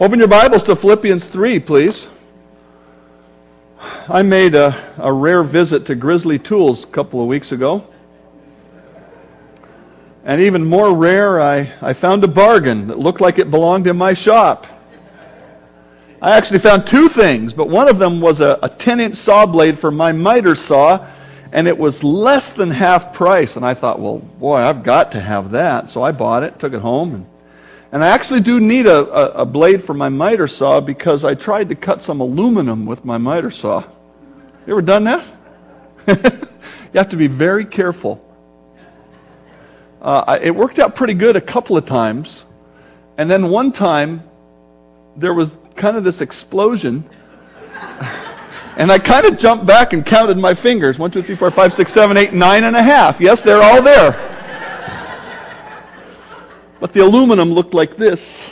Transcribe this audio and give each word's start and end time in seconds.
Open 0.00 0.20
your 0.20 0.28
Bibles 0.28 0.62
to 0.62 0.76
Philippians 0.76 1.26
3, 1.26 1.58
please. 1.58 2.06
I 4.08 4.22
made 4.22 4.54
a, 4.54 4.94
a 4.96 5.12
rare 5.12 5.42
visit 5.42 5.86
to 5.86 5.96
Grizzly 5.96 6.38
Tools 6.38 6.84
a 6.84 6.86
couple 6.86 7.20
of 7.20 7.26
weeks 7.26 7.50
ago. 7.50 7.84
And 10.22 10.40
even 10.40 10.64
more 10.64 10.94
rare, 10.94 11.40
I, 11.40 11.72
I 11.82 11.94
found 11.94 12.22
a 12.22 12.28
bargain 12.28 12.86
that 12.86 13.00
looked 13.00 13.20
like 13.20 13.40
it 13.40 13.50
belonged 13.50 13.88
in 13.88 13.96
my 13.96 14.14
shop. 14.14 14.68
I 16.22 16.36
actually 16.36 16.60
found 16.60 16.86
two 16.86 17.08
things, 17.08 17.52
but 17.52 17.68
one 17.68 17.88
of 17.88 17.98
them 17.98 18.20
was 18.20 18.40
a, 18.40 18.56
a 18.62 18.68
10 18.68 19.00
inch 19.00 19.16
saw 19.16 19.46
blade 19.46 19.80
for 19.80 19.90
my 19.90 20.12
miter 20.12 20.54
saw, 20.54 21.08
and 21.50 21.66
it 21.66 21.76
was 21.76 22.04
less 22.04 22.52
than 22.52 22.70
half 22.70 23.12
price. 23.12 23.56
And 23.56 23.66
I 23.66 23.74
thought, 23.74 23.98
well, 23.98 24.18
boy, 24.18 24.58
I've 24.58 24.84
got 24.84 25.10
to 25.10 25.20
have 25.20 25.50
that. 25.50 25.88
So 25.88 26.04
I 26.04 26.12
bought 26.12 26.44
it, 26.44 26.60
took 26.60 26.72
it 26.72 26.82
home, 26.82 27.14
and 27.16 27.26
and 27.90 28.04
I 28.04 28.08
actually 28.08 28.40
do 28.40 28.60
need 28.60 28.86
a, 28.86 28.98
a, 28.98 29.42
a, 29.42 29.46
blade 29.46 29.82
for 29.82 29.94
my 29.94 30.10
miter 30.10 30.46
saw 30.46 30.80
because 30.80 31.24
I 31.24 31.34
tried 31.34 31.70
to 31.70 31.74
cut 31.74 32.02
some 32.02 32.20
aluminum 32.20 32.84
with 32.84 33.04
my 33.04 33.16
miter 33.16 33.50
saw. 33.50 33.80
You 34.66 34.74
ever 34.74 34.82
done 34.82 35.04
that? 35.04 35.24
you 36.06 36.98
have 36.98 37.08
to 37.08 37.16
be 37.16 37.28
very 37.28 37.64
careful. 37.64 38.24
Uh, 40.02 40.38
it 40.42 40.54
worked 40.54 40.78
out 40.78 40.94
pretty 40.94 41.14
good 41.14 41.34
a 41.34 41.40
couple 41.40 41.76
of 41.78 41.86
times. 41.86 42.44
And 43.16 43.30
then 43.30 43.48
one 43.48 43.72
time, 43.72 44.22
there 45.16 45.32
was 45.32 45.56
kind 45.74 45.96
of 45.96 46.04
this 46.04 46.20
explosion. 46.20 47.08
and 48.76 48.92
I 48.92 48.98
kind 48.98 49.24
of 49.26 49.38
jumped 49.38 49.64
back 49.64 49.94
and 49.94 50.04
counted 50.04 50.36
my 50.36 50.52
fingers. 50.52 50.98
One, 50.98 51.10
two, 51.10 51.22
three, 51.22 51.36
four, 51.36 51.50
five, 51.50 51.72
six, 51.72 51.90
seven, 51.90 52.18
eight, 52.18 52.34
nine 52.34 52.64
and 52.64 52.76
a 52.76 52.82
half. 52.82 53.18
Yes, 53.18 53.40
they're 53.40 53.62
all 53.62 53.80
there. 53.80 54.37
But 56.80 56.92
the 56.92 57.00
aluminum 57.00 57.52
looked 57.52 57.74
like 57.74 57.96
this. 57.96 58.50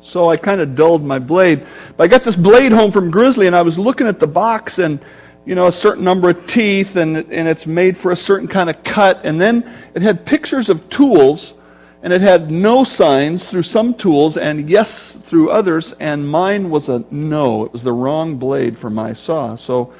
So 0.00 0.28
I 0.28 0.36
kind 0.36 0.60
of 0.60 0.74
dulled 0.74 1.04
my 1.04 1.18
blade. 1.18 1.66
But 1.96 2.04
I 2.04 2.06
got 2.08 2.22
this 2.22 2.36
blade 2.36 2.72
home 2.72 2.90
from 2.90 3.10
Grizzly 3.10 3.46
and 3.46 3.56
I 3.56 3.62
was 3.62 3.78
looking 3.78 4.06
at 4.06 4.18
the 4.18 4.26
box 4.26 4.78
and, 4.78 5.00
you 5.46 5.54
know, 5.54 5.68
a 5.68 5.72
certain 5.72 6.04
number 6.04 6.28
of 6.28 6.46
teeth 6.46 6.96
and, 6.96 7.16
and 7.16 7.48
it's 7.48 7.66
made 7.66 7.96
for 7.96 8.12
a 8.12 8.16
certain 8.16 8.48
kind 8.48 8.68
of 8.68 8.82
cut. 8.84 9.20
And 9.24 9.40
then 9.40 9.72
it 9.94 10.02
had 10.02 10.26
pictures 10.26 10.68
of 10.68 10.88
tools 10.88 11.54
and 12.02 12.12
it 12.12 12.20
had 12.20 12.50
no 12.50 12.84
signs 12.84 13.46
through 13.46 13.62
some 13.62 13.94
tools 13.94 14.36
and 14.36 14.68
yes 14.68 15.12
through 15.24 15.50
others. 15.50 15.92
And 15.98 16.28
mine 16.28 16.68
was 16.68 16.88
a 16.88 17.04
no. 17.10 17.64
It 17.64 17.72
was 17.72 17.84
the 17.84 17.92
wrong 17.92 18.36
blade 18.36 18.76
for 18.76 18.90
my 18.90 19.12
saw. 19.12 19.54
So 19.54 19.94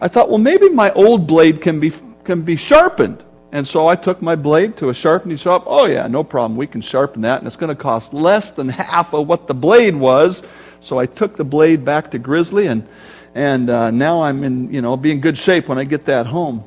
I 0.00 0.08
thought, 0.08 0.28
well, 0.28 0.38
maybe 0.38 0.68
my 0.68 0.92
old 0.92 1.26
blade 1.26 1.60
can 1.60 1.80
be, 1.80 1.92
can 2.24 2.42
be 2.42 2.56
sharpened. 2.56 3.24
And 3.50 3.66
so 3.66 3.88
I 3.88 3.96
took 3.96 4.20
my 4.20 4.36
blade 4.36 4.76
to 4.78 4.90
a 4.90 4.94
sharpening 4.94 5.38
shop. 5.38 5.64
Oh, 5.66 5.86
yeah, 5.86 6.06
no 6.06 6.22
problem. 6.22 6.56
We 6.56 6.66
can 6.66 6.82
sharpen 6.82 7.22
that, 7.22 7.38
and 7.38 7.46
it's 7.46 7.56
going 7.56 7.74
to 7.74 7.82
cost 7.82 8.12
less 8.12 8.50
than 8.50 8.68
half 8.68 9.14
of 9.14 9.26
what 9.26 9.46
the 9.46 9.54
blade 9.54 9.96
was. 9.96 10.42
So 10.80 10.98
I 10.98 11.06
took 11.06 11.36
the 11.36 11.44
blade 11.44 11.84
back 11.84 12.10
to 12.10 12.18
Grizzly, 12.18 12.66
and, 12.66 12.86
and 13.34 13.70
uh, 13.70 13.90
now 13.90 14.22
I'm 14.22 14.44
in, 14.44 14.72
you 14.72 14.82
know, 14.82 14.96
be 14.96 15.12
in 15.12 15.20
good 15.20 15.38
shape 15.38 15.68
when 15.68 15.78
I 15.78 15.84
get 15.84 16.04
that 16.06 16.26
home. 16.26 16.62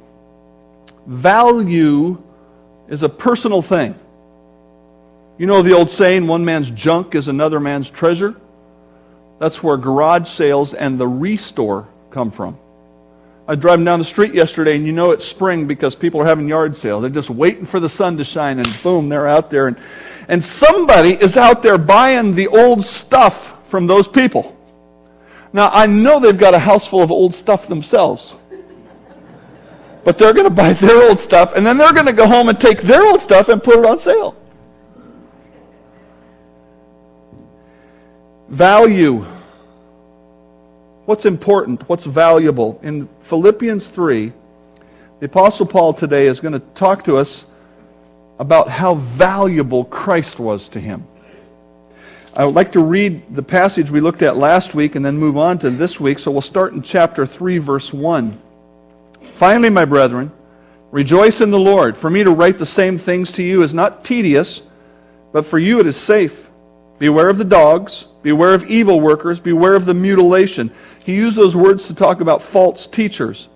Value 1.06 2.22
is 2.88 3.04
a 3.04 3.10
personal 3.10 3.62
thing. 3.62 3.96
You 5.38 5.46
know 5.46 5.62
the 5.62 5.74
old 5.74 5.90
saying, 5.90 6.28
one 6.28 6.46
man's 6.46 6.70
junk 6.72 7.16
is 7.16 7.28
another 7.28 7.60
man's 7.60 7.90
treasure? 7.90 8.36
That's 9.40 9.64
where 9.64 9.78
garage 9.78 10.28
sales 10.28 10.74
and 10.74 11.00
the 11.00 11.08
restore 11.08 11.88
come 12.12 12.32
from. 12.32 12.60
I 13.48 13.54
was 13.54 13.60
driving 13.60 13.86
down 13.86 14.00
the 14.00 14.06
street 14.06 14.34
yesterday, 14.34 14.76
and 14.76 14.86
you 14.86 14.92
know 14.92 15.12
it's 15.12 15.26
spring 15.26 15.66
because 15.66 15.96
people 15.96 16.22
are 16.22 16.26
having 16.26 16.48
yard 16.48 16.78
sales. 16.78 17.02
They're 17.02 17.10
just 17.10 17.30
waiting 17.30 17.66
for 17.66 17.80
the 17.80 17.90
sun 17.90 18.18
to 18.18 18.24
shine, 18.24 18.60
and 18.60 18.84
boom, 18.84 19.10
they're 19.10 19.28
out 19.28 19.50
there. 19.50 19.68
And, 19.68 19.78
and 20.28 20.44
somebody 20.44 21.14
is 21.14 21.38
out 21.38 21.64
there 21.64 21.78
buying 21.78 22.36
the 22.36 22.48
old 22.48 22.84
stuff 22.84 23.68
from 23.68 23.88
those 23.88 24.08
people. 24.08 24.56
Now, 25.54 25.70
I 25.74 25.86
know 25.88 26.20
they've 26.20 26.38
got 26.38 26.54
a 26.54 26.60
house 26.60 26.86
full 26.86 27.02
of 27.02 27.12
old 27.12 27.34
stuff 27.34 27.68
themselves. 27.68 28.36
But 30.04 30.18
they're 30.18 30.34
going 30.34 30.48
to 30.48 30.54
buy 30.54 30.74
their 30.74 31.10
old 31.10 31.20
stuff, 31.20 31.54
and 31.56 31.66
then 31.66 31.78
they're 31.78 31.94
going 31.94 32.06
to 32.06 32.14
go 32.14 32.28
home 32.28 32.50
and 32.50 32.60
take 32.60 32.82
their 32.82 33.04
old 33.04 33.22
stuff 33.22 33.50
and 33.50 33.62
put 33.62 33.78
it 33.78 33.86
on 33.86 33.98
sale. 33.98 34.36
Value 38.50 39.26
what's 41.12 41.26
important, 41.26 41.90
what's 41.90 42.06
valuable. 42.06 42.80
In 42.84 43.10
Philippians 43.20 43.90
3, 43.90 44.32
the 45.20 45.26
Apostle 45.26 45.66
Paul 45.66 45.94
today 45.94 46.26
is 46.26 46.40
going 46.40 46.54
to 46.54 46.62
talk 46.74 47.04
to 47.04 47.18
us 47.18 47.46
about 48.40 48.70
how 48.70 48.94
valuable 48.96 49.84
Christ 49.84 50.40
was 50.40 50.70
to 50.70 50.80
him. 50.80 51.06
I 52.34 52.46
would 52.46 52.56
like 52.56 52.72
to 52.72 52.80
read 52.80 53.36
the 53.36 53.44
passage 53.44 53.92
we 53.92 54.00
looked 54.00 54.22
at 54.22 54.38
last 54.38 54.74
week 54.74 54.96
and 54.96 55.04
then 55.04 55.18
move 55.18 55.36
on 55.36 55.60
to 55.60 55.70
this 55.70 56.00
week. 56.00 56.18
So 56.18 56.32
we'll 56.32 56.40
start 56.40 56.72
in 56.72 56.82
chapter 56.82 57.26
3, 57.26 57.58
verse 57.58 57.92
1. 57.92 58.40
Finally, 59.34 59.70
my 59.70 59.84
brethren, 59.84 60.32
rejoice 60.92 61.42
in 61.42 61.50
the 61.50 61.60
Lord. 61.60 61.98
For 61.98 62.10
me 62.10 62.24
to 62.24 62.32
write 62.32 62.58
the 62.58 62.66
same 62.66 62.98
things 62.98 63.34
to 63.34 63.44
you 63.44 63.64
is 63.64 63.74
not 63.74 64.06
tedious, 64.06 64.62
but 65.34 65.46
for 65.46 65.60
you 65.60 65.82
it 65.82 65.88
is 65.88 65.98
safe. 65.98 66.50
Beware 67.02 67.30
of 67.30 67.40
the 67.40 67.44
dogs, 67.44 68.06
beware 68.22 68.54
of 68.54 68.70
evil 68.70 69.02
workers, 69.02 69.40
beware 69.40 69.74
of 69.74 69.86
the 69.86 69.94
mutilation. 69.96 70.70
He 71.04 71.16
used 71.16 71.36
those 71.36 71.56
words 71.56 71.88
to 71.88 71.96
talk 71.96 72.22
about 72.22 72.44
false 72.44 72.86
teachers. 72.86 73.50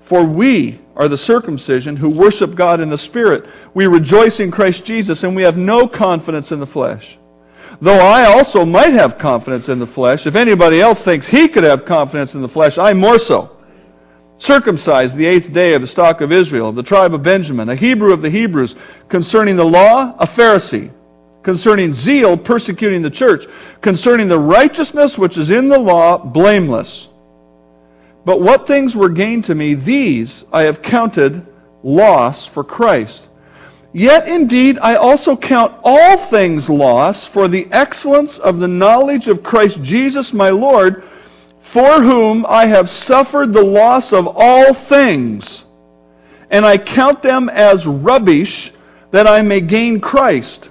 For 0.00 0.24
we 0.24 0.80
are 0.96 1.06
the 1.06 1.16
circumcision 1.16 1.94
who 1.94 2.10
worship 2.10 2.56
God 2.56 2.80
in 2.80 2.88
the 2.88 2.98
Spirit. 2.98 3.46
We 3.74 3.86
rejoice 3.86 4.40
in 4.40 4.50
Christ 4.50 4.84
Jesus, 4.84 5.22
and 5.22 5.36
we 5.36 5.42
have 5.42 5.56
no 5.56 5.86
confidence 5.86 6.50
in 6.50 6.58
the 6.58 6.66
flesh. 6.66 7.16
Though 7.80 8.00
I 8.00 8.24
also 8.24 8.64
might 8.64 8.92
have 8.92 9.18
confidence 9.18 9.68
in 9.68 9.78
the 9.78 9.86
flesh, 9.86 10.26
if 10.26 10.34
anybody 10.34 10.80
else 10.80 11.04
thinks 11.04 11.28
he 11.28 11.46
could 11.46 11.62
have 11.62 11.84
confidence 11.84 12.34
in 12.34 12.42
the 12.42 12.48
flesh, 12.48 12.76
I 12.76 12.92
more 12.92 13.20
so. 13.20 13.56
Circumcised 14.38 15.16
the 15.16 15.26
eighth 15.26 15.52
day 15.52 15.74
of 15.74 15.80
the 15.80 15.86
stock 15.86 16.20
of 16.22 16.32
Israel, 16.32 16.70
of 16.70 16.74
the 16.74 16.82
tribe 16.82 17.14
of 17.14 17.22
Benjamin, 17.22 17.68
a 17.68 17.76
Hebrew 17.76 18.12
of 18.12 18.20
the 18.20 18.30
Hebrews, 18.30 18.74
concerning 19.08 19.54
the 19.54 19.64
law, 19.64 20.16
a 20.18 20.26
Pharisee 20.26 20.90
concerning 21.44 21.92
zeal, 21.92 22.36
persecuting 22.36 23.02
the 23.02 23.10
church, 23.10 23.46
concerning 23.82 24.26
the 24.26 24.40
righteousness 24.40 25.16
which 25.16 25.38
is 25.38 25.50
in 25.50 25.68
the 25.68 25.78
law, 25.78 26.18
blameless. 26.18 27.08
But 28.24 28.40
what 28.40 28.66
things 28.66 28.96
were 28.96 29.10
gained 29.10 29.44
to 29.44 29.54
me, 29.54 29.74
these 29.74 30.46
I 30.52 30.62
have 30.62 30.82
counted 30.82 31.46
loss 31.82 32.46
for 32.46 32.64
Christ. 32.64 33.28
Yet 33.92 34.26
indeed 34.26 34.78
I 34.80 34.96
also 34.96 35.36
count 35.36 35.78
all 35.84 36.16
things 36.16 36.68
loss 36.70 37.24
for 37.26 37.46
the 37.46 37.68
excellence 37.70 38.38
of 38.38 38.58
the 38.58 38.66
knowledge 38.66 39.28
of 39.28 39.42
Christ 39.42 39.82
Jesus 39.82 40.32
my 40.32 40.48
Lord, 40.48 41.04
for 41.60 42.00
whom 42.00 42.46
I 42.48 42.64
have 42.66 42.88
suffered 42.88 43.52
the 43.52 43.62
loss 43.62 44.12
of 44.12 44.26
all 44.34 44.72
things, 44.72 45.64
and 46.50 46.64
I 46.64 46.78
count 46.78 47.22
them 47.22 47.50
as 47.50 47.86
rubbish 47.86 48.72
that 49.10 49.26
I 49.26 49.42
may 49.42 49.60
gain 49.60 50.00
Christ 50.00 50.70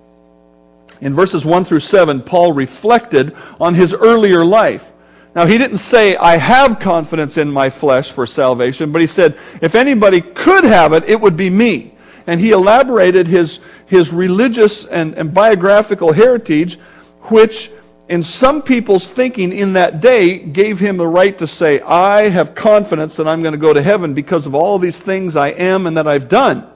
In 1.01 1.15
verses 1.15 1.43
1 1.43 1.65
through 1.65 1.79
7, 1.79 2.21
Paul 2.21 2.53
reflected 2.53 3.35
on 3.59 3.73
his 3.73 3.93
earlier 3.93 4.45
life. 4.45 4.91
Now, 5.35 5.45
he 5.45 5.57
didn't 5.57 5.77
say, 5.77 6.15
I 6.15 6.37
have 6.37 6.79
confidence 6.79 7.37
in 7.37 7.51
my 7.51 7.69
flesh 7.69 8.11
for 8.11 8.27
salvation, 8.27 8.91
but 8.91 9.01
he 9.01 9.07
said, 9.07 9.37
if 9.61 9.75
anybody 9.75 10.21
could 10.21 10.63
have 10.63 10.93
it, 10.93 11.05
it 11.09 11.19
would 11.19 11.37
be 11.37 11.49
me. 11.49 11.95
And 12.27 12.39
he 12.39 12.51
elaborated 12.51 13.27
his, 13.27 13.61
his 13.87 14.11
religious 14.11 14.85
and, 14.85 15.15
and 15.15 15.33
biographical 15.33 16.11
heritage, 16.11 16.77
which 17.23 17.71
in 18.09 18.21
some 18.21 18.61
people's 18.61 19.09
thinking 19.09 19.53
in 19.53 19.73
that 19.73 20.01
day 20.01 20.37
gave 20.37 20.79
him 20.79 20.97
the 20.97 21.07
right 21.07 21.37
to 21.37 21.47
say, 21.47 21.79
I 21.79 22.29
have 22.29 22.53
confidence 22.53 23.15
that 23.15 23.27
I'm 23.27 23.41
going 23.41 23.53
to 23.53 23.57
go 23.57 23.73
to 23.73 23.81
heaven 23.81 24.13
because 24.13 24.45
of 24.45 24.53
all 24.53 24.77
these 24.77 24.99
things 24.99 25.37
I 25.37 25.47
am 25.49 25.87
and 25.87 25.95
that 25.95 26.07
I've 26.07 26.27
done. 26.27 26.67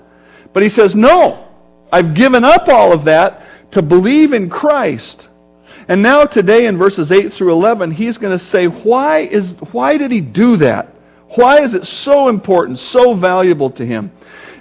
But 0.54 0.63
he 0.63 0.69
says, 0.69 0.95
no, 0.95 1.45
I've 1.92 2.13
given 2.13 2.45
up 2.45 2.69
all 2.69 2.94
of 2.94 3.04
that 3.04 3.45
to 3.75 3.81
believe 3.81 4.31
in 4.31 4.50
Christ. 4.50 5.27
And 5.89 6.01
now 6.01 6.24
today 6.24 6.66
in 6.66 6.77
verses 6.77 7.12
8 7.12 7.33
through 7.33 7.51
11, 7.51 7.92
he's 7.92 8.18
going 8.18 8.31
to 8.31 8.39
say, 8.39 8.68
why, 8.68 9.19
is, 9.19 9.57
why 9.74 9.98
did 9.98 10.13
he 10.13 10.22
do 10.22 10.56
that? 10.57 10.95
Why 11.31 11.60
is 11.60 11.74
it 11.74 11.86
so 11.86 12.30
important, 12.30 12.80
so 12.80 13.13
valuable 13.13 13.69
to 13.72 13.86
him? 13.86 14.13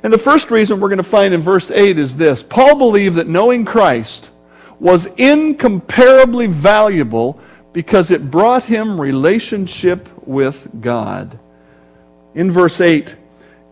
And 0.03 0.13
the 0.13 0.19
first 0.19 0.51
reason 0.51 0.81
we're 0.81 0.89
going 0.89 0.97
to 0.97 1.05
find 1.05 1.33
in 1.33 1.43
verse 1.43 1.71
8 1.71 1.97
is 1.97 2.17
this 2.17 2.43
Paul 2.43 2.77
believed 2.77 3.15
that 3.17 3.29
knowing 3.29 3.65
Christ 3.65 4.31
was 4.81 5.07
incomparably 5.17 6.49
valuable 6.49 7.39
because 7.73 8.11
it 8.11 8.33
brought 8.33 8.65
him 8.65 9.01
relationship 9.01 10.09
with 10.27 10.67
God. 10.81 11.39
In 12.35 12.51
verse 12.51 12.81
8, 12.81 13.15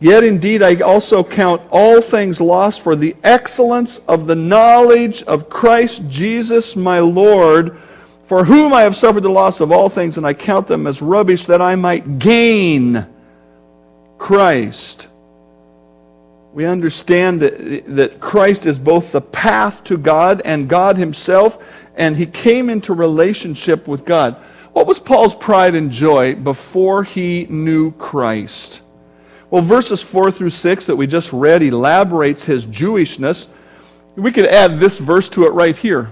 Yet 0.02 0.24
indeed 0.24 0.64
I 0.64 0.80
also 0.80 1.22
count 1.22 1.62
all 1.70 2.00
things 2.00 2.40
lost 2.40 2.80
for 2.80 2.96
the 2.96 3.14
excellence 3.22 3.98
of 4.08 4.26
the 4.26 4.34
knowledge 4.34 5.22
of 5.22 5.48
Christ 5.48 6.02
Jesus 6.08 6.74
my 6.74 6.98
Lord, 6.98 7.78
for 8.24 8.44
whom 8.44 8.72
I 8.72 8.82
have 8.82 8.96
suffered 8.96 9.22
the 9.22 9.30
loss 9.30 9.60
of 9.60 9.70
all 9.70 9.88
things, 9.88 10.16
and 10.16 10.26
I 10.26 10.34
count 10.34 10.66
them 10.66 10.88
as 10.88 11.00
rubbish 11.00 11.44
that 11.44 11.62
I 11.62 11.76
might 11.76 12.18
gain 12.18 13.06
Christ. 14.18 15.06
We 16.52 16.64
understand 16.64 17.40
that, 17.42 17.84
that 17.94 18.18
Christ 18.18 18.66
is 18.66 18.80
both 18.80 19.12
the 19.12 19.20
path 19.20 19.84
to 19.84 19.96
God 19.96 20.42
and 20.44 20.68
God 20.68 20.96
Himself, 20.96 21.62
and 21.94 22.16
He 22.16 22.26
came 22.26 22.70
into 22.70 22.92
relationship 22.92 23.86
with 23.86 24.04
God. 24.04 24.34
What 24.72 24.88
was 24.88 24.98
Paul's 24.98 25.36
pride 25.36 25.76
and 25.76 25.92
joy 25.92 26.34
before 26.34 27.04
he 27.04 27.46
knew 27.48 27.92
Christ? 27.92 28.80
Well, 29.52 29.60
verses 29.60 30.00
4 30.00 30.30
through 30.30 30.48
6 30.48 30.86
that 30.86 30.96
we 30.96 31.06
just 31.06 31.30
read 31.30 31.62
elaborates 31.62 32.42
his 32.42 32.64
Jewishness. 32.64 33.48
We 34.16 34.32
could 34.32 34.46
add 34.46 34.80
this 34.80 34.96
verse 34.96 35.28
to 35.28 35.44
it 35.44 35.50
right 35.50 35.76
here. 35.76 36.08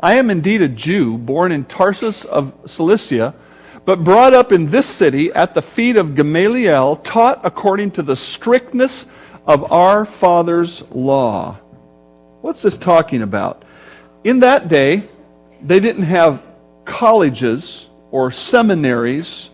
I 0.00 0.14
am 0.14 0.28
indeed 0.28 0.60
a 0.60 0.68
Jew, 0.68 1.16
born 1.16 1.52
in 1.52 1.64
Tarsus 1.64 2.24
of 2.24 2.52
Cilicia, 2.66 3.36
but 3.84 4.02
brought 4.02 4.34
up 4.34 4.50
in 4.50 4.68
this 4.68 4.88
city 4.88 5.32
at 5.32 5.54
the 5.54 5.62
feet 5.62 5.94
of 5.94 6.16
Gamaliel, 6.16 6.96
taught 6.96 7.42
according 7.44 7.92
to 7.92 8.02
the 8.02 8.16
strictness 8.16 9.06
of 9.46 9.70
our 9.70 10.04
father's 10.04 10.82
law. 10.90 11.52
What's 12.40 12.62
this 12.62 12.76
talking 12.76 13.22
about? 13.22 13.64
In 14.24 14.40
that 14.40 14.66
day, 14.66 15.04
they 15.62 15.78
didn't 15.78 16.02
have 16.02 16.42
colleges 16.84 17.86
or 18.10 18.32
seminaries 18.32 19.50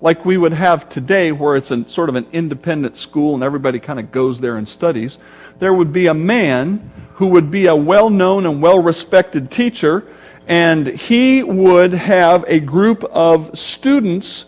like 0.00 0.24
we 0.24 0.36
would 0.36 0.52
have 0.52 0.88
today, 0.88 1.32
where 1.32 1.56
it's 1.56 1.70
a, 1.70 1.88
sort 1.88 2.08
of 2.08 2.16
an 2.16 2.26
independent 2.32 2.96
school 2.96 3.34
and 3.34 3.42
everybody 3.42 3.78
kind 3.78 3.98
of 3.98 4.12
goes 4.12 4.40
there 4.40 4.56
and 4.56 4.68
studies, 4.68 5.18
there 5.58 5.72
would 5.72 5.92
be 5.92 6.06
a 6.06 6.14
man 6.14 6.90
who 7.14 7.28
would 7.28 7.50
be 7.50 7.66
a 7.66 7.74
well 7.74 8.10
known 8.10 8.44
and 8.46 8.60
well 8.60 8.82
respected 8.82 9.50
teacher, 9.50 10.06
and 10.46 10.86
he 10.86 11.42
would 11.42 11.92
have 11.92 12.44
a 12.46 12.60
group 12.60 13.04
of 13.04 13.58
students, 13.58 14.44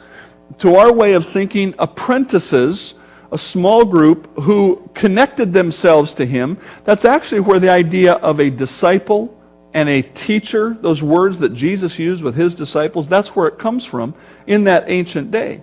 to 0.59 0.75
our 0.75 0.93
way 0.93 1.13
of 1.13 1.27
thinking, 1.27 1.75
apprentices, 1.79 2.95
a 3.33 3.39
small 3.39 3.85
group 3.85 4.35
who 4.41 4.89
connected 4.95 5.53
themselves 5.53 6.15
to 6.15 6.27
him. 6.27 6.59
That's 6.85 7.05
actually 7.05 7.41
where 7.41 7.59
the 7.59 7.69
idea 7.69 8.15
of 8.15 8.41
a 8.41 8.51
disciple 8.51 9.35
and 9.75 9.89
a 9.89 10.03
teacher, 10.03 10.77
those 10.81 11.03
words 11.03 11.39
that 11.41 11.53
Jesus 11.55 11.99
used 11.99 12.23
with 12.23 12.35
his 12.35 12.55
disciples, 12.55 13.09
that's 13.09 13.37
where 13.37 13.47
it 13.47 13.59
comes 13.59 13.85
from 13.85 14.15
in 14.49 14.65
that 14.65 14.91
ancient 14.91 15.31
day. 15.31 15.63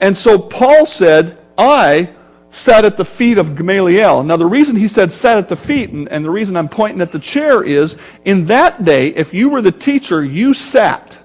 And 0.00 0.16
so 0.16 0.38
Paul 0.38 0.86
said, 0.86 1.38
I 1.58 2.10
sat 2.50 2.84
at 2.84 2.96
the 2.96 3.04
feet 3.04 3.38
of 3.38 3.56
Gamaliel. 3.56 4.22
Now, 4.22 4.36
the 4.36 4.46
reason 4.46 4.76
he 4.76 4.88
said 4.88 5.10
sat 5.10 5.38
at 5.38 5.48
the 5.48 5.56
feet, 5.56 5.90
and, 5.90 6.08
and 6.08 6.24
the 6.24 6.30
reason 6.30 6.56
I'm 6.56 6.68
pointing 6.68 7.00
at 7.00 7.12
the 7.12 7.18
chair 7.18 7.62
is 7.62 7.96
in 8.24 8.46
that 8.46 8.84
day, 8.84 9.08
if 9.08 9.32
you 9.32 9.48
were 9.48 9.62
the 9.62 9.72
teacher, 9.72 10.24
you 10.24 10.54
sat. 10.54 11.18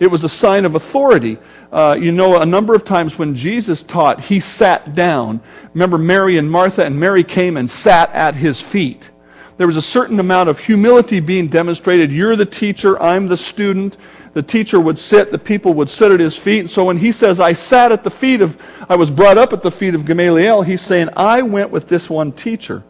It 0.00 0.06
was 0.06 0.24
a 0.24 0.28
sign 0.28 0.64
of 0.64 0.74
authority. 0.74 1.38
Uh, 1.72 1.98
you 2.00 2.12
know, 2.12 2.40
a 2.40 2.46
number 2.46 2.74
of 2.74 2.84
times 2.84 3.18
when 3.18 3.34
Jesus 3.34 3.82
taught, 3.82 4.20
he 4.20 4.40
sat 4.40 4.94
down. 4.94 5.40
Remember 5.74 5.98
Mary 5.98 6.38
and 6.38 6.50
Martha, 6.50 6.84
and 6.84 6.98
Mary 6.98 7.24
came 7.24 7.56
and 7.56 7.68
sat 7.68 8.10
at 8.12 8.34
his 8.34 8.60
feet 8.60 9.10
there 9.58 9.66
was 9.66 9.76
a 9.76 9.82
certain 9.82 10.20
amount 10.20 10.48
of 10.48 10.58
humility 10.58 11.18
being 11.18 11.48
demonstrated. 11.48 12.12
You're 12.12 12.36
the 12.36 12.46
teacher, 12.46 13.00
I'm 13.02 13.26
the 13.26 13.36
student. 13.36 13.98
The 14.34 14.42
teacher 14.42 14.80
would 14.80 14.98
sit, 14.98 15.30
the 15.32 15.38
people 15.38 15.74
would 15.74 15.88
sit 15.88 16.12
at 16.12 16.20
his 16.20 16.36
feet. 16.36 16.60
And 16.60 16.70
so 16.70 16.84
when 16.84 16.98
he 16.98 17.12
says, 17.12 17.40
I 17.40 17.52
sat 17.52 17.92
at 17.92 18.04
the 18.04 18.10
feet 18.10 18.40
of, 18.40 18.60
I 18.88 18.96
was 18.96 19.10
brought 19.10 19.38
up 19.38 19.52
at 19.52 19.62
the 19.62 19.70
feet 19.70 19.94
of 19.94 20.04
Gamaliel, 20.04 20.62
he's 20.62 20.82
saying, 20.82 21.08
I 21.16 21.42
went 21.42 21.70
with 21.70 21.88
this 21.88 22.08
one 22.10 22.32
teacher. 22.32 22.84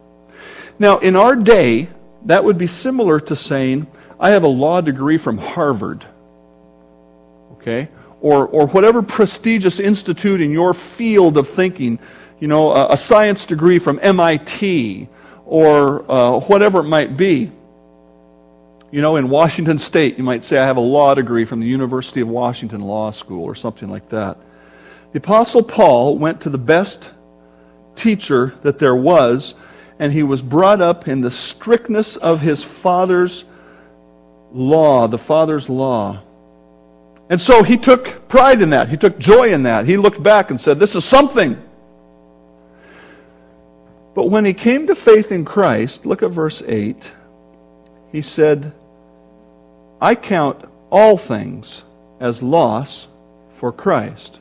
Now, 0.79 0.99
in 0.99 1.17
our 1.17 1.37
day, 1.37 1.89
that 2.27 2.45
would 2.45 2.59
be 2.59 2.67
similar 2.67 3.21
to 3.21 3.37
saying, 3.37 3.87
I 4.21 4.31
have 4.31 4.43
a 4.43 4.49
law 4.49 4.81
degree 4.81 5.19
from 5.19 5.39
Harvard. 5.39 6.05
Okay? 7.53 7.89
Or, 8.21 8.47
or 8.49 8.67
whatever 8.67 9.03
prestigious 9.03 9.79
institute 9.81 10.41
in 10.41 10.51
your 10.51 10.75
field 10.75 11.39
of 11.39 11.49
thinking, 11.49 11.99
you 12.41 12.49
know, 12.49 12.73
a, 12.73 12.93
a 12.93 12.97
science 12.97 13.45
degree 13.45 13.79
from 13.79 13.99
MIT 14.03 15.09
or 15.45 16.11
uh, 16.11 16.41
whatever 16.41 16.81
it 16.81 16.85
might 16.85 17.17
be. 17.17 17.51
You 18.91 19.03
know, 19.03 19.17
in 19.17 19.29
Washington 19.29 19.79
State, 19.79 20.17
you 20.17 20.25
might 20.25 20.43
say, 20.43 20.59
I 20.59 20.65
have 20.65 20.79
a 20.79 20.81
law 20.81 21.15
degree 21.15 21.45
from 21.45 21.61
the 21.61 21.67
University 21.67 22.23
of 22.23 22.29
Washington 22.29 22.81
Law 22.81 23.11
School 23.11 23.45
or 23.45 23.55
something 23.55 23.89
like 23.89 24.09
that. 24.09 24.39
The 25.13 25.19
Apostle 25.19 25.63
Paul 25.63 26.17
went 26.17 26.41
to 26.43 26.51
the 26.51 26.59
best 26.59 27.11
teacher 27.97 28.55
that 28.63 28.79
there 28.79 28.97
was, 28.97 29.55
and 29.99 30.11
he 30.11 30.23
was 30.23 30.41
brought 30.41 30.81
up 30.81 31.07
in 31.07 31.21
the 31.21 31.31
strictness 31.31 32.17
of 32.17 32.41
his 32.41 32.65
father's 32.65 33.45
law, 34.53 35.07
the 35.07 35.19
father's 35.19 35.69
law. 35.69 36.23
And 37.29 37.39
so 37.39 37.63
he 37.63 37.77
took 37.77 38.27
pride 38.29 38.63
in 38.63 38.71
that. 38.71 38.89
He 38.89 38.97
took 38.97 39.19
joy 39.19 39.53
in 39.53 39.65
that. 39.65 39.85
He 39.85 39.99
looked 39.99 40.23
back 40.23 40.51
and 40.51 40.59
said, 40.59 40.79
This 40.79 40.97
is 40.97 41.05
something. 41.05 41.63
But 44.15 44.31
when 44.31 44.47
he 44.47 44.55
came 44.55 44.87
to 44.87 44.95
faith 44.95 45.31
in 45.31 45.45
Christ, 45.45 46.07
look 46.07 46.23
at 46.23 46.31
verse 46.31 46.63
8, 46.67 47.13
he 48.11 48.23
said, 48.23 48.73
I 50.01 50.15
count 50.15 50.65
all 50.91 51.17
things 51.17 51.85
as 52.21 52.43
loss 52.43 53.09
for 53.55 53.73
Christ. 53.73 54.41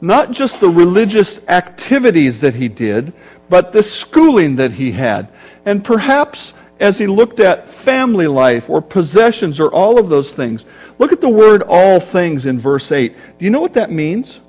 Not 0.00 0.32
just 0.32 0.60
the 0.60 0.68
religious 0.68 1.40
activities 1.48 2.40
that 2.40 2.54
he 2.54 2.68
did, 2.68 3.12
but 3.48 3.72
the 3.72 3.82
schooling 3.82 4.56
that 4.56 4.72
he 4.72 4.92
had. 4.92 5.32
And 5.64 5.84
perhaps 5.84 6.52
as 6.80 6.98
he 6.98 7.06
looked 7.06 7.38
at 7.38 7.68
family 7.68 8.26
life 8.26 8.68
or 8.68 8.82
possessions 8.82 9.60
or 9.60 9.72
all 9.72 9.98
of 9.98 10.08
those 10.08 10.34
things, 10.34 10.64
look 10.98 11.12
at 11.12 11.20
the 11.20 11.28
word 11.28 11.62
all 11.62 12.00
things 12.00 12.46
in 12.46 12.58
verse 12.58 12.90
8. 12.90 13.14
Do 13.38 13.44
you 13.44 13.50
know 13.50 13.60
what 13.60 13.74
that 13.74 13.92
means? 13.92 14.40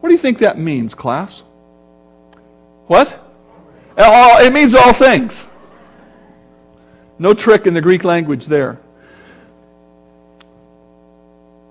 What 0.00 0.08
do 0.08 0.14
you 0.14 0.18
think 0.18 0.38
that 0.38 0.58
means, 0.58 0.94
class? 0.94 1.42
What? 2.86 3.18
It 3.96 4.52
means 4.52 4.74
all 4.74 4.94
things. 4.94 5.46
No 7.22 7.34
trick 7.34 7.68
in 7.68 7.74
the 7.74 7.80
Greek 7.80 8.02
language 8.02 8.46
there. 8.46 8.80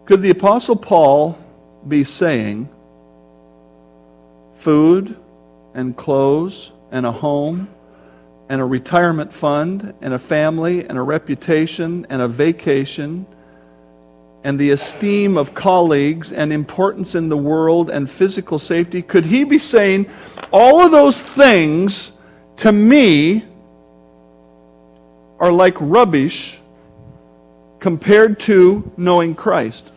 Could 0.06 0.22
the 0.22 0.30
Apostle 0.30 0.78
Paul 0.78 1.38
be 1.86 2.06
saying 2.06 2.70
food 4.56 5.14
and 5.74 5.98
clothes 5.98 6.72
and 6.90 7.06
a 7.06 7.12
home 7.12 7.68
and 8.48 8.62
a 8.62 8.64
retirement 8.64 9.34
fund 9.34 9.94
and 10.00 10.14
a 10.14 10.20
family 10.20 10.88
and 10.88 10.98
a 10.98 11.02
reputation 11.02 12.08
and 12.10 12.22
a 12.22 12.30
vacation 12.30 13.26
and 14.46 14.58
the 14.58 14.70
esteem 14.70 15.36
of 15.36 15.54
colleagues 15.54 16.32
and 16.32 16.54
importance 16.54 17.14
in 17.14 17.28
the 17.28 17.36
world 17.36 17.90
and 17.90 18.10
physical 18.10 18.58
safety, 18.58 19.02
could 19.02 19.26
he 19.26 19.44
be 19.44 19.58
saying, 19.58 20.10
all 20.54 20.80
of 20.80 20.92
those 20.92 21.20
things 21.20 22.14
to 22.56 22.72
me 22.72 23.44
are 25.42 25.52
like 25.52 25.76
rubbish 25.80 26.60
compared 27.80 28.40
to 28.42 28.90
knowing 28.96 29.36
Christ? 29.36 29.90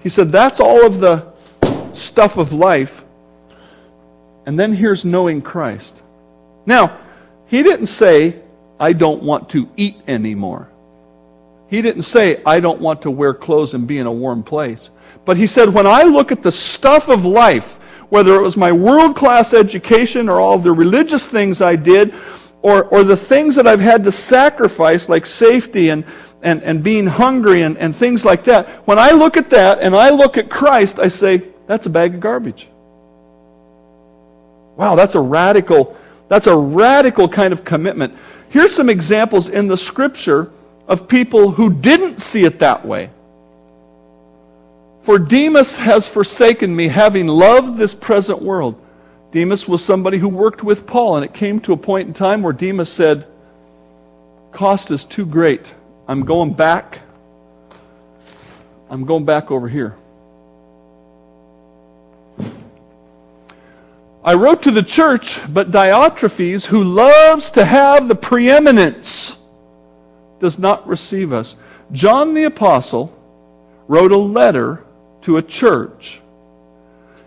He 0.00 0.08
said, 0.08 0.32
that's 0.32 0.58
all 0.58 0.84
of 0.84 0.98
the 1.00 1.32
stuff 1.92 2.36
of 2.38 2.52
life. 2.52 3.04
And 4.46 4.58
then 4.58 4.72
here's 4.72 5.04
knowing 5.04 5.40
Christ. 5.40 6.02
Now, 6.66 6.98
he 7.46 7.62
didn't 7.62 7.86
say, 7.86 8.40
I 8.80 8.92
don't 8.92 9.22
want 9.22 9.50
to 9.50 9.68
eat 9.76 9.96
anymore. 10.08 10.68
He 11.68 11.80
didn't 11.80 12.02
say, 12.02 12.42
I 12.44 12.60
don't 12.60 12.80
want 12.80 13.02
to 13.02 13.10
wear 13.10 13.32
clothes 13.32 13.74
and 13.74 13.86
be 13.86 13.98
in 13.98 14.06
a 14.06 14.12
warm 14.12 14.42
place. 14.42 14.90
But 15.24 15.36
he 15.36 15.46
said, 15.46 15.72
when 15.72 15.86
I 15.86 16.02
look 16.02 16.32
at 16.32 16.42
the 16.42 16.52
stuff 16.52 17.08
of 17.08 17.24
life, 17.24 17.78
whether 18.14 18.36
it 18.36 18.42
was 18.42 18.56
my 18.56 18.70
world 18.70 19.16
class 19.16 19.52
education 19.52 20.28
or 20.28 20.40
all 20.40 20.56
the 20.56 20.70
religious 20.70 21.26
things 21.26 21.60
I 21.60 21.74
did, 21.74 22.14
or, 22.62 22.84
or 22.84 23.02
the 23.02 23.16
things 23.16 23.56
that 23.56 23.66
I've 23.66 23.80
had 23.80 24.04
to 24.04 24.12
sacrifice, 24.12 25.08
like 25.08 25.26
safety 25.26 25.88
and, 25.88 26.04
and, 26.40 26.62
and 26.62 26.80
being 26.80 27.08
hungry 27.08 27.62
and, 27.62 27.76
and 27.76 27.94
things 27.94 28.24
like 28.24 28.44
that, 28.44 28.68
when 28.86 29.00
I 29.00 29.10
look 29.10 29.36
at 29.36 29.50
that 29.50 29.80
and 29.80 29.96
I 29.96 30.10
look 30.10 30.38
at 30.38 30.48
Christ, 30.48 31.00
I 31.00 31.08
say, 31.08 31.42
that's 31.66 31.86
a 31.86 31.90
bag 31.90 32.14
of 32.14 32.20
garbage. 32.20 32.68
Wow, 34.76 34.94
that's 34.94 35.16
a 35.16 35.20
radical, 35.20 35.96
that's 36.28 36.46
a 36.46 36.56
radical 36.56 37.28
kind 37.28 37.52
of 37.52 37.64
commitment. 37.64 38.14
Here's 38.48 38.72
some 38.72 38.90
examples 38.90 39.48
in 39.48 39.66
the 39.66 39.76
scripture 39.76 40.52
of 40.86 41.08
people 41.08 41.50
who 41.50 41.68
didn't 41.68 42.20
see 42.20 42.44
it 42.44 42.60
that 42.60 42.86
way. 42.86 43.10
For 45.04 45.18
Demas 45.18 45.76
has 45.76 46.08
forsaken 46.08 46.74
me, 46.74 46.88
having 46.88 47.26
loved 47.26 47.76
this 47.76 47.94
present 47.94 48.40
world. 48.40 48.80
Demas 49.32 49.68
was 49.68 49.84
somebody 49.84 50.16
who 50.16 50.30
worked 50.30 50.64
with 50.64 50.86
Paul, 50.86 51.16
and 51.16 51.24
it 51.26 51.34
came 51.34 51.60
to 51.60 51.74
a 51.74 51.76
point 51.76 52.08
in 52.08 52.14
time 52.14 52.42
where 52.42 52.54
Demas 52.54 52.88
said, 52.88 53.26
Cost 54.50 54.90
is 54.90 55.04
too 55.04 55.26
great 55.26 55.74
I'm 56.08 56.24
going 56.24 56.54
back. 56.54 57.00
I'm 58.88 59.04
going 59.04 59.26
back 59.26 59.50
over 59.50 59.68
here. 59.68 59.94
I 64.24 64.32
wrote 64.32 64.62
to 64.62 64.70
the 64.70 64.82
church, 64.82 65.38
but 65.52 65.70
Diotrephes, 65.70 66.64
who 66.64 66.82
loves 66.82 67.50
to 67.50 67.64
have 67.66 68.08
the 68.08 68.14
preeminence, 68.14 69.36
does 70.40 70.58
not 70.58 70.88
receive 70.88 71.30
us. 71.34 71.56
John 71.92 72.32
the 72.32 72.44
Apostle 72.44 73.14
wrote 73.86 74.10
a 74.10 74.16
letter 74.16 74.83
to 75.24 75.38
a 75.38 75.42
church. 75.42 76.20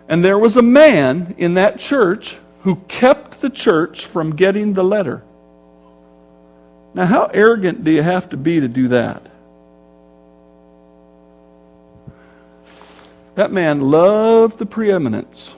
And 0.08 0.24
there 0.24 0.40
was 0.40 0.58
a 0.58 0.62
man 0.62 1.36
in 1.38 1.56
that 1.56 1.80
church 1.80 2.38
who 2.62 2.76
kept 2.88 3.42
the 3.42 3.50
church 3.50 4.06
from 4.06 4.36
getting 4.36 4.74
the 4.74 4.84
letter. 4.84 5.24
Now, 6.94 7.06
how 7.06 7.30
arrogant 7.34 7.84
do 7.84 7.92
you 7.92 8.02
have 8.02 8.30
to 8.30 8.38
be 8.38 8.60
to 8.60 8.68
do 8.68 8.88
that? 8.90 9.22
That 13.36 13.52
man 13.52 13.82
loved 13.82 14.58
the 14.58 14.66
preeminence. 14.66 15.54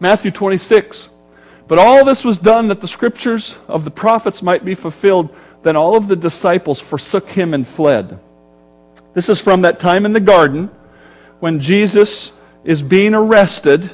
Matthew 0.00 0.32
26. 0.32 1.08
But 1.68 1.78
all 1.78 2.04
this 2.04 2.24
was 2.24 2.38
done 2.38 2.68
that 2.68 2.80
the 2.80 2.88
scriptures 2.88 3.56
of 3.68 3.84
the 3.84 3.90
prophets 3.90 4.42
might 4.42 4.64
be 4.64 4.74
fulfilled. 4.74 5.34
Then 5.62 5.76
all 5.76 5.96
of 5.96 6.08
the 6.08 6.16
disciples 6.16 6.80
forsook 6.80 7.28
him 7.28 7.54
and 7.54 7.66
fled. 7.66 8.18
This 9.14 9.28
is 9.28 9.40
from 9.40 9.62
that 9.62 9.78
time 9.78 10.06
in 10.06 10.12
the 10.12 10.20
garden 10.20 10.70
when 11.40 11.60
Jesus 11.60 12.32
is 12.64 12.82
being 12.82 13.14
arrested 13.14 13.90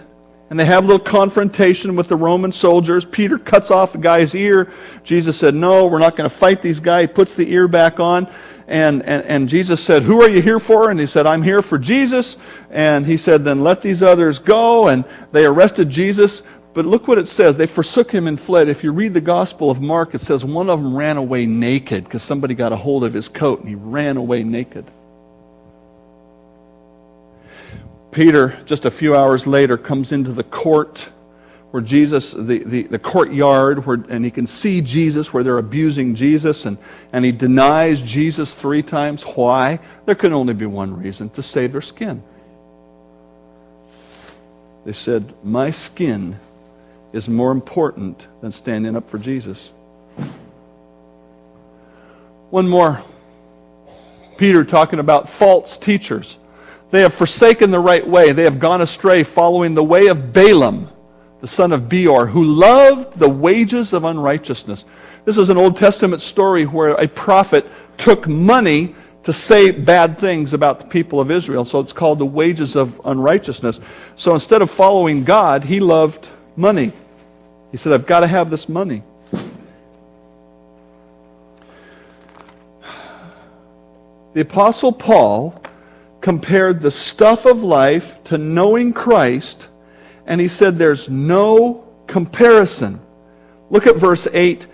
and 0.50 0.58
they 0.58 0.64
have 0.64 0.84
a 0.84 0.86
little 0.86 1.04
confrontation 1.04 1.94
with 1.94 2.08
the 2.08 2.16
Roman 2.16 2.52
soldiers. 2.52 3.04
Peter 3.04 3.38
cuts 3.38 3.70
off 3.70 3.94
a 3.94 3.98
guy's 3.98 4.34
ear. 4.34 4.72
Jesus 5.04 5.36
said, 5.36 5.54
No, 5.54 5.86
we're 5.86 5.98
not 5.98 6.16
going 6.16 6.28
to 6.28 6.34
fight 6.34 6.62
these 6.62 6.80
guys. 6.80 7.08
He 7.08 7.12
puts 7.12 7.34
the 7.34 7.50
ear 7.52 7.68
back 7.68 8.00
on. 8.00 8.32
And, 8.66 9.02
and, 9.02 9.24
and 9.24 9.48
Jesus 9.48 9.82
said, 9.82 10.02
Who 10.02 10.22
are 10.22 10.28
you 10.28 10.40
here 10.40 10.58
for? 10.58 10.90
And 10.90 10.98
he 10.98 11.04
said, 11.04 11.26
I'm 11.26 11.42
here 11.42 11.60
for 11.60 11.78
Jesus. 11.78 12.38
And 12.70 13.04
he 13.04 13.18
said, 13.18 13.44
Then 13.44 13.62
let 13.62 13.82
these 13.82 14.02
others 14.02 14.38
go. 14.38 14.88
And 14.88 15.04
they 15.32 15.44
arrested 15.44 15.90
Jesus. 15.90 16.42
But 16.78 16.86
look 16.86 17.08
what 17.08 17.18
it 17.18 17.26
says. 17.26 17.56
They 17.56 17.66
forsook 17.66 18.12
him 18.12 18.28
and 18.28 18.38
fled. 18.38 18.68
If 18.68 18.84
you 18.84 18.92
read 18.92 19.12
the 19.12 19.20
Gospel 19.20 19.68
of 19.68 19.80
Mark, 19.80 20.14
it 20.14 20.20
says 20.20 20.44
one 20.44 20.70
of 20.70 20.80
them 20.80 20.96
ran 20.96 21.16
away 21.16 21.44
naked 21.44 22.04
because 22.04 22.22
somebody 22.22 22.54
got 22.54 22.72
a 22.72 22.76
hold 22.76 23.02
of 23.02 23.12
his 23.12 23.26
coat 23.26 23.58
and 23.58 23.68
he 23.68 23.74
ran 23.74 24.16
away 24.16 24.44
naked. 24.44 24.84
Peter, 28.12 28.56
just 28.64 28.84
a 28.84 28.92
few 28.92 29.16
hours 29.16 29.44
later, 29.44 29.76
comes 29.76 30.12
into 30.12 30.30
the 30.30 30.44
court 30.44 31.08
where 31.72 31.82
Jesus, 31.82 32.30
the, 32.30 32.62
the, 32.62 32.84
the 32.84 32.98
courtyard, 33.00 33.84
where, 33.84 33.98
and 34.08 34.24
he 34.24 34.30
can 34.30 34.46
see 34.46 34.80
Jesus 34.80 35.32
where 35.32 35.42
they're 35.42 35.58
abusing 35.58 36.14
Jesus, 36.14 36.64
and, 36.64 36.78
and 37.12 37.24
he 37.24 37.32
denies 37.32 38.00
Jesus 38.02 38.54
three 38.54 38.84
times. 38.84 39.24
Why? 39.24 39.80
There 40.06 40.14
can 40.14 40.32
only 40.32 40.54
be 40.54 40.66
one 40.66 40.96
reason 41.02 41.28
to 41.30 41.42
save 41.42 41.72
their 41.72 41.80
skin. 41.80 42.22
They 44.84 44.92
said, 44.92 45.34
My 45.42 45.72
skin 45.72 46.36
is 47.12 47.28
more 47.28 47.52
important 47.52 48.26
than 48.40 48.52
standing 48.52 48.96
up 48.96 49.08
for 49.08 49.18
Jesus. 49.18 49.72
One 52.50 52.68
more. 52.68 53.02
Peter 54.36 54.64
talking 54.64 54.98
about 54.98 55.28
false 55.28 55.76
teachers. 55.76 56.38
They 56.90 57.00
have 57.00 57.12
forsaken 57.12 57.70
the 57.70 57.80
right 57.80 58.06
way. 58.06 58.32
They 58.32 58.44
have 58.44 58.58
gone 58.58 58.80
astray, 58.80 59.22
following 59.22 59.74
the 59.74 59.84
way 59.84 60.06
of 60.06 60.32
Balaam, 60.32 60.88
the 61.40 61.46
son 61.46 61.72
of 61.72 61.88
Beor, 61.88 62.26
who 62.26 62.44
loved 62.44 63.18
the 63.18 63.28
wages 63.28 63.92
of 63.92 64.04
unrighteousness. 64.04 64.84
This 65.24 65.36
is 65.36 65.50
an 65.50 65.58
Old 65.58 65.76
Testament 65.76 66.22
story 66.22 66.64
where 66.64 66.90
a 66.90 67.06
prophet 67.06 67.66
took 67.98 68.26
money 68.26 68.94
to 69.24 69.32
say 69.32 69.70
bad 69.70 70.18
things 70.18 70.54
about 70.54 70.80
the 70.80 70.86
people 70.86 71.20
of 71.20 71.30
Israel. 71.30 71.64
So 71.64 71.80
it's 71.80 71.92
called 71.92 72.18
the 72.18 72.26
wages 72.26 72.76
of 72.76 72.98
unrighteousness. 73.04 73.80
So 74.16 74.32
instead 74.32 74.62
of 74.62 74.70
following 74.70 75.24
God, 75.24 75.64
he 75.64 75.80
loved 75.80 76.30
money. 76.58 76.92
He 77.70 77.76
said, 77.76 77.92
I've 77.92 78.06
got 78.06 78.20
to 78.20 78.26
have 78.26 78.50
this 78.50 78.68
money. 78.68 79.02
The 84.34 84.42
Apostle 84.42 84.92
Paul 84.92 85.62
compared 86.20 86.80
the 86.80 86.90
stuff 86.90 87.46
of 87.46 87.62
life 87.62 88.22
to 88.24 88.38
knowing 88.38 88.92
Christ, 88.92 89.68
and 90.26 90.40
he 90.40 90.48
said 90.48 90.76
there's 90.76 91.08
no 91.08 91.84
comparison. 92.06 93.00
Look 93.70 93.86
at 93.86 93.96
verse 93.96 94.26
8. 94.32 94.66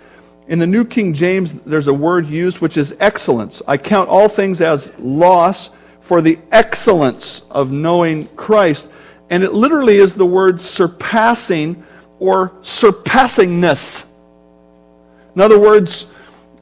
In 0.47 0.59
the 0.59 0.67
New 0.67 0.85
King 0.85 1.13
James, 1.13 1.53
there's 1.53 1.87
a 1.87 1.93
word 1.93 2.27
used 2.27 2.59
which 2.59 2.77
is 2.77 2.95
excellence. 2.99 3.61
I 3.67 3.77
count 3.77 4.09
all 4.09 4.27
things 4.27 4.61
as 4.61 4.91
loss 4.99 5.69
for 6.01 6.21
the 6.21 6.37
excellence 6.51 7.43
of 7.49 7.71
knowing 7.71 8.27
Christ. 8.35 8.89
And 9.29 9.43
it 9.43 9.53
literally 9.53 9.97
is 9.97 10.15
the 10.15 10.25
word 10.25 10.61
surpassing 10.61 11.83
or 12.19 12.49
surpassingness. 12.61 14.05
In 15.35 15.41
other 15.41 15.59
words, 15.59 16.07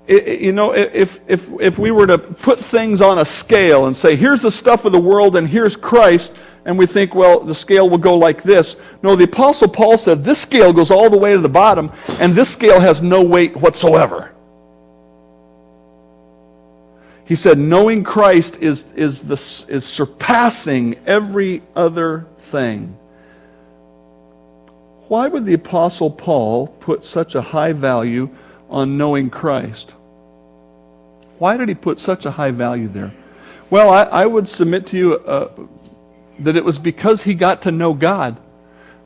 you 0.08 0.52
know, 0.52 0.74
if, 0.74 1.20
if, 1.28 1.50
if 1.62 1.80
we 1.80 1.92
were 1.92 2.08
to 2.08 2.18
put 2.18 2.60
things 2.60 3.02
on 3.02 3.20
a 3.20 3.26
scale 3.26 3.86
and 3.86 3.96
say, 3.96 4.16
here's 4.16 4.42
the 4.42 4.52
stuff 4.52 4.86
of 4.86 4.92
the 4.92 5.00
world 5.00 5.36
and 5.36 5.48
here's 5.48 5.76
Christ, 5.76 6.36
and 6.66 6.78
we 6.78 6.86
think, 6.86 7.14
well, 7.14 7.42
the 7.42 7.56
scale 7.56 7.90
will 7.90 7.98
go 7.98 8.18
like 8.18 8.42
this. 8.42 8.76
No, 9.02 9.16
the 9.16 9.26
Apostle 9.26 9.68
Paul 9.68 9.98
said 9.98 10.24
this 10.24 10.42
scale 10.42 10.72
goes 10.72 10.92
all 10.92 11.10
the 11.10 11.18
way 11.18 11.34
to 11.34 11.40
the 11.40 11.50
bottom, 11.50 11.92
and 12.20 12.34
this 12.34 12.50
scale 12.50 12.80
has 12.80 13.02
no 13.02 13.22
weight 13.22 13.56
whatsoever. 13.56 14.32
He 17.26 17.36
said, 17.36 17.58
knowing 17.58 18.04
Christ 18.04 18.58
is, 18.58 18.86
is, 18.96 19.22
the, 19.22 19.36
is 19.74 19.86
surpassing 19.86 20.98
every 21.06 21.62
other 21.76 22.26
thing. 22.54 22.98
Why 25.10 25.28
would 25.28 25.46
the 25.46 25.56
Apostle 25.56 26.10
Paul 26.10 26.68
put 26.68 27.04
such 27.04 27.36
a 27.36 27.42
high 27.42 27.74
value 27.74 28.30
on 28.74 28.98
knowing 28.98 29.30
Christ. 29.30 29.92
Why 31.38 31.58
did 31.58 31.70
he 31.70 31.76
put 31.76 32.00
such 32.00 32.26
a 32.26 32.32
high 32.32 32.52
value 32.52 32.88
there? 32.88 33.14
Well, 33.70 33.90
I, 33.90 34.04
I 34.04 34.26
would 34.26 34.50
submit 34.50 34.88
to 34.88 34.98
you 34.98 35.14
uh, 35.16 35.52
that 36.40 36.56
it 36.56 36.66
was 36.66 36.80
because 36.80 37.22
he 37.22 37.36
got 37.36 37.62
to 37.62 37.72
know 37.72 37.94
God. 37.94 38.40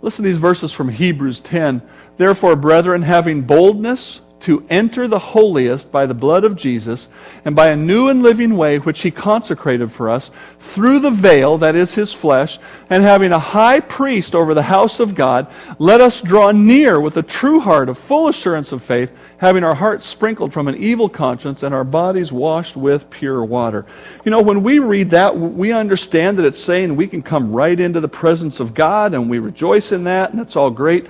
Listen 0.01 0.23
to 0.23 0.29
these 0.29 0.37
verses 0.37 0.71
from 0.71 0.87
Hebrews 0.87 1.41
10. 1.41 1.81
Therefore, 2.17 2.55
brethren, 2.55 3.01
having 3.01 3.41
boldness 3.41 4.21
to 4.39 4.65
enter 4.69 5.07
the 5.07 5.19
holiest 5.19 5.91
by 5.91 6.05
the 6.05 6.13
blood 6.13 6.43
of 6.43 6.55
Jesus 6.55 7.09
and 7.45 7.55
by 7.55 7.67
a 7.67 7.75
new 7.75 8.09
and 8.09 8.21
living 8.21 8.55
way 8.55 8.77
which 8.77 9.01
he 9.01 9.11
consecrated 9.11 9.91
for 9.91 10.09
us 10.09 10.31
through 10.59 10.99
the 10.99 11.11
veil 11.11 11.57
that 11.57 11.75
is 11.75 11.95
his 11.95 12.13
flesh 12.13 12.59
and 12.89 13.03
having 13.03 13.31
a 13.31 13.39
high 13.39 13.79
priest 13.79 14.35
over 14.35 14.53
the 14.53 14.61
house 14.61 14.99
of 14.99 15.15
God 15.15 15.47
let 15.79 16.01
us 16.01 16.21
draw 16.21 16.51
near 16.51 17.01
with 17.01 17.17
a 17.17 17.23
true 17.23 17.59
heart 17.59 17.89
of 17.89 17.97
full 17.97 18.27
assurance 18.27 18.71
of 18.71 18.83
faith 18.83 19.11
having 19.37 19.63
our 19.63 19.75
hearts 19.75 20.05
sprinkled 20.05 20.53
from 20.53 20.67
an 20.67 20.75
evil 20.75 21.09
conscience 21.09 21.63
and 21.63 21.73
our 21.73 21.83
bodies 21.83 22.31
washed 22.31 22.75
with 22.75 23.09
pure 23.09 23.43
water. 23.43 23.85
You 24.25 24.31
know, 24.31 24.41
when 24.41 24.63
we 24.63 24.79
read 24.79 25.11
that, 25.11 25.37
we 25.37 25.71
understand 25.71 26.37
that 26.37 26.45
it's 26.45 26.59
saying 26.59 26.95
we 26.95 27.07
can 27.07 27.21
come 27.21 27.51
right 27.51 27.79
into 27.79 27.99
the 27.99 28.07
presence 28.07 28.59
of 28.59 28.73
God 28.73 29.13
and 29.13 29.29
we 29.29 29.39
rejoice 29.39 29.91
in 29.91 30.03
that 30.05 30.31
and 30.31 30.39
that's 30.39 30.55
all 30.55 30.71
great. 30.71 31.07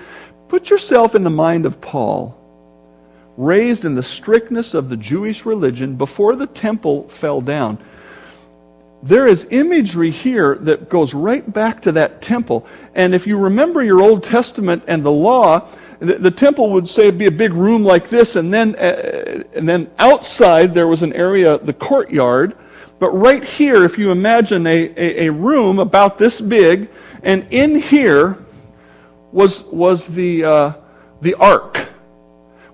Put 0.47 0.69
yourself 0.69 1.15
in 1.15 1.23
the 1.23 1.29
mind 1.29 1.65
of 1.65 1.79
Paul 1.81 2.37
raised 3.37 3.85
in 3.85 3.93
the 3.93 4.03
strictness 4.03 4.73
of 4.73 4.89
the 4.89 4.97
Jewish 4.97 5.45
religion 5.45 5.95
before 5.95 6.35
the 6.35 6.47
temple 6.47 7.07
fell 7.07 7.39
down. 7.39 7.77
There 9.03 9.27
is 9.27 9.47
imagery 9.51 10.09
here 10.09 10.55
that 10.61 10.89
goes 10.89 11.13
right 11.13 11.53
back 11.53 11.83
to 11.83 11.91
that 11.93 12.21
temple. 12.21 12.65
And 12.95 13.13
if 13.13 13.27
you 13.27 13.37
remember 13.37 13.83
your 13.83 14.01
Old 14.01 14.23
Testament 14.23 14.83
and 14.87 15.05
the 15.05 15.11
law, 15.11 15.69
the, 15.99 16.15
the 16.15 16.31
temple 16.31 16.71
would 16.71 16.89
say 16.89 17.11
be 17.11 17.27
a 17.27 17.31
big 17.31 17.53
room 17.53 17.83
like 17.83 18.09
this, 18.09 18.35
and 18.35 18.51
then, 18.51 18.75
uh, 18.75 19.43
and 19.53 19.69
then 19.69 19.89
outside 19.99 20.73
there 20.73 20.87
was 20.87 21.03
an 21.03 21.13
area, 21.13 21.59
the 21.59 21.73
courtyard. 21.73 22.57
But 22.99 23.11
right 23.11 23.43
here, 23.43 23.83
if 23.83 23.99
you 23.99 24.09
imagine 24.09 24.65
a, 24.65 24.93
a, 24.97 25.27
a 25.27 25.31
room 25.31 25.77
about 25.77 26.17
this 26.17 26.41
big, 26.41 26.89
and 27.21 27.45
in 27.51 27.79
here 27.79 28.37
was, 29.31 29.63
was 29.65 30.07
the, 30.07 30.43
uh, 30.43 30.73
the 31.21 31.35
ark 31.35 31.87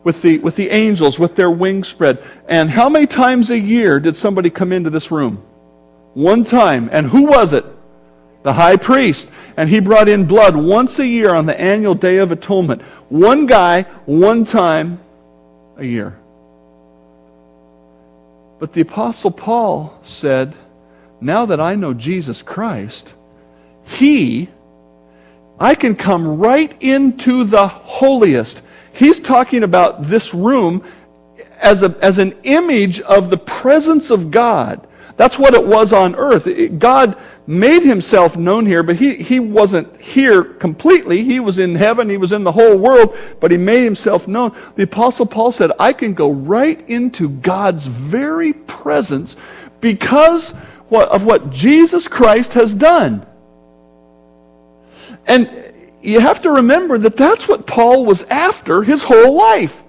with 0.03 0.21
the, 0.21 0.37
with 0.39 0.55
the 0.55 0.69
angels 0.69 1.17
with 1.17 1.35
their 1.35 1.51
wings 1.51 1.87
spread. 1.87 2.23
And 2.47 2.69
how 2.69 2.89
many 2.89 3.07
times 3.07 3.49
a 3.49 3.59
year 3.59 3.99
did 3.99 4.15
somebody 4.15 4.49
come 4.49 4.71
into 4.71 4.89
this 4.89 5.11
room? 5.11 5.37
One 6.13 6.43
time. 6.43 6.89
And 6.91 7.07
who 7.07 7.23
was 7.23 7.53
it? 7.53 7.65
The 8.43 8.53
high 8.53 8.77
priest. 8.77 9.29
And 9.55 9.69
he 9.69 9.79
brought 9.79 10.09
in 10.09 10.25
blood 10.25 10.55
once 10.55 10.99
a 10.99 11.07
year 11.07 11.33
on 11.33 11.45
the 11.45 11.59
annual 11.59 11.95
Day 11.95 12.17
of 12.17 12.31
Atonement. 12.31 12.81
One 13.09 13.45
guy, 13.45 13.83
one 14.05 14.43
time 14.43 14.99
a 15.77 15.85
year. 15.85 16.17
But 18.59 18.73
the 18.73 18.81
Apostle 18.81 19.31
Paul 19.31 19.97
said, 20.03 20.55
Now 21.21 21.45
that 21.45 21.59
I 21.59 21.75
know 21.75 21.93
Jesus 21.93 22.41
Christ, 22.41 23.13
he, 23.85 24.49
I 25.59 25.75
can 25.75 25.95
come 25.95 26.37
right 26.37 26.73
into 26.81 27.43
the 27.43 27.67
holiest 27.67 28.61
He's 28.93 29.19
talking 29.19 29.63
about 29.63 30.03
this 30.03 30.33
room 30.33 30.83
as, 31.59 31.83
a, 31.83 31.97
as 32.01 32.19
an 32.19 32.35
image 32.43 32.99
of 33.01 33.29
the 33.29 33.37
presence 33.37 34.11
of 34.11 34.31
God. 34.31 34.87
That's 35.15 35.37
what 35.37 35.53
it 35.53 35.65
was 35.65 35.93
on 35.93 36.15
earth. 36.15 36.47
God 36.79 37.17
made 37.45 37.83
himself 37.83 38.35
known 38.35 38.65
here, 38.65 38.81
but 38.81 38.95
he, 38.95 39.15
he 39.15 39.39
wasn't 39.39 39.99
here 40.01 40.43
completely. 40.43 41.23
He 41.23 41.39
was 41.39 41.59
in 41.59 41.75
heaven, 41.75 42.09
he 42.09 42.17
was 42.17 42.31
in 42.31 42.43
the 42.43 42.51
whole 42.51 42.77
world, 42.77 43.15
but 43.39 43.51
he 43.51 43.57
made 43.57 43.83
himself 43.83 44.27
known. 44.27 44.55
The 44.75 44.83
Apostle 44.83 45.25
Paul 45.25 45.51
said, 45.51 45.71
I 45.79 45.93
can 45.93 46.13
go 46.13 46.31
right 46.31 46.87
into 46.89 47.29
God's 47.29 47.85
very 47.85 48.53
presence 48.53 49.35
because 49.81 50.53
of 50.91 51.25
what 51.25 51.49
Jesus 51.49 52.07
Christ 52.07 52.53
has 52.53 52.73
done. 52.73 53.25
And 55.25 55.62
you 56.03 56.19
have 56.19 56.41
to 56.41 56.51
remember 56.51 56.97
that 56.97 57.17
that's 57.17 57.47
what 57.47 57.65
Paul 57.65 58.05
was 58.05 58.23
after 58.23 58.83
his 58.83 59.03
whole 59.03 59.35
life. 59.35 59.83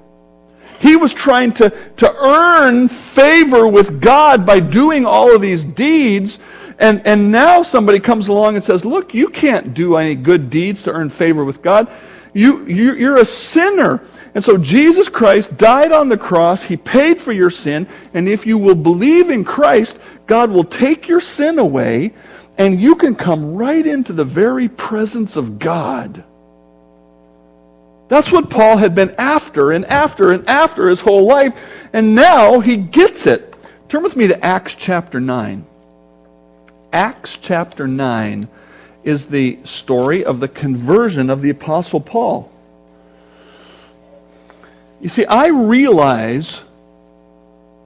He 0.78 0.96
was 0.96 1.12
trying 1.12 1.52
to, 1.54 1.70
to 1.96 2.14
earn 2.14 2.88
favor 2.88 3.66
with 3.66 4.00
God 4.00 4.46
by 4.46 4.60
doing 4.60 5.06
all 5.06 5.34
of 5.34 5.40
these 5.40 5.64
deeds. 5.64 6.38
And, 6.78 7.04
and 7.06 7.32
now 7.32 7.62
somebody 7.62 8.00
comes 8.00 8.28
along 8.28 8.56
and 8.56 8.62
says, 8.62 8.84
Look, 8.84 9.14
you 9.14 9.28
can't 9.28 9.74
do 9.74 9.96
any 9.96 10.14
good 10.14 10.50
deeds 10.50 10.82
to 10.84 10.92
earn 10.92 11.08
favor 11.08 11.44
with 11.44 11.62
God. 11.62 11.90
You, 12.32 12.66
you, 12.66 12.94
you're 12.94 13.18
a 13.18 13.24
sinner. 13.24 14.02
And 14.34 14.42
so 14.42 14.58
Jesus 14.58 15.08
Christ 15.08 15.56
died 15.56 15.92
on 15.92 16.08
the 16.08 16.18
cross. 16.18 16.64
He 16.64 16.76
paid 16.76 17.20
for 17.20 17.32
your 17.32 17.50
sin. 17.50 17.86
And 18.12 18.28
if 18.28 18.44
you 18.44 18.58
will 18.58 18.74
believe 18.74 19.30
in 19.30 19.44
Christ, 19.44 19.98
God 20.26 20.50
will 20.50 20.64
take 20.64 21.08
your 21.08 21.20
sin 21.20 21.58
away 21.58 22.12
and 22.56 22.80
you 22.80 22.94
can 22.94 23.14
come 23.14 23.54
right 23.54 23.84
into 23.84 24.12
the 24.12 24.24
very 24.24 24.68
presence 24.68 25.36
of 25.36 25.58
God. 25.58 26.22
That's 28.08 28.30
what 28.30 28.50
Paul 28.50 28.76
had 28.76 28.94
been 28.94 29.14
after 29.18 29.72
and 29.72 29.84
after 29.86 30.30
and 30.30 30.48
after 30.48 30.88
his 30.88 31.00
whole 31.00 31.24
life, 31.24 31.58
and 31.92 32.14
now 32.14 32.60
he 32.60 32.76
gets 32.76 33.26
it. 33.26 33.54
Turn 33.88 34.02
with 34.02 34.16
me 34.16 34.28
to 34.28 34.44
Acts 34.44 34.74
chapter 34.74 35.20
9. 35.20 35.66
Acts 36.92 37.36
chapter 37.36 37.88
9 37.88 38.48
is 39.02 39.26
the 39.26 39.58
story 39.64 40.24
of 40.24 40.40
the 40.40 40.48
conversion 40.48 41.30
of 41.30 41.42
the 41.42 41.50
Apostle 41.50 42.00
Paul. 42.00 42.50
You 45.00 45.08
see, 45.08 45.26
I 45.26 45.48
realize 45.48 46.62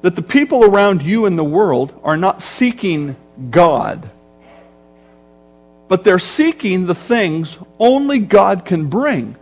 that 0.03 0.15
the 0.15 0.23
people 0.23 0.65
around 0.65 1.03
you 1.03 1.27
in 1.27 1.37
the 1.37 1.45
world 1.45 1.99
are 2.05 2.17
not 2.17 2.41
seeking 2.41 3.17
God, 3.51 4.09
but 5.89 6.05
they're 6.05 6.19
seeking 6.19 6.87
the 6.87 6.95
things 6.95 7.59
only 7.79 8.19
God 8.19 8.65
can 8.65 8.87
bring. 8.87 9.37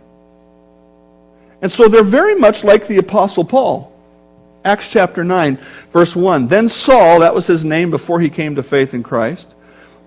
And 1.61 1.71
so 1.71 1.87
they're 1.87 2.03
very 2.03 2.35
much 2.35 2.63
like 2.63 2.87
the 2.87 2.97
Apostle 2.97 3.43
Paul. 3.43 3.91
Acts 4.63 4.91
chapter 4.91 5.23
9, 5.23 5.57
verse 5.91 6.15
1. 6.15 6.47
Then 6.47 6.67
Saul, 6.67 7.19
that 7.19 7.33
was 7.33 7.47
his 7.47 7.63
name 7.63 7.89
before 7.89 8.19
he 8.19 8.29
came 8.29 8.55
to 8.55 8.63
faith 8.63 8.93
in 8.93 9.03
Christ, 9.03 9.55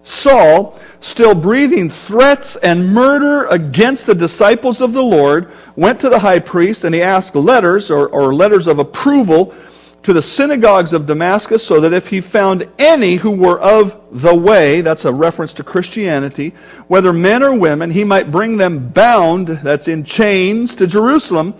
Saul, 0.02 0.78
still 1.00 1.34
breathing 1.34 1.90
threats 1.90 2.56
and 2.56 2.92
murder 2.92 3.46
against 3.46 4.06
the 4.06 4.14
disciples 4.14 4.80
of 4.80 4.92
the 4.92 5.02
Lord, 5.02 5.50
went 5.76 6.00
to 6.00 6.08
the 6.08 6.18
high 6.18 6.38
priest 6.38 6.84
and 6.84 6.94
he 6.94 7.02
asked 7.02 7.34
letters 7.34 7.90
or, 7.90 8.08
or 8.08 8.34
letters 8.34 8.66
of 8.66 8.78
approval 8.78 9.54
to 10.02 10.12
the 10.14 10.22
synagogues 10.22 10.92
of 10.92 11.06
Damascus 11.06 11.64
so 11.64 11.80
that 11.80 11.92
if 11.92 12.08
he 12.08 12.20
found 12.20 12.66
any 12.78 13.16
who 13.16 13.30
were 13.30 13.60
of 13.60 14.00
the 14.12 14.34
way, 14.34 14.80
that's 14.80 15.04
a 15.04 15.12
reference 15.12 15.52
to 15.54 15.64
Christianity, 15.64 16.54
whether 16.88 17.12
men 17.12 17.42
or 17.42 17.54
women, 17.54 17.90
he 17.90 18.02
might 18.02 18.30
bring 18.30 18.56
them 18.56 18.88
bound, 18.88 19.48
that's 19.48 19.88
in 19.88 20.04
chains, 20.04 20.74
to 20.76 20.86
Jerusalem. 20.86 21.54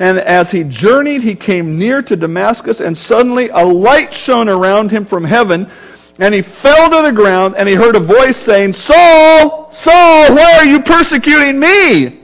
And 0.00 0.18
as 0.18 0.50
he 0.50 0.64
journeyed, 0.64 1.22
he 1.22 1.36
came 1.36 1.78
near 1.78 2.02
to 2.02 2.16
Damascus, 2.16 2.80
and 2.80 2.98
suddenly 2.98 3.48
a 3.50 3.64
light 3.64 4.12
shone 4.12 4.48
around 4.48 4.90
him 4.90 5.04
from 5.04 5.22
heaven. 5.22 5.70
And 6.18 6.34
he 6.34 6.42
fell 6.42 6.90
to 6.90 7.02
the 7.02 7.12
ground, 7.12 7.54
and 7.56 7.68
he 7.68 7.76
heard 7.76 7.94
a 7.94 8.00
voice 8.00 8.36
saying, 8.36 8.72
Saul, 8.72 9.70
Saul, 9.70 10.34
why 10.34 10.56
are 10.58 10.66
you 10.66 10.80
persecuting 10.80 11.60
me? 11.60 12.22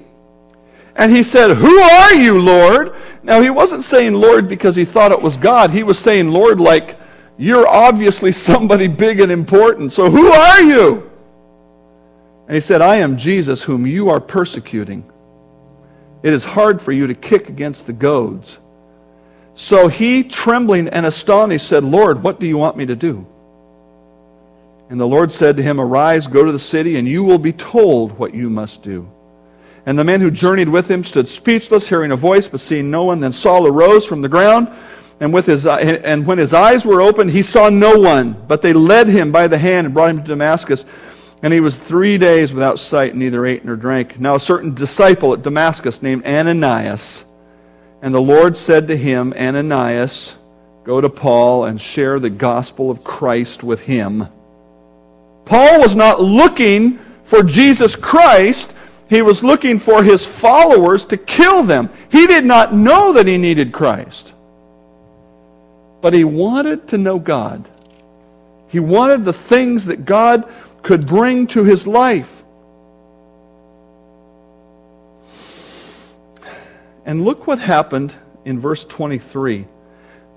And 0.97 1.15
he 1.15 1.23
said, 1.23 1.57
Who 1.57 1.79
are 1.79 2.15
you, 2.15 2.41
Lord? 2.41 2.95
Now, 3.23 3.41
he 3.43 3.51
wasn't 3.51 3.85
saying 3.85 4.15
Lord 4.15 4.49
because 4.49 4.75
he 4.75 4.85
thought 4.85 5.13
it 5.13 5.21
was 5.21 5.37
God. 5.37 5.71
He 5.71 5.83
was 5.83 5.99
saying 5.99 6.31
Lord 6.31 6.59
like, 6.59 6.99
You're 7.37 7.69
obviously 7.69 8.33
somebody 8.49 8.87
big 8.89 9.21
and 9.21 9.31
important. 9.31 9.93
So 9.93 10.11
who 10.11 10.29
are 10.29 10.63
you? 10.63 11.11
And 12.47 12.55
he 12.55 12.61
said, 12.61 12.83
I 12.83 12.97
am 12.97 13.17
Jesus 13.17 13.63
whom 13.63 13.87
you 13.87 14.09
are 14.09 14.21
persecuting. 14.21 15.05
It 16.23 16.33
is 16.33 16.45
hard 16.45 16.83
for 16.83 16.93
you 16.93 17.07
to 17.07 17.15
kick 17.15 17.49
against 17.49 17.87
the 17.87 17.93
goads. 17.93 18.59
So 19.55 19.89
he, 19.89 20.25
trembling 20.25 20.89
and 20.89 21.07
astonished, 21.07 21.69
said, 21.69 21.85
Lord, 21.85 22.23
what 22.23 22.41
do 22.41 22.47
you 22.47 22.57
want 22.57 22.77
me 22.77 22.87
to 22.87 22.97
do? 22.97 23.27
And 24.89 24.99
the 24.99 25.07
Lord 25.07 25.31
said 25.31 25.57
to 25.57 25.63
him, 25.63 25.81
Arise, 25.81 26.27
go 26.27 26.45
to 26.45 26.51
the 26.51 26.59
city, 26.59 26.97
and 26.97 27.07
you 27.07 27.23
will 27.23 27.39
be 27.39 27.53
told 27.53 28.19
what 28.19 28.35
you 28.35 28.51
must 28.51 28.83
do. 28.83 29.09
And 29.87 29.99
the 29.99 30.05
men 30.05 30.21
who 30.21 30.31
journeyed 30.31 30.69
with 30.69 30.91
him 30.91 31.05
stood 31.05 31.27
speechless, 31.27 31.89
hearing 31.89 32.13
a 32.13 32.17
voice, 32.17 32.49
but 32.49 32.61
seeing 32.61 32.91
no 32.91 33.05
one. 33.05 33.21
Then 33.21 33.33
Saul 33.33 33.67
arose 33.67 34.05
from 34.05 34.23
the 34.23 34.29
ground, 34.29 34.69
and, 35.21 35.33
with 35.33 35.47
his, 35.47 35.67
and 35.67 36.27
when 36.27 36.39
his 36.39 36.55
eyes 36.55 36.85
were 36.85 37.01
opened, 37.01 37.31
he 37.31 37.43
saw 37.43 37.69
no 37.69 37.99
one. 37.99 38.33
But 38.47 38.63
they 38.63 38.73
led 38.73 39.09
him 39.09 39.33
by 39.33 39.49
the 39.49 39.59
hand 39.59 39.87
and 39.87 39.95
brought 39.95 40.11
him 40.11 40.19
to 40.19 40.29
Damascus. 40.29 40.85
And 41.43 41.53
he 41.53 41.61
was 41.61 41.79
three 41.79 42.19
days 42.19 42.53
without 42.53 42.79
sight, 42.79 43.15
neither 43.15 43.47
ate 43.47 43.65
nor 43.65 43.77
drank. 43.77 44.21
Now 44.21 44.35
a 44.35 44.41
certain 44.41 44.75
disciple 44.75 45.33
at 45.33 45.43
Damascus 45.43 46.03
named 46.03 46.27
Ananias. 46.27 47.25
And 48.03 48.15
the 48.15 48.21
Lord 48.21 48.57
said 48.57 48.89
to 48.89 48.97
him, 48.97 49.33
Ananias, 49.35 50.37
go 50.85 51.01
to 51.01 51.09
Paul 51.09 51.65
and 51.65 51.81
share 51.81 52.19
the 52.19 52.31
gospel 52.31 52.91
of 52.91 53.05
Christ 53.05 53.63
with 53.63 53.81
him. 53.81 54.27
Paul 55.45 55.81
was 55.81 55.95
not 55.95 56.21
looking 56.21 56.99
for 57.25 57.43
Jesus 57.43 57.97
Christ 57.97 58.75
he 59.11 59.23
was 59.23 59.43
looking 59.43 59.81
for 59.81 60.05
his 60.05 60.25
followers 60.25 61.05
to 61.07 61.17
kill 61.17 61.65
them. 61.65 61.91
He 62.13 62.29
did 62.29 62.45
not 62.45 62.73
know 62.73 63.13
that 63.15 63.27
he 63.27 63.39
needed 63.39 63.73
Christ. 63.73 64.35
But 66.01 66.15
he 66.15 66.23
wanted 66.23 66.87
to 66.89 66.97
know 66.97 67.19
God. 67.19 67.69
He 68.69 68.79
wanted 68.79 69.25
the 69.25 69.33
things 69.33 69.87
that 69.87 70.05
God 70.05 70.49
could 70.85 71.09
bring 71.09 71.49
to 71.49 71.65
his 71.65 71.89
life. 71.89 72.45
And 77.05 77.25
look 77.25 77.49
what 77.49 77.59
happened 77.59 78.15
in 78.45 78.61
verse 78.61 78.85
23. 78.85 79.67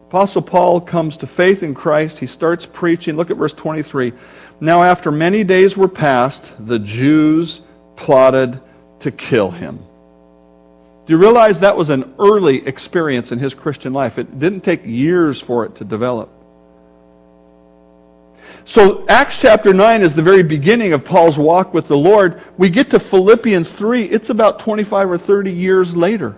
Apostle 0.08 0.42
Paul 0.42 0.82
comes 0.82 1.18
to 1.18 1.28
faith 1.28 1.62
in 1.62 1.76
Christ. 1.76 2.18
He 2.18 2.26
starts 2.26 2.66
preaching. 2.66 3.18
Look 3.18 3.30
at 3.30 3.38
verse 3.38 3.54
23. 3.54 4.14
Now, 4.60 4.82
after 4.82 5.12
many 5.12 5.44
days 5.44 5.78
were 5.78 5.88
passed, 5.88 6.52
the 6.60 6.80
Jews 6.80 7.62
plotted 7.96 8.60
to 9.02 9.12
kill 9.12 9.52
him. 9.52 9.78
Do 11.06 11.14
you 11.14 11.18
realize 11.18 11.60
that 11.60 11.76
was 11.76 11.90
an 11.90 12.14
early 12.18 12.66
experience 12.66 13.32
in 13.32 13.40
his 13.40 13.54
Christian 13.54 13.92
life? 13.92 14.18
It 14.18 14.40
didn't 14.40 14.62
take 14.62 14.86
years 14.86 15.42
for 15.42 15.66
it 15.66 15.76
to 15.76 15.84
develop. 15.84 16.30
So, 18.66 19.06
Acts 19.10 19.42
chapter 19.42 19.74
9 19.74 20.02
is 20.02 20.14
the 20.14 20.22
very 20.22 20.44
beginning 20.44 20.94
of 20.94 21.04
Paul's 21.04 21.38
walk 21.38 21.74
with 21.74 21.88
the 21.88 21.98
Lord. 21.98 22.42
We 22.58 22.70
get 22.70 22.92
to 22.92 23.00
Philippians 23.00 23.74
3, 23.74 24.04
it's 24.04 24.30
about 24.30 24.60
25 24.60 25.12
or 25.12 25.18
30 25.18 25.52
years 25.52 25.94
later. 25.94 26.38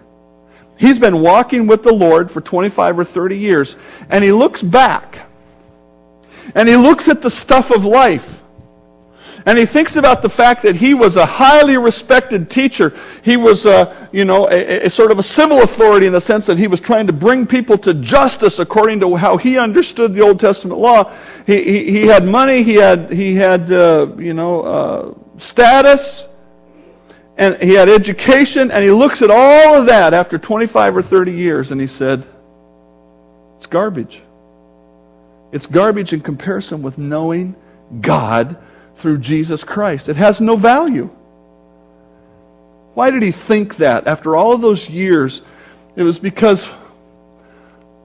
He's 0.77 0.97
been 0.97 1.21
walking 1.21 1.67
with 1.67 1.83
the 1.83 1.93
Lord 1.93 2.31
for 2.31 2.41
25 2.41 2.99
or 2.99 3.03
30 3.03 3.37
years, 3.37 3.77
and 4.09 4.23
he 4.23 4.31
looks 4.31 4.61
back 4.61 5.29
and 6.53 6.67
he 6.67 6.75
looks 6.75 7.07
at 7.07 7.21
the 7.21 7.29
stuff 7.29 7.71
of 7.71 7.85
life. 7.85 8.41
And 9.47 9.59
he 9.59 9.65
thinks 9.65 9.95
about 9.95 10.23
the 10.23 10.29
fact 10.29 10.63
that 10.63 10.75
he 10.75 10.95
was 10.95 11.17
a 11.17 11.25
highly 11.25 11.77
respected 11.77 12.49
teacher. 12.49 12.97
He 13.21 13.37
was, 13.37 13.67
a, 13.67 14.09
you 14.11 14.25
know, 14.25 14.49
a, 14.49 14.85
a, 14.85 14.89
sort 14.89 15.11
of 15.11 15.19
a 15.19 15.23
civil 15.23 15.61
authority 15.61 16.07
in 16.07 16.13
the 16.13 16.21
sense 16.21 16.47
that 16.47 16.57
he 16.57 16.65
was 16.65 16.79
trying 16.79 17.05
to 17.05 17.13
bring 17.13 17.45
people 17.45 17.77
to 17.79 17.93
justice 17.93 18.57
according 18.57 19.01
to 19.01 19.15
how 19.15 19.37
he 19.37 19.59
understood 19.59 20.15
the 20.15 20.21
Old 20.21 20.39
Testament 20.39 20.79
law. 20.79 21.13
He, 21.45 21.63
he, 21.63 21.91
he 21.91 22.07
had 22.07 22.25
money, 22.25 22.63
he 22.63 22.73
had, 22.73 23.13
he 23.13 23.35
had 23.35 23.71
uh, 23.71 24.07
you 24.17 24.33
know, 24.33 24.61
uh, 24.61 25.13
status, 25.37 26.27
and 27.37 27.61
he 27.61 27.73
had 27.73 27.87
education, 27.87 28.71
and 28.71 28.83
he 28.83 28.89
looks 28.89 29.21
at 29.21 29.29
all 29.29 29.75
of 29.75 29.85
that 29.85 30.15
after 30.15 30.39
25 30.39 30.97
or 30.97 31.01
30 31.03 31.31
years, 31.31 31.71
and 31.71 31.79
he 31.79 31.87
said, 31.87 32.25
it's 33.57 33.67
garbage. 33.67 34.23
It's 35.51 35.67
garbage 35.67 36.13
in 36.13 36.21
comparison 36.21 36.81
with 36.81 36.97
knowing 36.97 37.55
God 38.01 38.57
through 38.97 39.19
Jesus 39.19 39.63
Christ. 39.63 40.09
It 40.09 40.15
has 40.15 40.41
no 40.41 40.55
value. 40.55 41.09
Why 42.93 43.11
did 43.11 43.23
he 43.23 43.31
think 43.31 43.77
that 43.77 44.07
after 44.07 44.35
all 44.35 44.57
those 44.57 44.89
years? 44.89 45.41
It 45.95 46.03
was 46.03 46.19
because, 46.19 46.69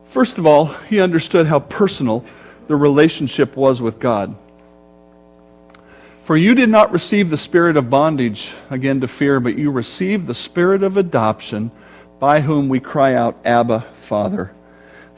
first 0.09 0.39
of 0.39 0.47
all, 0.47 0.67
he 0.67 1.01
understood 1.01 1.47
how 1.47 1.61
personal 1.61 2.25
the 2.67 2.77
relationship 2.77 3.57
was 3.57 3.81
with 3.81 3.99
God. 3.99 4.37
For 6.25 6.37
you 6.37 6.55
did 6.55 6.69
not 6.69 6.93
receive 6.93 7.31
the 7.31 7.37
spirit 7.37 7.77
of 7.77 7.91
bondage, 7.91 8.53
again 8.69 9.01
to 9.01 9.09
fear, 9.09 9.41
but 9.41 9.59
you 9.59 9.71
received 9.71 10.27
the 10.27 10.35
spirit 10.35 10.83
of 10.83 10.97
adoption, 10.97 11.73
by 12.21 12.41
whom 12.41 12.69
we 12.69 12.79
cry 12.79 13.15
out, 13.15 13.37
Abba, 13.45 13.87
Father. 14.03 14.53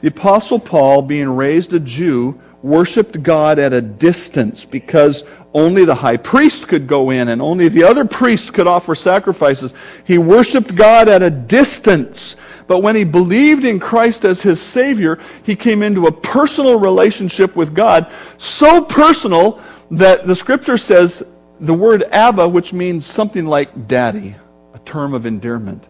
The 0.01 0.07
Apostle 0.07 0.59
Paul, 0.59 1.03
being 1.03 1.29
raised 1.29 1.73
a 1.73 1.79
Jew, 1.79 2.39
worshiped 2.63 3.21
God 3.21 3.59
at 3.59 3.73
a 3.73 3.81
distance 3.81 4.63
because 4.63 5.25
only 5.53 5.85
the 5.85 5.93
high 5.93 6.17
priest 6.17 6.67
could 6.67 6.87
go 6.87 7.11
in 7.11 7.27
and 7.27 7.41
only 7.41 7.67
the 7.67 7.83
other 7.83 8.05
priests 8.05 8.49
could 8.49 8.65
offer 8.65 8.95
sacrifices. 8.95 9.73
He 10.05 10.17
worshiped 10.17 10.73
God 10.73 11.09
at 11.09 11.21
a 11.21 11.29
distance. 11.29 12.37
But 12.65 12.79
when 12.79 12.95
he 12.95 13.03
believed 13.03 13.65
in 13.65 13.79
Christ 13.79 14.23
as 14.23 14.41
his 14.41 14.61
Savior, 14.61 15.19
he 15.43 15.55
came 15.55 15.83
into 15.83 16.07
a 16.07 16.11
personal 16.11 16.79
relationship 16.79 17.55
with 17.55 17.75
God, 17.75 18.09
so 18.37 18.83
personal 18.83 19.61
that 19.91 20.25
the 20.25 20.33
scripture 20.33 20.77
says 20.77 21.21
the 21.59 21.73
word 21.73 22.03
Abba, 22.11 22.47
which 22.47 22.73
means 22.73 23.05
something 23.05 23.45
like 23.45 23.87
daddy, 23.87 24.35
a 24.73 24.79
term 24.79 25.13
of 25.13 25.25
endearment. 25.25 25.85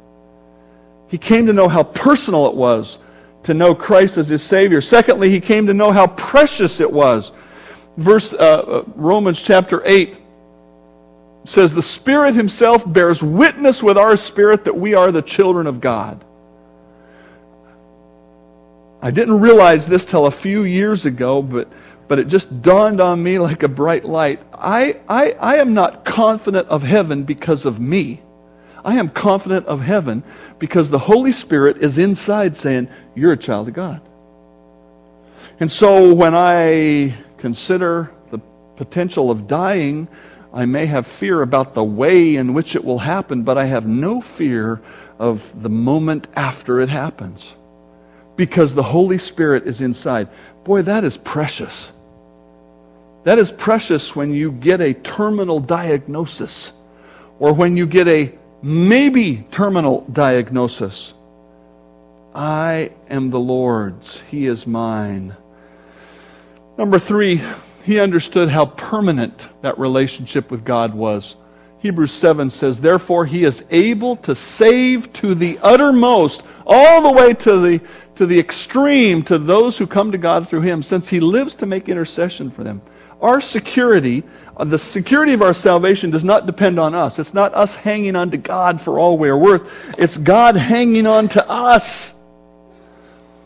He 1.08 1.20
came 1.20 1.46
to 1.46 1.54
know 1.54 1.68
how 1.68 1.84
personal 1.84 2.48
it 2.48 2.56
was 2.56 2.98
to 3.44 3.54
know 3.54 3.76
Christ 3.76 4.18
as 4.18 4.30
his 4.30 4.42
Savior. 4.42 4.82
Secondly, 4.82 5.30
he 5.30 5.40
came 5.40 5.68
to 5.68 5.74
know 5.74 5.92
how 5.92 6.08
precious 6.08 6.80
it 6.80 6.92
was. 6.92 7.32
Verse 7.98 8.34
uh, 8.34 8.38
uh, 8.38 8.84
Romans 8.96 9.42
chapter 9.42 9.82
8 9.86 10.18
says, 11.46 11.74
The 11.74 11.82
Spirit 11.82 12.34
Himself 12.34 12.92
bears 12.92 13.22
witness 13.22 13.84
with 13.84 13.98
our 13.98 14.16
spirit 14.16 14.64
that 14.64 14.76
we 14.76 14.94
are 14.94 15.12
the 15.12 15.22
children 15.22 15.68
of 15.68 15.82
God. 15.82 16.24
I 19.02 19.12
didn't 19.12 19.42
realize 19.42 19.86
this 19.86 20.06
till 20.06 20.28
a 20.28 20.32
few 20.32 20.64
years 20.64 21.06
ago, 21.06 21.42
but, 21.42 21.68
but 22.08 22.20
it 22.20 22.28
just 22.28 22.62
dawned 22.62 23.02
on 23.02 23.22
me 23.22 23.38
like 23.38 23.64
a 23.64 23.68
bright 23.68 24.06
light. 24.06 24.42
I, 24.54 25.02
I, 25.10 25.32
I 25.34 25.56
am 25.58 25.74
not 25.74 26.06
confident 26.06 26.70
of 26.70 26.84
heaven 26.84 27.24
because 27.24 27.66
of 27.66 27.82
me. 27.82 28.22
I 28.86 28.96
am 28.96 29.10
confident 29.10 29.66
of 29.68 29.82
heaven 29.82 30.24
because 30.60 30.90
the 30.90 31.00
Holy 31.00 31.32
Spirit 31.32 31.78
is 31.78 31.98
inside 31.98 32.58
saying, 32.58 32.90
You're 33.16 33.34
a 33.34 33.38
child 33.38 33.70
of 33.70 33.74
God. 33.74 34.02
And 35.60 35.72
so 35.72 36.14
when 36.14 36.36
I 36.36 37.16
consider 37.38 38.12
the 38.32 38.40
potential 38.76 39.32
of 39.32 39.48
dying, 39.48 40.08
I 40.54 40.66
may 40.66 40.86
have 40.86 41.08
fear 41.08 41.42
about 41.42 41.74
the 41.74 41.84
way 41.84 42.36
in 42.36 42.54
which 42.54 42.76
it 42.76 42.84
will 42.84 43.00
happen, 43.00 43.44
but 43.44 43.58
I 43.58 43.66
have 43.66 43.88
no 43.88 44.22
fear 44.22 44.82
of 45.20 45.62
the 45.62 45.70
moment 45.70 46.28
after 46.36 46.82
it 46.82 46.90
happens 46.90 47.54
because 48.36 48.76
the 48.76 48.84
Holy 48.84 49.18
Spirit 49.18 49.68
is 49.68 49.82
inside. 49.82 50.28
Boy, 50.64 50.82
that 50.84 51.04
is 51.04 51.18
precious. 51.18 51.92
That 53.24 53.40
is 53.40 53.52
precious 53.52 54.16
when 54.16 54.34
you 54.34 54.52
get 54.52 54.82
a 54.82 54.94
terminal 54.94 55.60
diagnosis 55.60 56.74
or 57.40 57.54
when 57.54 57.78
you 57.78 57.86
get 57.86 58.08
a 58.08 58.34
maybe 58.64 59.46
terminal 59.52 60.02
diagnosis. 60.12 61.14
I 62.34 62.92
am 63.10 63.30
the 63.30 63.40
Lord's, 63.40 64.22
He 64.32 64.48
is 64.48 64.66
mine. 64.66 65.36
Number 66.78 66.98
three, 66.98 67.42
he 67.84 68.00
understood 68.00 68.50
how 68.50 68.66
permanent 68.66 69.50
that 69.62 69.78
relationship 69.78 70.50
with 70.50 70.66
God 70.66 70.96
was. 70.96 71.36
Hebrews 71.80 72.14
7 72.14 72.50
says, 72.50 72.80
Therefore, 72.80 73.26
he 73.26 73.44
is 73.44 73.64
able 73.70 74.16
to 74.18 74.34
save 74.34 75.12
to 75.14 75.36
the 75.36 75.60
uttermost, 75.62 76.44
all 76.66 77.02
the 77.02 77.12
way 77.12 77.34
to 77.34 77.60
the, 77.60 77.82
to 78.16 78.26
the 78.26 78.40
extreme, 78.40 79.22
to 79.24 79.38
those 79.38 79.78
who 79.78 79.86
come 79.86 80.14
to 80.14 80.18
God 80.18 80.48
through 80.48 80.62
him, 80.62 80.82
since 80.82 81.10
he 81.10 81.20
lives 81.20 81.54
to 81.56 81.66
make 81.66 81.90
intercession 81.90 82.50
for 82.50 82.64
them. 82.64 82.82
Our 83.24 83.42
security 83.42 84.24
uh, 84.56 84.66
the 84.66 84.78
security 84.78 85.34
of 85.34 85.42
our 85.42 85.54
salvation 85.54 86.12
does 86.12 86.24
not 86.24 86.46
depend 86.46 86.80
on 86.80 86.94
us. 86.94 87.18
It's 87.18 87.34
not 87.34 87.54
us 87.54 87.74
hanging 87.74 88.16
on 88.16 88.30
to 88.32 88.38
God 88.38 88.80
for 88.80 89.00
all 89.00 89.18
we 89.18 89.30
are 89.30 89.38
worth. 89.38 89.72
It's 89.98 90.18
God 90.18 90.56
hanging 90.56 91.08
on 91.08 91.28
to 91.30 91.50
us. 91.50 92.14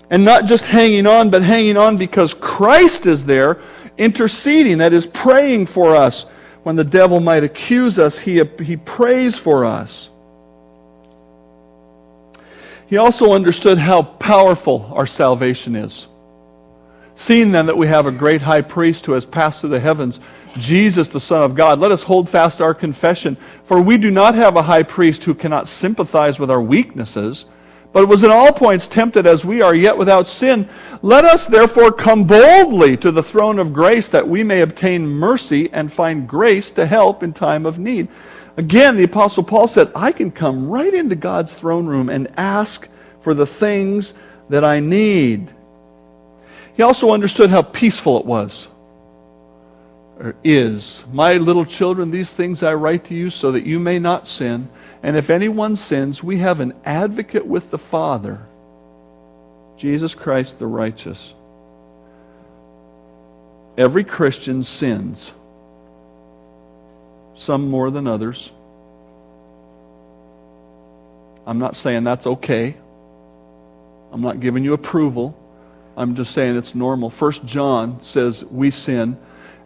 And 0.10 0.24
not 0.24 0.46
just 0.46 0.66
hanging 0.66 1.08
on, 1.08 1.30
but 1.30 1.42
hanging 1.42 1.78
on 1.78 1.98
because 1.98 2.34
Christ 2.34 3.06
is 3.06 3.26
there 3.26 3.60
interceding, 3.98 4.78
that 4.80 4.94
is, 4.94 5.06
praying 5.06 5.66
for 5.66 5.96
us. 5.96 6.24
When 6.64 6.76
the 6.76 6.84
devil 6.84 7.20
might 7.20 7.44
accuse 7.44 8.00
us, 8.00 8.20
he, 8.20 8.44
he 8.62 8.76
prays 8.76 9.38
for 9.38 9.64
us. 9.64 10.10
He 12.88 12.98
also 12.98 13.34
understood 13.34 13.78
how 13.78 14.02
powerful 14.02 14.92
our 14.94 15.08
salvation 15.08 15.76
is. 15.76 16.08
Seeing 17.20 17.52
then 17.52 17.66
that 17.66 17.78
we 17.78 17.88
have 17.88 18.06
a 18.06 18.12
great 18.12 18.44
high 18.44 18.62
priest 18.62 19.08
who 19.08 19.14
has 19.14 19.26
passed 19.26 19.60
through 19.60 19.72
the 19.72 19.80
heavens, 19.80 20.20
Jesus, 20.56 21.10
the 21.10 21.20
Son 21.20 21.42
of 21.42 21.56
God, 21.56 21.80
let 21.80 21.92
us 21.92 22.04
hold 22.04 22.30
fast 22.30 22.62
our 22.62 22.76
confession. 22.76 23.38
For 23.64 23.82
we 23.82 23.98
do 23.98 24.12
not 24.12 24.36
have 24.36 24.56
a 24.56 24.62
high 24.62 24.84
priest 24.84 25.24
who 25.24 25.34
cannot 25.34 25.68
sympathize 25.68 26.38
with 26.38 26.52
our 26.52 26.62
weaknesses, 26.62 27.48
but 27.92 28.08
was 28.08 28.24
in 28.24 28.30
all 28.30 28.54
points 28.54 28.88
tempted 28.88 29.26
as 29.26 29.44
we 29.44 29.64
are, 29.64 29.74
yet 29.74 29.98
without 29.98 30.28
sin. 30.28 30.70
Let 31.02 31.26
us 31.26 31.48
therefore 31.48 31.92
come 31.92 32.24
boldly 32.24 32.96
to 32.98 33.12
the 33.12 33.24
throne 33.24 33.58
of 33.58 33.74
grace 33.74 34.10
that 34.10 34.28
we 34.28 34.44
may 34.44 34.62
obtain 34.62 35.08
mercy 35.08 35.72
and 35.74 35.92
find 35.92 36.30
grace 36.30 36.70
to 36.72 36.86
help 36.86 37.24
in 37.24 37.34
time 37.34 37.66
of 37.66 37.80
need. 37.80 38.10
Again, 38.58 38.96
the 38.96 39.06
Apostle 39.06 39.44
Paul 39.44 39.68
said, 39.68 39.92
I 39.96 40.12
can 40.12 40.30
come 40.30 40.70
right 40.70 40.94
into 40.94 41.16
God's 41.16 41.56
throne 41.56 41.88
room 41.88 42.10
and 42.10 42.28
ask 42.38 42.88
for 43.22 43.34
the 43.34 43.48
things 43.48 44.14
that 44.50 44.64
I 44.64 44.80
need. 44.80 45.56
He 46.78 46.84
also 46.84 47.12
understood 47.12 47.50
how 47.50 47.64
peaceful 47.64 48.20
it 48.20 48.26
was 48.26 48.68
or 50.20 50.36
is, 50.44 51.04
My 51.12 51.34
little 51.34 51.66
children, 51.66 52.12
these 52.12 52.32
things 52.32 52.64
I 52.64 52.74
write 52.74 53.06
to 53.06 53.16
you 53.16 53.30
so 53.30 53.52
that 53.52 53.66
you 53.66 53.80
may 53.80 54.00
not 54.00 54.28
sin. 54.28 54.70
And 55.04 55.16
if 55.16 55.30
anyone 55.30 55.76
sins, 55.76 56.24
we 56.24 56.38
have 56.38 56.60
an 56.60 56.74
advocate 56.86 57.46
with 57.46 57.70
the 57.70 57.78
Father, 57.78 58.42
Jesus 59.78 60.16
Christ 60.16 60.60
the 60.60 60.68
righteous. 60.68 61.34
Every 63.78 64.04
Christian 64.04 64.64
sins, 64.64 65.32
some 67.36 67.70
more 67.70 67.92
than 67.92 68.08
others. 68.08 68.52
I'm 71.46 71.60
not 71.60 71.76
saying 71.76 72.04
that's 72.04 72.26
okay. 72.26 72.76
I'm 74.12 74.22
not 74.22 74.40
giving 74.40 74.64
you 74.64 74.74
approval. 74.74 75.38
I'm 75.98 76.14
just 76.14 76.32
saying 76.32 76.56
it's 76.56 76.76
normal. 76.76 77.10
First 77.10 77.44
John 77.44 78.02
says 78.04 78.46
we 78.46 78.70
sin 78.70 79.18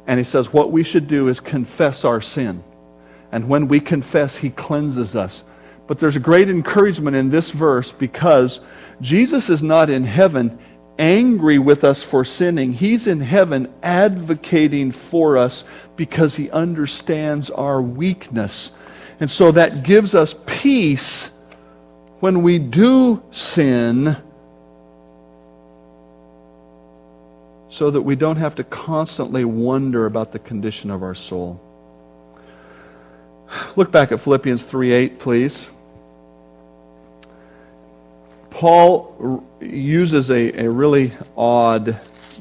and 0.08 0.18
he 0.18 0.24
says, 0.24 0.52
what 0.52 0.72
we 0.72 0.84
should 0.84 1.08
do 1.08 1.28
is 1.28 1.40
confess 1.40 2.06
our 2.06 2.22
sin. 2.22 2.64
And 3.34 3.48
when 3.48 3.68
we 3.68 3.80
confess, 3.80 4.38
he 4.38 4.50
cleanses 4.50 5.16
us. 5.16 5.44
But 5.88 6.00
there's 6.00 6.16
a 6.16 6.22
great 6.22 6.50
encouragement 6.50 7.18
in 7.18 7.30
this 7.30 7.50
verse 7.50 7.92
because 7.92 8.62
Jesus 9.02 9.50
is 9.50 9.62
not 9.62 9.90
in 9.90 10.06
heaven 10.06 10.58
angry 10.98 11.60
with 11.60 11.84
us 11.84 12.02
for 12.02 12.24
sinning. 12.24 12.72
He's 12.72 13.08
in 13.08 13.20
heaven 13.20 13.72
advocating 13.84 14.92
for 14.92 15.38
us 15.38 15.66
because 15.98 16.36
he 16.36 16.50
understands 16.52 17.50
our 17.50 17.82
weakness. 17.82 18.72
And 19.20 19.30
so 19.30 19.52
that 19.52 19.84
gives 19.84 20.16
us 20.16 20.36
peace 20.46 21.30
when 22.22 22.42
we 22.42 22.58
do 22.58 23.22
sin 23.32 24.16
so 27.72 27.90
that 27.90 28.02
we 28.02 28.18
don't 28.18 28.36
have 28.36 28.54
to 28.56 28.66
constantly 28.66 29.46
wonder 29.46 30.06
about 30.06 30.34
the 30.34 30.40
condition 30.40 30.92
of 30.92 31.02
our 31.02 31.16
soul. 31.16 31.60
Look 33.78 33.92
back 33.92 34.12
at 34.12 34.20
Philippians 34.20 34.66
3 34.66 34.92
8, 34.92 35.20
please. 35.20 35.68
Paul 38.50 39.42
uses 39.62 40.30
a, 40.30 40.66
a 40.66 40.70
really 40.70 41.14
odd 41.38 42.00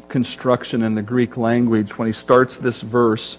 construction 0.09 0.83
in 0.83 0.97
the 0.97 1.03
Greek 1.03 1.37
language 1.37 1.97
when 1.97 2.07
he 2.07 2.13
starts 2.13 2.57
this 2.57 2.81
verse. 2.81 3.39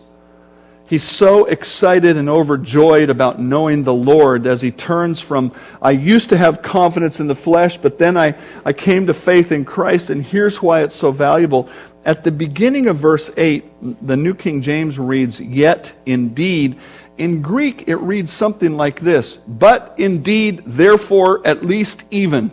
He's 0.91 1.05
so 1.05 1.45
excited 1.45 2.17
and 2.17 2.27
overjoyed 2.27 3.09
about 3.09 3.39
knowing 3.39 3.83
the 3.83 3.93
Lord 3.93 4.45
as 4.45 4.59
he 4.59 4.71
turns 4.71 5.21
from, 5.21 5.53
I 5.81 5.91
used 5.91 6.27
to 6.31 6.37
have 6.37 6.61
confidence 6.61 7.21
in 7.21 7.27
the 7.27 7.33
flesh, 7.33 7.77
but 7.77 7.97
then 7.97 8.17
I, 8.17 8.35
I 8.65 8.73
came 8.73 9.07
to 9.07 9.13
faith 9.13 9.53
in 9.53 9.63
Christ, 9.63 10.09
and 10.09 10.21
here's 10.21 10.61
why 10.61 10.81
it's 10.81 10.93
so 10.93 11.13
valuable. 11.13 11.69
At 12.03 12.25
the 12.25 12.31
beginning 12.33 12.87
of 12.87 12.97
verse 12.97 13.31
8, 13.37 14.05
the 14.05 14.17
New 14.17 14.33
King 14.33 14.61
James 14.61 14.99
reads, 14.99 15.39
Yet 15.39 15.93
indeed. 16.05 16.77
In 17.17 17.41
Greek, 17.41 17.85
it 17.87 17.95
reads 17.95 18.29
something 18.29 18.75
like 18.75 18.99
this 18.99 19.37
But 19.47 19.95
indeed, 19.97 20.61
therefore, 20.65 21.39
at 21.47 21.63
least 21.63 22.03
even. 22.11 22.49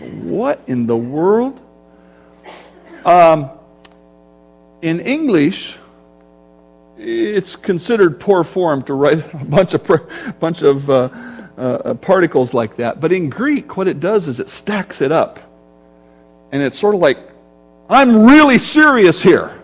What 0.00 0.60
in 0.66 0.88
the 0.88 0.96
world? 0.96 1.60
Um, 3.04 3.52
in 4.82 5.00
English, 5.00 5.76
it's 6.96 7.56
considered 7.56 8.18
poor 8.18 8.44
form 8.44 8.82
to 8.84 8.94
write 8.94 9.34
a 9.34 9.44
bunch 9.44 9.74
of, 9.74 10.38
bunch 10.40 10.62
of 10.62 10.88
uh, 10.90 11.08
uh, 11.56 11.94
particles 11.94 12.54
like 12.54 12.76
that. 12.76 13.00
But 13.00 13.12
in 13.12 13.28
Greek, 13.28 13.76
what 13.76 13.88
it 13.88 14.00
does 14.00 14.28
is 14.28 14.40
it 14.40 14.48
stacks 14.48 15.00
it 15.00 15.12
up. 15.12 15.40
And 16.52 16.62
it's 16.62 16.78
sort 16.78 16.94
of 16.94 17.00
like, 17.00 17.18
I'm 17.90 18.26
really 18.26 18.58
serious 18.58 19.22
here. 19.22 19.60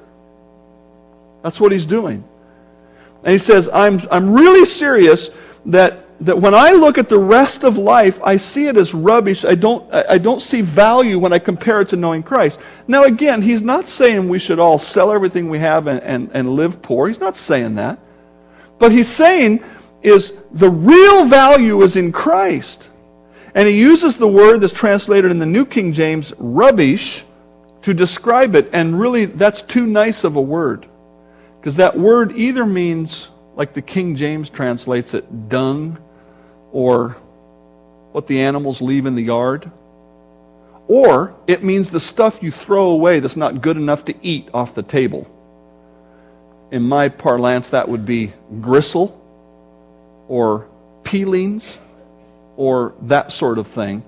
That's 1.42 1.60
what 1.60 1.72
he's 1.72 1.86
doing. 1.86 2.24
And 3.22 3.32
he 3.32 3.38
says, 3.38 3.68
I'm, 3.72 4.00
I'm 4.10 4.32
really 4.32 4.64
serious 4.64 5.30
that 5.66 6.03
that 6.20 6.38
when 6.38 6.54
I 6.54 6.70
look 6.70 6.96
at 6.96 7.08
the 7.08 7.18
rest 7.18 7.64
of 7.64 7.76
life, 7.76 8.20
I 8.22 8.36
see 8.36 8.68
it 8.68 8.76
as 8.76 8.94
rubbish. 8.94 9.44
I 9.44 9.54
don't, 9.54 9.92
I 9.92 10.18
don't 10.18 10.40
see 10.40 10.60
value 10.60 11.18
when 11.18 11.32
I 11.32 11.38
compare 11.38 11.80
it 11.80 11.88
to 11.90 11.96
knowing 11.96 12.22
Christ. 12.22 12.60
Now, 12.86 13.04
again, 13.04 13.42
he's 13.42 13.62
not 13.62 13.88
saying 13.88 14.28
we 14.28 14.38
should 14.38 14.58
all 14.58 14.78
sell 14.78 15.12
everything 15.12 15.50
we 15.50 15.58
have 15.58 15.86
and, 15.86 16.00
and, 16.02 16.30
and 16.32 16.50
live 16.50 16.80
poor. 16.82 17.08
He's 17.08 17.20
not 17.20 17.36
saying 17.36 17.74
that. 17.76 17.98
But 18.78 18.92
he's 18.92 19.08
saying 19.08 19.64
is 20.02 20.34
the 20.52 20.70
real 20.70 21.24
value 21.24 21.82
is 21.82 21.96
in 21.96 22.12
Christ. 22.12 22.90
And 23.54 23.66
he 23.66 23.78
uses 23.78 24.16
the 24.16 24.28
word 24.28 24.58
that's 24.58 24.72
translated 24.72 25.30
in 25.30 25.38
the 25.38 25.46
New 25.46 25.64
King 25.64 25.92
James, 25.92 26.32
rubbish, 26.38 27.24
to 27.82 27.94
describe 27.94 28.54
it. 28.54 28.68
And 28.72 28.98
really, 28.98 29.26
that's 29.26 29.62
too 29.62 29.86
nice 29.86 30.24
of 30.24 30.36
a 30.36 30.40
word. 30.40 30.86
Because 31.60 31.76
that 31.76 31.98
word 31.98 32.32
either 32.32 32.66
means, 32.66 33.28
like 33.56 33.72
the 33.72 33.82
King 33.82 34.16
James 34.16 34.50
translates 34.50 35.14
it, 35.14 35.48
dung, 35.48 35.98
or 36.72 37.10
what 38.12 38.26
the 38.26 38.40
animals 38.40 38.80
leave 38.82 39.06
in 39.06 39.14
the 39.14 39.22
yard. 39.22 39.70
Or 40.86 41.34
it 41.46 41.64
means 41.64 41.90
the 41.90 42.00
stuff 42.00 42.42
you 42.42 42.50
throw 42.50 42.90
away 42.90 43.20
that's 43.20 43.36
not 43.36 43.62
good 43.62 43.76
enough 43.76 44.04
to 44.06 44.14
eat 44.22 44.48
off 44.52 44.74
the 44.74 44.82
table. 44.82 45.30
In 46.70 46.82
my 46.82 47.08
parlance, 47.08 47.70
that 47.70 47.88
would 47.88 48.04
be 48.04 48.32
gristle 48.60 49.20
or 50.28 50.68
peelings 51.04 51.78
or 52.56 52.94
that 53.02 53.32
sort 53.32 53.58
of 53.58 53.66
thing. 53.66 54.04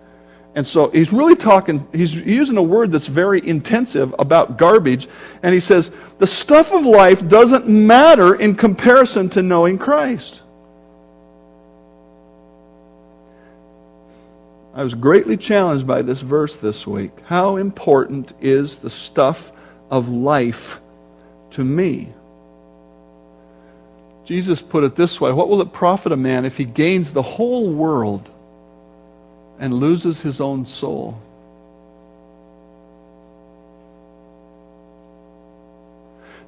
And 0.56 0.66
so 0.66 0.88
he's 0.88 1.12
really 1.12 1.36
talking, 1.36 1.86
he's 1.92 2.14
using 2.14 2.56
a 2.56 2.62
word 2.62 2.90
that's 2.90 3.06
very 3.06 3.46
intensive 3.46 4.14
about 4.18 4.56
garbage. 4.56 5.06
And 5.42 5.52
he 5.52 5.60
says, 5.60 5.92
the 6.18 6.26
stuff 6.26 6.72
of 6.72 6.86
life 6.86 7.28
doesn't 7.28 7.68
matter 7.68 8.34
in 8.34 8.54
comparison 8.54 9.28
to 9.30 9.42
knowing 9.42 9.76
Christ. 9.76 10.42
I 14.72 14.82
was 14.82 14.94
greatly 14.94 15.36
challenged 15.36 15.86
by 15.86 16.00
this 16.00 16.22
verse 16.22 16.56
this 16.56 16.86
week. 16.86 17.12
How 17.26 17.56
important 17.56 18.32
is 18.40 18.78
the 18.78 18.90
stuff 18.90 19.52
of 19.90 20.08
life 20.08 20.80
to 21.50 21.64
me? 21.64 22.08
Jesus 24.24 24.62
put 24.62 24.84
it 24.84 24.96
this 24.96 25.20
way 25.20 25.32
What 25.32 25.50
will 25.50 25.60
it 25.60 25.72
profit 25.72 26.12
a 26.12 26.16
man 26.16 26.46
if 26.46 26.56
he 26.56 26.64
gains 26.64 27.12
the 27.12 27.22
whole 27.22 27.70
world 27.70 28.30
and 29.58 29.74
loses 29.74 30.22
his 30.22 30.40
own 30.40 30.66
soul? 30.66 31.20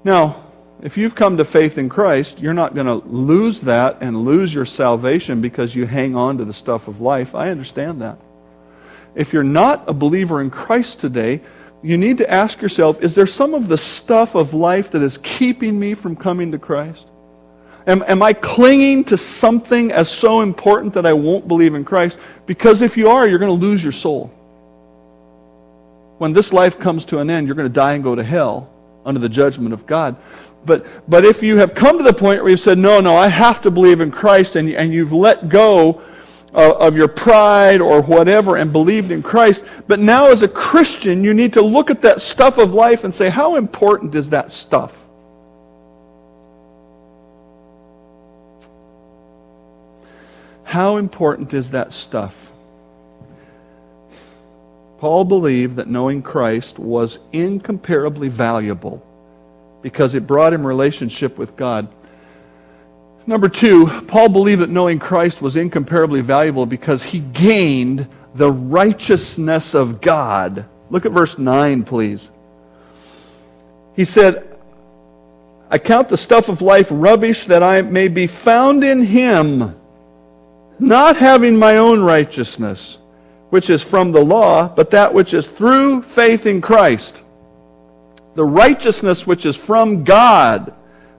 Now, 0.05 0.45
if 0.81 0.97
you've 0.97 1.15
come 1.15 1.37
to 1.39 1.45
faith 1.45 1.77
in 1.77 1.89
Christ, 1.89 2.41
you're 2.41 2.55
not 2.55 2.75
going 2.75 2.87
to 2.87 3.07
lose 3.09 3.63
that 3.63 3.99
and 4.01 4.25
lose 4.25 4.55
your 4.55 4.65
salvation 4.65 5.41
because 5.41 5.75
you 5.75 5.87
hang 5.87 6.15
on 6.15 6.39
to 6.39 6.45
the 6.45 6.53
stuff 6.53 6.87
of 6.87 7.01
life. 7.01 7.35
I 7.35 7.51
understand 7.51 8.03
that. 8.03 8.19
If 9.15 9.33
you're 9.33 9.43
not 9.43 9.89
a 9.89 9.93
believer 9.93 10.41
in 10.41 10.51
Christ 10.51 11.01
today, 11.01 11.41
you 11.83 11.99
need 11.99 12.19
to 12.19 12.31
ask 12.31 12.63
yourself 12.63 13.03
is 13.03 13.15
there 13.15 13.27
some 13.27 13.55
of 13.55 13.69
the 13.69 13.79
stuff 13.79 14.35
of 14.35 14.55
life 14.55 14.93
that 14.93 15.03
is 15.03 15.19
keeping 15.19 15.79
me 15.79 15.95
from 15.95 16.15
coming 16.15 16.53
to 16.53 16.59
Christ? 16.59 17.07
Am, 17.89 18.05
am 18.07 18.23
I 18.23 18.35
clinging 18.35 19.03
to 19.05 19.17
something 19.17 19.93
as 19.93 20.11
so 20.11 20.43
important 20.43 20.93
that 20.93 21.07
I 21.07 21.15
won't 21.15 21.49
believe 21.49 21.75
in 21.75 21.87
Christ? 21.87 22.19
Because 22.45 22.83
if 22.83 22.99
you 22.99 23.09
are, 23.09 23.27
you're 23.27 23.39
going 23.39 23.49
to 23.49 23.67
lose 23.67 23.83
your 23.83 23.93
soul. 23.93 24.27
When 26.19 26.35
this 26.35 26.53
life 26.53 26.79
comes 26.79 27.07
to 27.07 27.19
an 27.21 27.31
end, 27.31 27.47
you're 27.47 27.57
going 27.57 27.69
to 27.69 27.73
die 27.73 27.95
and 27.95 28.05
go 28.05 28.15
to 28.15 28.23
hell 28.23 28.71
under 29.07 29.19
the 29.19 29.29
judgment 29.29 29.73
of 29.73 29.87
God. 29.87 30.17
But, 30.67 30.85
but 31.09 31.25
if 31.25 31.43
you 31.43 31.57
have 31.57 31.75
come 31.75 31.97
to 31.97 32.05
the 32.05 32.13
point 32.13 32.43
where 32.43 32.51
you've 32.51 32.61
said, 32.61 32.77
no, 32.77 33.01
no, 33.01 33.17
I 33.17 33.29
have 33.29 33.63
to 33.63 33.71
believe 33.71 34.03
in 34.03 34.11
Christ, 34.11 34.57
and, 34.57 34.69
and 34.69 34.93
you've 34.93 35.13
let 35.13 35.49
go 35.49 36.03
of, 36.53 36.73
of 36.75 36.97
your 36.97 37.09
pride 37.09 37.81
or 37.81 38.03
whatever 38.03 38.57
and 38.57 38.71
believed 38.71 39.11
in 39.13 39.23
Christ, 39.23 39.65
but 39.87 39.99
now 39.99 40.27
as 40.27 40.43
a 40.43 40.49
Christian, 40.49 41.25
you 41.25 41.33
need 41.33 41.55
to 41.55 41.63
look 41.63 41.89
at 41.89 42.03
that 42.03 42.21
stuff 42.21 42.59
of 42.59 42.75
life 42.75 43.05
and 43.05 43.15
say, 43.15 43.31
how 43.31 43.57
important 43.57 44.15
is 44.15 44.29
that 44.29 44.51
stuff? 44.51 45.08
How 50.69 50.99
important 50.99 51.55
is 51.55 51.71
that 51.71 51.95
stuff? 51.95 52.53
Paul 54.99 55.25
believed 55.25 55.77
that 55.77 55.89
knowing 55.89 56.21
Christ 56.21 56.79
was 56.79 57.21
incomparably 57.33 58.29
valuable 58.29 59.03
because 59.81 60.15
it 60.15 60.27
brought 60.27 60.53
him 60.53 60.67
relationship 60.67 61.39
with 61.39 61.57
God. 61.57 61.89
Number 63.27 63.49
two, 63.49 63.87
Paul 64.09 64.29
believed 64.29 64.61
that 64.61 64.69
knowing 64.69 64.99
Christ 64.99 65.41
was 65.41 65.57
incomparably 65.57 66.21
valuable 66.21 66.67
because 66.67 67.03
he 67.03 67.21
gained 67.21 68.07
the 68.35 68.53
righteousness 68.53 69.73
of 69.73 70.03
God. 70.03 70.67
Look 70.91 71.07
at 71.07 71.13
verse 71.13 71.39
9, 71.39 71.85
please. 71.85 72.31
He 73.97 74.05
said, 74.05 74.59
I 75.71 75.79
count 75.79 76.11
the 76.11 76.19
stuff 76.19 76.51
of 76.51 76.61
life 76.61 76.89
rubbish 76.91 77.47
that 77.47 77.63
I 77.63 77.81
may 77.81 78.09
be 78.09 78.27
found 78.27 78.85
in 78.85 79.03
him 79.03 79.75
not 80.79 81.17
having 81.17 81.59
my 81.59 81.79
own 81.79 82.03
righteousness, 82.03 82.99
which 83.51 83.71
is 83.71 83.83
from 83.83 84.13
the 84.13 84.25
law, 84.25 84.69
but 84.69 84.91
that 84.91 85.13
which 85.13 85.35
is 85.35 85.49
through 85.49 86.03
faith 86.03 86.47
in 86.47 86.61
Christ. 86.61 87.23
The 88.35 88.45
righteousness 88.45 89.27
which 89.27 89.47
is 89.47 89.57
from 89.57 90.05
God 90.05 90.75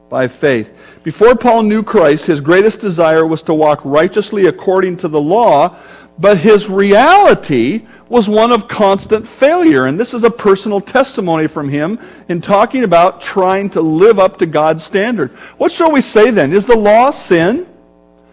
by 0.10 0.28
faith. 0.28 0.74
Before 1.04 1.36
Paul 1.36 1.63
knew 1.63 1.84
Christ, 1.84 2.26
his 2.26 2.41
greatest 2.41 2.80
desire 2.80 3.26
was 3.26 3.41
to 3.43 3.54
walk 3.54 3.82
righteously 3.84 4.48
according 4.48 4.98
to 4.98 5.08
the 5.08 5.22
law, 5.22 5.78
but 6.17 6.38
his 6.38 6.69
reality 6.69 7.86
was 8.10 8.28
one 8.28 8.52
of 8.52 8.67
constant 8.67 9.28
failure. 9.28 9.86
And 9.86 10.00
this 10.00 10.13
is 10.13 10.24
a 10.24 10.32
personal 10.32 10.82
testimony 10.82 11.48
from 11.48 11.69
him 11.69 12.00
in 12.28 12.41
talking 12.41 12.84
about 12.84 13.22
trying 13.22 13.69
to 13.72 13.82
live 13.82 14.19
up 14.19 14.39
to 14.39 14.45
God's 14.45 14.84
standard. 14.84 15.32
What 15.58 15.72
shall 15.72 15.91
we 15.91 16.02
say 16.02 16.32
then? 16.32 16.52
Is 16.52 16.65
the 16.65 16.76
law 16.76 17.12
sin? 17.12 17.67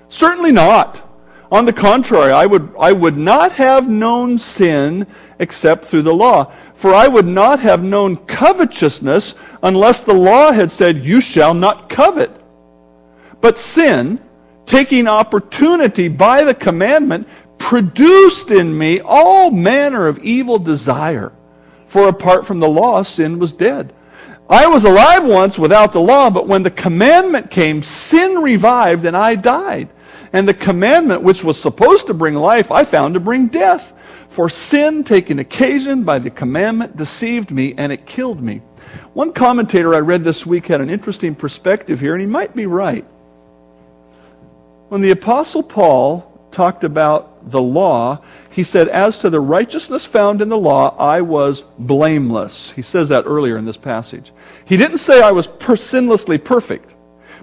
Certainly 0.08 0.52
not. 0.52 1.05
On 1.50 1.64
the 1.64 1.72
contrary, 1.72 2.32
I 2.32 2.46
would, 2.46 2.74
I 2.78 2.92
would 2.92 3.16
not 3.16 3.52
have 3.52 3.88
known 3.88 4.38
sin 4.38 5.06
except 5.38 5.84
through 5.84 6.02
the 6.02 6.14
law. 6.14 6.52
For 6.74 6.92
I 6.92 7.06
would 7.06 7.26
not 7.26 7.60
have 7.60 7.82
known 7.82 8.16
covetousness 8.16 9.34
unless 9.62 10.00
the 10.00 10.14
law 10.14 10.52
had 10.52 10.70
said, 10.70 11.04
You 11.04 11.20
shall 11.20 11.54
not 11.54 11.88
covet. 11.88 12.30
But 13.40 13.58
sin, 13.58 14.20
taking 14.66 15.06
opportunity 15.06 16.08
by 16.08 16.42
the 16.42 16.54
commandment, 16.54 17.28
produced 17.58 18.50
in 18.50 18.76
me 18.76 19.00
all 19.00 19.50
manner 19.50 20.08
of 20.08 20.18
evil 20.18 20.58
desire. 20.58 21.32
For 21.86 22.08
apart 22.08 22.44
from 22.46 22.58
the 22.58 22.68
law, 22.68 23.02
sin 23.02 23.38
was 23.38 23.52
dead. 23.52 23.92
I 24.48 24.66
was 24.66 24.84
alive 24.84 25.24
once 25.24 25.58
without 25.58 25.92
the 25.92 26.00
law, 26.00 26.30
but 26.30 26.46
when 26.46 26.62
the 26.62 26.70
commandment 26.70 27.50
came, 27.50 27.82
sin 27.82 28.42
revived 28.42 29.04
and 29.04 29.16
I 29.16 29.34
died. 29.34 29.88
And 30.36 30.46
the 30.46 30.52
commandment 30.52 31.22
which 31.22 31.42
was 31.42 31.58
supposed 31.58 32.08
to 32.08 32.14
bring 32.14 32.34
life, 32.34 32.70
I 32.70 32.84
found 32.84 33.14
to 33.14 33.20
bring 33.20 33.46
death. 33.46 33.94
For 34.28 34.50
sin, 34.50 35.02
taking 35.02 35.38
occasion 35.38 36.04
by 36.04 36.18
the 36.18 36.28
commandment, 36.28 36.94
deceived 36.94 37.50
me 37.50 37.72
and 37.78 37.90
it 37.90 38.04
killed 38.04 38.42
me. 38.42 38.60
One 39.14 39.32
commentator 39.32 39.94
I 39.94 40.00
read 40.00 40.24
this 40.24 40.44
week 40.44 40.66
had 40.66 40.82
an 40.82 40.90
interesting 40.90 41.34
perspective 41.34 42.00
here, 42.00 42.12
and 42.12 42.20
he 42.20 42.26
might 42.26 42.54
be 42.54 42.66
right. 42.66 43.06
When 44.90 45.00
the 45.00 45.12
Apostle 45.12 45.62
Paul 45.62 46.30
talked 46.50 46.84
about 46.84 47.50
the 47.50 47.62
law, 47.62 48.22
he 48.50 48.62
said, 48.62 48.88
As 48.88 49.16
to 49.20 49.30
the 49.30 49.40
righteousness 49.40 50.04
found 50.04 50.42
in 50.42 50.50
the 50.50 50.58
law, 50.58 50.94
I 50.98 51.22
was 51.22 51.64
blameless. 51.78 52.72
He 52.72 52.82
says 52.82 53.08
that 53.08 53.24
earlier 53.26 53.56
in 53.56 53.64
this 53.64 53.78
passage. 53.78 54.34
He 54.66 54.76
didn't 54.76 54.98
say 54.98 55.22
I 55.22 55.32
was 55.32 55.46
per- 55.46 55.76
sinlessly 55.76 56.44
perfect. 56.44 56.92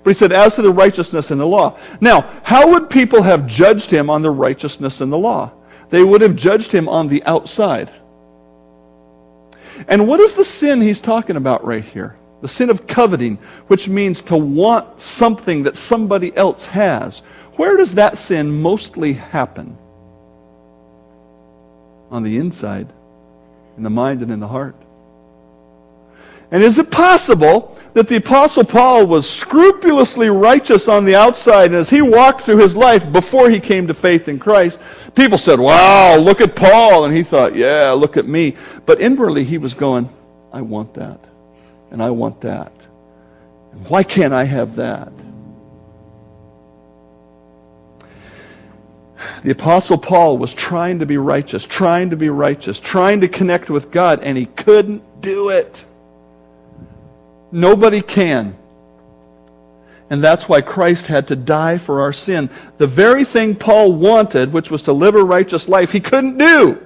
But 0.04 0.10
he 0.10 0.13
said, 0.13 0.34
as 0.34 0.56
to 0.56 0.62
the 0.62 0.72
righteousness 0.72 1.32
in 1.32 1.38
the 1.38 1.48
law. 1.48 1.78
Now, 2.02 2.30
how 2.44 2.72
would 2.72 2.89
people 2.89 3.22
have 3.22 3.48
judged 3.48 3.89
him 3.89 4.10
on 4.10 4.22
the 4.22 4.32
righteousness 4.32 5.00
in 5.00 5.10
the 5.10 5.18
law? 5.18 5.54
They 5.89 6.04
would 6.04 6.22
have 6.22 6.36
judged 6.36 6.72
him 6.72 6.89
on 6.89 7.08
the 7.08 7.24
outside. 7.24 7.94
And 9.88 10.08
what 10.08 10.20
is 10.20 10.34
the 10.34 10.44
sin 10.44 10.82
he's 10.82 11.00
talking 11.00 11.38
about 11.38 11.66
right 11.66 11.86
here? 11.86 12.18
The 12.42 12.48
sin 12.48 12.70
of 12.70 12.86
coveting, 12.88 13.38
which 13.68 13.88
means 13.88 14.22
to 14.24 14.36
want 14.36 15.00
something 15.00 15.63
that 15.63 15.78
somebody 15.78 16.36
else 16.36 16.66
has. 16.68 17.20
Where 17.56 17.78
does 17.78 17.96
that 17.96 18.18
sin 18.18 18.62
mostly 18.62 19.13
happen? 19.13 19.78
On 22.12 22.24
the 22.24 22.38
inside, 22.38 22.92
in 23.78 23.84
the 23.84 23.89
mind 23.89 24.22
and 24.22 24.32
in 24.32 24.39
the 24.42 24.48
heart. 24.48 24.76
And 26.54 26.62
is 26.62 26.78
it 26.78 26.92
possible 26.92 27.76
that 27.96 28.08
the 28.08 28.18
Apostle 28.18 28.63
Paul 28.63 29.08
was 29.08 29.28
scrupulously 29.28 30.30
righteous 30.30 30.88
on 30.88 31.04
the 31.04 31.16
outside, 31.16 31.72
and 31.72 31.76
as 31.76 31.89
he 31.89 32.04
walked 32.04 32.42
through 32.42 32.58
his 32.58 32.76
life 32.76 33.12
before 33.12 33.50
he 33.50 33.60
came 33.60 33.88
to 33.88 33.94
faith 33.96 34.28
in 34.28 34.38
Christ, 34.38 34.80
people 35.16 35.39
said, 35.39 35.60
Wow, 35.60 36.16
look 36.18 36.42
at 36.42 36.56
Paul. 36.56 37.06
And 37.06 37.16
he 37.16 37.24
thought, 37.24 37.56
Yeah, 37.56 37.89
look 37.89 38.18
at 38.18 38.28
me. 38.28 38.56
But 38.86 39.02
inwardly, 39.02 39.44
he 39.44 39.58
was 39.58 39.74
going, 39.74 40.08
I 40.52 40.62
want 40.62 40.94
that. 40.94 41.20
And 41.89 42.04
I 42.04 42.12
want 42.12 42.39
that. 42.42 42.72
And 43.72 43.88
why 43.88 44.04
can't 44.04 44.34
I 44.34 44.44
have 44.44 44.76
that? 44.76 45.12
The 49.44 49.52
Apostle 49.52 49.98
Paul 49.98 50.38
was 50.38 50.54
trying 50.54 51.00
to 51.00 51.08
be 51.08 51.18
righteous, 51.18 51.66
trying 51.66 52.12
to 52.12 52.16
be 52.16 52.30
righteous, 52.30 52.80
trying 52.80 53.22
to 53.22 53.28
connect 53.28 53.72
with 53.72 53.89
God, 53.89 54.20
and 54.22 54.38
he 54.38 54.46
couldn't 54.46 55.02
do 55.20 55.50
it. 55.50 55.84
Nobody 57.54 58.02
can. 58.02 58.58
And 60.10 60.24
that's 60.24 60.50
why 60.50 60.62
Christ 60.62 61.08
had 61.08 61.28
to 61.28 61.36
die 61.36 61.78
for 61.78 62.02
our 62.02 62.12
sin. 62.12 62.50
The 62.78 62.88
very 62.88 63.24
thing 63.24 63.56
Paul 63.56 63.94
wanted, 63.94 64.52
which 64.52 64.70
was 64.70 64.82
to 64.84 64.94
live 64.94 65.16
a 65.16 65.24
righteous 65.24 65.70
life, 65.70 65.92
he 65.92 66.00
couldn't 66.00 66.38
do. 66.38 66.86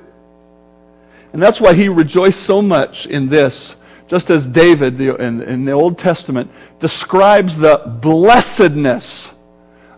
And 1.34 1.42
that's 1.42 1.60
why 1.60 1.74
he 1.74 1.90
rejoiced 1.90 2.44
so 2.44 2.62
much 2.62 3.08
in 3.08 3.30
this. 3.30 3.76
Just 4.08 4.30
as 4.30 4.46
David 4.46 5.00
in, 5.02 5.66
the 5.66 5.72
Old 5.72 5.98
Testament 5.98 6.52
describes 6.80 7.58
the 7.58 7.98
blessedness 8.02 9.34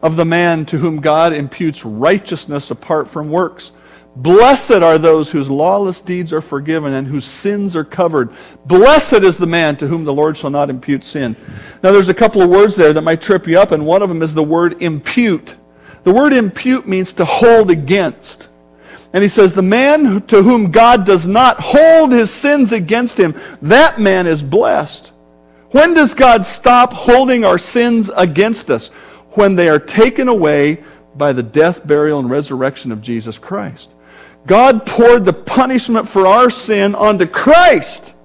of 0.02 0.16
the 0.16 0.26
man 0.26 0.66
to 0.68 0.78
whom 0.78 1.02
God 1.02 1.34
imputes 1.34 1.84
righteousness 1.84 2.72
apart 2.72 3.10
from 3.10 3.30
works. 3.30 3.72
Blessed 4.20 4.72
are 4.72 4.98
those 4.98 5.32
whose 5.32 5.50
lawless 5.50 6.02
deeds 6.02 6.34
are 6.34 6.42
forgiven 6.42 6.94
and 6.94 7.08
whose 7.08 7.24
sins 7.24 7.74
are 7.74 7.86
covered. 7.86 8.34
Blessed 8.66 9.24
is 9.24 9.38
the 9.38 9.48
man 9.48 9.78
to 9.78 9.88
whom 9.88 10.04
the 10.04 10.14
Lord 10.14 10.36
shall 10.36 10.50
not 10.50 10.70
impute 10.70 11.06
sin. 11.06 11.38
Now, 11.82 11.94
there's 11.94 12.10
a 12.10 12.14
couple 12.14 12.42
of 12.42 12.50
words 12.50 12.76
there 12.76 12.92
that 12.92 13.02
might 13.02 13.22
trip 13.22 13.48
you 13.48 13.58
up, 13.58 13.72
and 13.72 13.86
one 13.86 14.02
of 14.02 14.10
them 14.10 14.22
is 14.22 14.34
the 14.34 14.44
word 14.44 14.84
impute. 14.84 15.56
The 16.04 16.12
word 16.12 16.34
impute 16.34 16.86
means 16.86 17.14
to 17.14 17.24
hold 17.24 17.72
against. 17.72 18.50
And 19.14 19.24
he 19.24 19.30
says, 19.30 19.54
The 19.54 19.62
man 19.62 20.22
to 20.28 20.44
whom 20.44 20.70
God 20.70 21.06
does 21.06 21.26
not 21.26 21.58
hold 21.58 22.12
his 22.12 22.30
sins 22.30 22.74
against 22.74 23.18
him, 23.18 23.40
that 23.62 24.00
man 24.00 24.28
is 24.28 24.44
blessed. 24.44 25.14
When 25.72 25.94
does 25.94 26.14
God 26.14 26.44
stop 26.44 26.92
holding 26.92 27.46
our 27.46 27.58
sins 27.58 28.12
against 28.14 28.70
us? 28.70 28.90
When 29.32 29.56
they 29.56 29.70
are 29.70 29.80
taken 29.80 30.28
away 30.28 30.84
by 31.16 31.32
the 31.32 31.44
death, 31.44 31.88
burial, 31.88 32.20
and 32.20 32.30
resurrection 32.30 32.92
of 32.92 33.02
Jesus 33.02 33.38
Christ. 33.38 33.94
God 34.50 34.84
poured 34.84 35.26
the 35.26 35.34
punishment 35.34 36.10
for 36.10 36.26
our 36.26 36.50
sin 36.50 36.96
onto 36.96 37.28
Christ. 37.28 38.16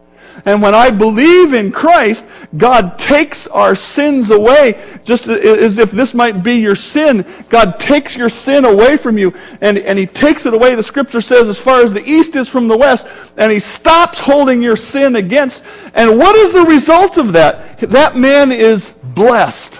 And 0.46 0.62
when 0.62 0.74
I 0.74 0.90
believe 0.90 1.52
in 1.52 1.70
Christ, 1.70 2.24
God 2.56 2.98
takes 2.98 3.46
our 3.46 3.74
sins 3.74 4.30
away, 4.30 4.82
just 5.04 5.28
as 5.28 5.76
if 5.76 5.90
this 5.90 6.14
might 6.14 6.42
be 6.42 6.54
your 6.54 6.76
sin. 6.76 7.26
God 7.50 7.78
takes 7.78 8.16
your 8.16 8.30
sin 8.30 8.64
away 8.64 8.96
from 8.96 9.18
you, 9.18 9.34
and, 9.60 9.76
and 9.76 9.98
He 9.98 10.06
takes 10.06 10.46
it 10.46 10.54
away, 10.54 10.74
the 10.74 10.82
Scripture 10.82 11.20
says, 11.20 11.46
as 11.46 11.60
far 11.60 11.82
as 11.82 11.92
the 11.92 12.04
east 12.04 12.36
is 12.36 12.48
from 12.48 12.68
the 12.68 12.76
west, 12.76 13.06
and 13.36 13.52
He 13.52 13.60
stops 13.60 14.18
holding 14.18 14.62
your 14.62 14.76
sin 14.76 15.16
against. 15.16 15.62
And 15.92 16.18
what 16.18 16.36
is 16.36 16.54
the 16.54 16.64
result 16.64 17.18
of 17.18 17.34
that? 17.34 17.78
That 17.80 18.16
man 18.16 18.50
is 18.50 18.94
blessed. 19.02 19.78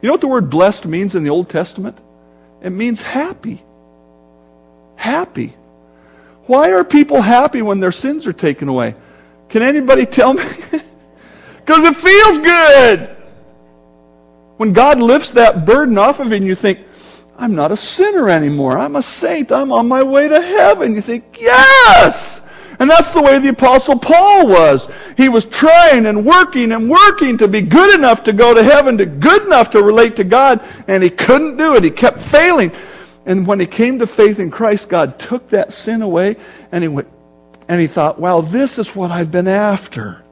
You 0.00 0.08
know 0.08 0.14
what 0.14 0.20
the 0.20 0.26
word 0.26 0.50
blessed 0.50 0.86
means 0.86 1.14
in 1.14 1.22
the 1.22 1.30
Old 1.30 1.48
Testament? 1.48 1.96
It 2.62 2.70
means 2.70 3.00
happy. 3.00 3.62
Happy. 5.02 5.52
Why 6.46 6.70
are 6.70 6.84
people 6.84 7.20
happy 7.20 7.60
when 7.60 7.80
their 7.80 7.90
sins 7.90 8.24
are 8.28 8.32
taken 8.32 8.68
away? 8.68 8.94
Can 9.48 9.62
anybody 9.62 10.06
tell 10.06 10.32
me? 10.32 10.44
Because 11.64 11.84
it 11.84 11.96
feels 11.96 12.38
good. 12.38 13.16
When 14.56 14.72
God 14.72 15.00
lifts 15.00 15.30
that 15.30 15.64
burden 15.64 15.96
off 15.96 16.18
of 16.18 16.28
you 16.28 16.34
and 16.34 16.44
you 16.44 16.56
think, 16.56 16.80
I'm 17.38 17.54
not 17.54 17.70
a 17.70 17.76
sinner 17.76 18.28
anymore. 18.28 18.76
I'm 18.76 18.96
a 18.96 19.02
saint. 19.02 19.52
I'm 19.52 19.70
on 19.70 19.86
my 19.86 20.02
way 20.02 20.26
to 20.26 20.40
heaven. 20.40 20.96
You 20.96 21.00
think, 21.00 21.36
yes! 21.38 22.40
And 22.80 22.90
that's 22.90 23.12
the 23.12 23.22
way 23.22 23.38
the 23.38 23.50
Apostle 23.50 23.96
Paul 23.96 24.48
was. 24.48 24.88
He 25.16 25.28
was 25.28 25.44
trying 25.44 26.06
and 26.06 26.26
working 26.26 26.72
and 26.72 26.90
working 26.90 27.38
to 27.38 27.46
be 27.46 27.60
good 27.60 27.94
enough 27.94 28.24
to 28.24 28.32
go 28.32 28.54
to 28.54 28.62
heaven, 28.62 28.98
to 28.98 29.06
good 29.06 29.42
enough 29.46 29.70
to 29.70 29.84
relate 29.84 30.16
to 30.16 30.24
God, 30.24 30.60
and 30.88 31.00
he 31.00 31.10
couldn't 31.10 31.58
do 31.58 31.76
it. 31.76 31.84
He 31.84 31.90
kept 31.90 32.18
failing. 32.18 32.72
And 33.24 33.46
when 33.46 33.60
he 33.60 33.66
came 33.66 34.00
to 34.00 34.06
faith 34.06 34.40
in 34.40 34.50
Christ, 34.50 34.88
God 34.88 35.18
took 35.18 35.50
that 35.50 35.72
sin 35.72 36.02
away, 36.02 36.36
and 36.72 36.82
he 36.82 36.88
went, 36.88 37.08
and 37.68 37.80
he 37.80 37.86
thought, 37.86 38.18
wow, 38.18 38.40
this 38.40 38.78
is 38.78 38.94
what 38.94 39.10
I've 39.10 39.30
been 39.30 39.48
after. 39.48 40.22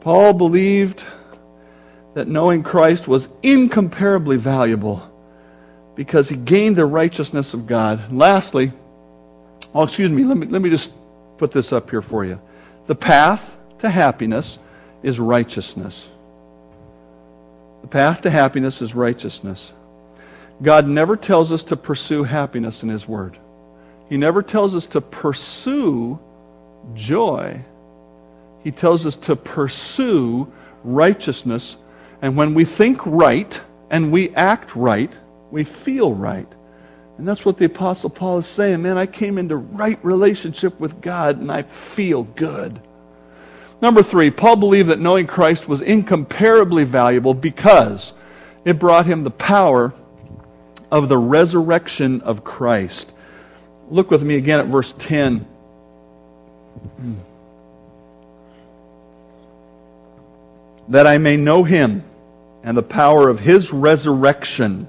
Paul 0.00 0.34
believed 0.34 1.04
that 2.14 2.28
knowing 2.28 2.62
Christ 2.62 3.08
was 3.08 3.28
incomparably 3.42 4.36
valuable 4.36 5.08
because 5.94 6.28
he 6.28 6.36
gained 6.36 6.76
the 6.76 6.86
righteousness 6.86 7.54
of 7.54 7.66
God. 7.66 8.00
And 8.08 8.18
lastly, 8.18 8.72
oh, 9.74 9.82
excuse 9.82 10.10
me, 10.10 10.24
let 10.24 10.36
me, 10.36 10.46
let 10.46 10.62
me 10.62 10.70
just 10.70 10.92
put 11.38 11.52
this 11.52 11.72
up 11.72 11.90
here 11.90 12.02
for 12.02 12.24
you. 12.24 12.40
The 12.86 12.94
path 12.94 13.56
to 13.80 13.90
happiness 13.90 14.58
is 15.02 15.18
righteousness. 15.18 16.08
The 17.82 17.88
path 17.88 18.22
to 18.22 18.30
happiness 18.30 18.82
is 18.82 18.94
righteousness. 18.94 19.72
God 20.62 20.88
never 20.88 21.16
tells 21.16 21.52
us 21.52 21.62
to 21.64 21.76
pursue 21.76 22.24
happiness 22.24 22.82
in 22.82 22.88
His 22.88 23.06
Word. 23.06 23.38
He 24.08 24.16
never 24.16 24.42
tells 24.42 24.74
us 24.74 24.86
to 24.86 25.00
pursue 25.00 26.18
joy. 26.94 27.60
He 28.64 28.70
tells 28.70 29.06
us 29.06 29.16
to 29.16 29.36
pursue 29.36 30.50
righteousness. 30.82 31.76
And 32.22 32.36
when 32.36 32.54
we 32.54 32.64
think 32.64 33.04
right 33.04 33.60
and 33.90 34.10
we 34.10 34.34
act 34.34 34.74
right, 34.74 35.12
we 35.50 35.64
feel 35.64 36.12
right. 36.12 36.48
And 37.18 37.26
that's 37.26 37.44
what 37.44 37.58
the 37.58 37.66
Apostle 37.66 38.10
Paul 38.10 38.38
is 38.38 38.46
saying. 38.46 38.82
Man, 38.82 38.96
I 38.96 39.06
came 39.06 39.38
into 39.38 39.56
right 39.56 39.98
relationship 40.04 40.78
with 40.78 41.00
God 41.00 41.40
and 41.40 41.50
I 41.50 41.62
feel 41.62 42.22
good. 42.24 42.80
Number 43.80 44.02
three, 44.02 44.30
Paul 44.30 44.56
believed 44.56 44.88
that 44.88 44.98
knowing 44.98 45.26
Christ 45.26 45.68
was 45.68 45.80
incomparably 45.80 46.84
valuable 46.84 47.34
because 47.34 48.12
it 48.64 48.78
brought 48.78 49.06
him 49.06 49.22
the 49.22 49.30
power 49.30 49.92
of 50.90 51.08
the 51.08 51.18
resurrection 51.18 52.22
of 52.22 52.44
Christ. 52.44 53.12
Look 53.90 54.10
with 54.10 54.22
me 54.22 54.36
again 54.36 54.60
at 54.60 54.66
verse 54.66 54.92
10. 54.98 55.46
That 60.88 61.06
I 61.06 61.18
may 61.18 61.36
know 61.36 61.64
him 61.64 62.04
and 62.62 62.76
the 62.76 62.82
power 62.82 63.28
of 63.28 63.40
his 63.40 63.72
resurrection 63.72 64.88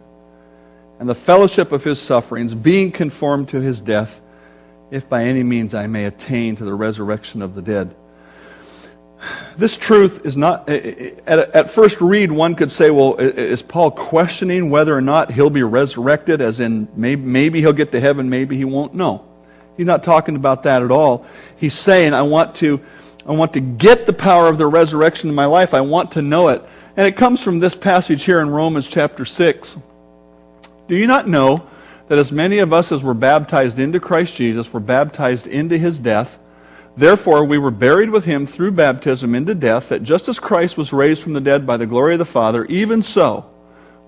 and 1.00 1.08
the 1.08 1.16
fellowship 1.16 1.72
of 1.72 1.84
his 1.84 2.00
sufferings, 2.00 2.54
being 2.54 2.92
conformed 2.92 3.50
to 3.50 3.62
his 3.62 3.80
death, 3.80 4.22
if 4.92 5.08
by 5.08 5.24
any 5.24 5.44
means 5.44 5.74
I 5.74 5.88
may 5.88 6.06
attain 6.06 6.58
to 6.58 6.66
the 6.66 6.74
resurrection 6.74 7.42
of 7.42 7.56
the 7.56 7.62
dead. 7.62 7.96
This 9.58 9.76
truth 9.76 10.26
is 10.26 10.38
not, 10.38 10.70
at, 10.70 11.70
first 11.70 12.00
read, 12.00 12.32
one 12.32 12.56
could 12.56 12.72
say, 12.72 12.90
well, 12.90 13.18
is 13.18 13.62
Paul 13.62 13.92
questioning 13.92 14.70
whether 14.70 14.96
or 14.96 15.02
not 15.02 15.32
he'll 15.32 15.50
be 15.50 15.64
resurrected, 15.64 16.42
as 16.42 16.62
in 16.62 16.88
maybe, 16.96 17.22
maybe 17.22 17.60
he'll 17.60 17.74
get 17.74 17.92
to 17.92 18.00
heaven, 18.00 18.30
maybe 18.30 18.56
he 18.56 18.64
won't? 18.64 18.94
No. 18.94 19.26
He's 19.76 19.86
not 19.86 20.04
talking 20.04 20.36
about 20.36 20.64
that 20.64 20.84
at 20.84 20.92
all. 20.92 21.26
He's 21.58 21.74
saying, 21.74 22.14
I 22.14 22.22
want 22.22 22.56
to, 22.56 22.80
I 23.26 23.34
want 23.34 23.54
to 23.54 23.60
get 23.60 24.06
the 24.06 24.14
power 24.14 24.48
of 24.48 24.58
the 24.58 24.68
resurrection 24.68 25.30
in 25.30 25.36
my 25.36 25.46
life. 25.46 25.74
I 25.74 25.82
want 25.82 26.14
to 26.14 26.22
know 26.22 26.50
it. 26.50 26.64
And 26.96 27.08
it 27.08 27.18
comes 27.18 27.42
from 27.42 27.60
this 27.60 27.76
passage 27.76 28.24
here 28.24 28.40
in 28.40 28.50
Romans 28.50 28.88
chapter 28.88 29.26
6. 29.26 29.78
Do 30.88 30.96
you 30.96 31.08
not 31.08 31.28
know 31.28 31.68
that 32.08 32.18
as 32.18 32.32
many 32.32 32.60
of 32.60 32.74
us 32.74 32.92
as 32.92 33.04
were 33.04 33.14
baptized 33.14 33.80
into 33.80 34.00
Christ 34.00 34.36
Jesus 34.36 34.74
were 34.74 34.80
baptized 34.80 35.48
into 35.48 35.78
his 35.78 36.00
death? 36.00 36.40
Therefore, 37.00 37.46
we 37.46 37.58
were 37.58 37.72
buried 37.72 38.10
with 38.10 38.26
him 38.26 38.46
through 38.46 38.72
baptism 38.72 39.34
into 39.34 39.56
death, 39.56 39.88
that 39.88 40.04
just 40.04 40.28
as 40.28 40.38
Christ 40.38 40.78
was 40.78 40.92
raised 40.92 41.24
from 41.24 41.32
the 41.32 41.40
dead 41.40 41.66
by 41.66 41.78
the 41.78 41.86
glory 41.86 42.16
of 42.16 42.20
the 42.20 42.26
Father, 42.26 42.66
even 42.66 43.02
so 43.02 43.50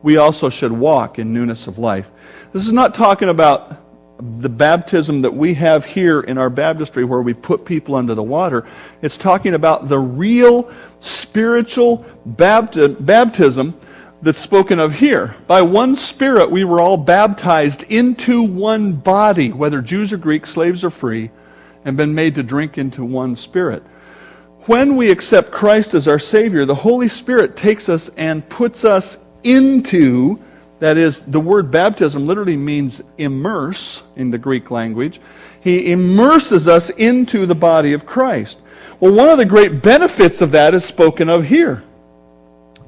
we 0.03 0.17
also 0.17 0.49
should 0.49 0.73
walk 0.73 1.17
in 1.17 1.31
newness 1.31 1.67
of 1.67 1.77
life. 1.77 2.11
This 2.51 2.67
is 2.67 2.73
not 2.73 2.93
talking 2.93 3.29
about 3.29 3.77
the 4.41 4.49
baptism 4.49 5.21
that 5.21 5.33
we 5.33 5.53
have 5.53 5.85
here 5.85 6.19
in 6.19 6.37
our 6.37 6.49
baptistry 6.49 7.05
where 7.05 7.21
we 7.21 7.33
put 7.33 7.63
people 7.63 7.95
under 7.95 8.13
the 8.13 8.21
water. 8.21 8.67
It's 9.01 9.15
talking 9.15 9.53
about 9.53 9.87
the 9.87 9.97
real 9.97 10.69
spiritual 10.99 12.05
baptism 12.25 13.79
that's 14.21 14.37
spoken 14.37 14.79
of 14.79 14.91
here. 14.91 15.37
By 15.47 15.61
one 15.61 15.95
Spirit, 15.95 16.51
we 16.51 16.65
were 16.65 16.81
all 16.81 16.97
baptized 16.97 17.83
into 17.83 18.41
one 18.41 18.91
body, 18.91 19.53
whether 19.53 19.81
Jews 19.81 20.11
or 20.11 20.17
Greeks, 20.17 20.49
slaves 20.49 20.83
or 20.83 20.89
free 20.89 21.31
and 21.85 21.97
been 21.97 22.13
made 22.13 22.35
to 22.35 22.43
drink 22.43 22.77
into 22.77 23.03
one 23.03 23.35
spirit. 23.35 23.83
When 24.65 24.95
we 24.95 25.09
accept 25.09 25.51
Christ 25.51 25.93
as 25.95 26.07
our 26.07 26.19
Savior, 26.19 26.65
the 26.65 26.75
Holy 26.75 27.07
Spirit 27.07 27.55
takes 27.55 27.89
us 27.89 28.09
and 28.17 28.47
puts 28.47 28.85
us 28.85 29.17
into, 29.43 30.39
that 30.79 30.97
is, 30.97 31.19
the 31.19 31.39
word 31.39 31.71
baptism 31.71 32.27
literally 32.27 32.57
means 32.57 33.01
immerse 33.17 34.03
in 34.15 34.29
the 34.29 34.37
Greek 34.37 34.69
language. 34.69 35.19
He 35.61 35.91
immerses 35.91 36.67
us 36.67 36.89
into 36.91 37.45
the 37.45 37.55
body 37.55 37.93
of 37.93 38.05
Christ. 38.05 38.61
Well, 38.99 39.13
one 39.13 39.29
of 39.29 39.37
the 39.37 39.45
great 39.45 39.81
benefits 39.81 40.41
of 40.41 40.51
that 40.51 40.75
is 40.75 40.85
spoken 40.85 41.27
of 41.29 41.45
here. 41.45 41.83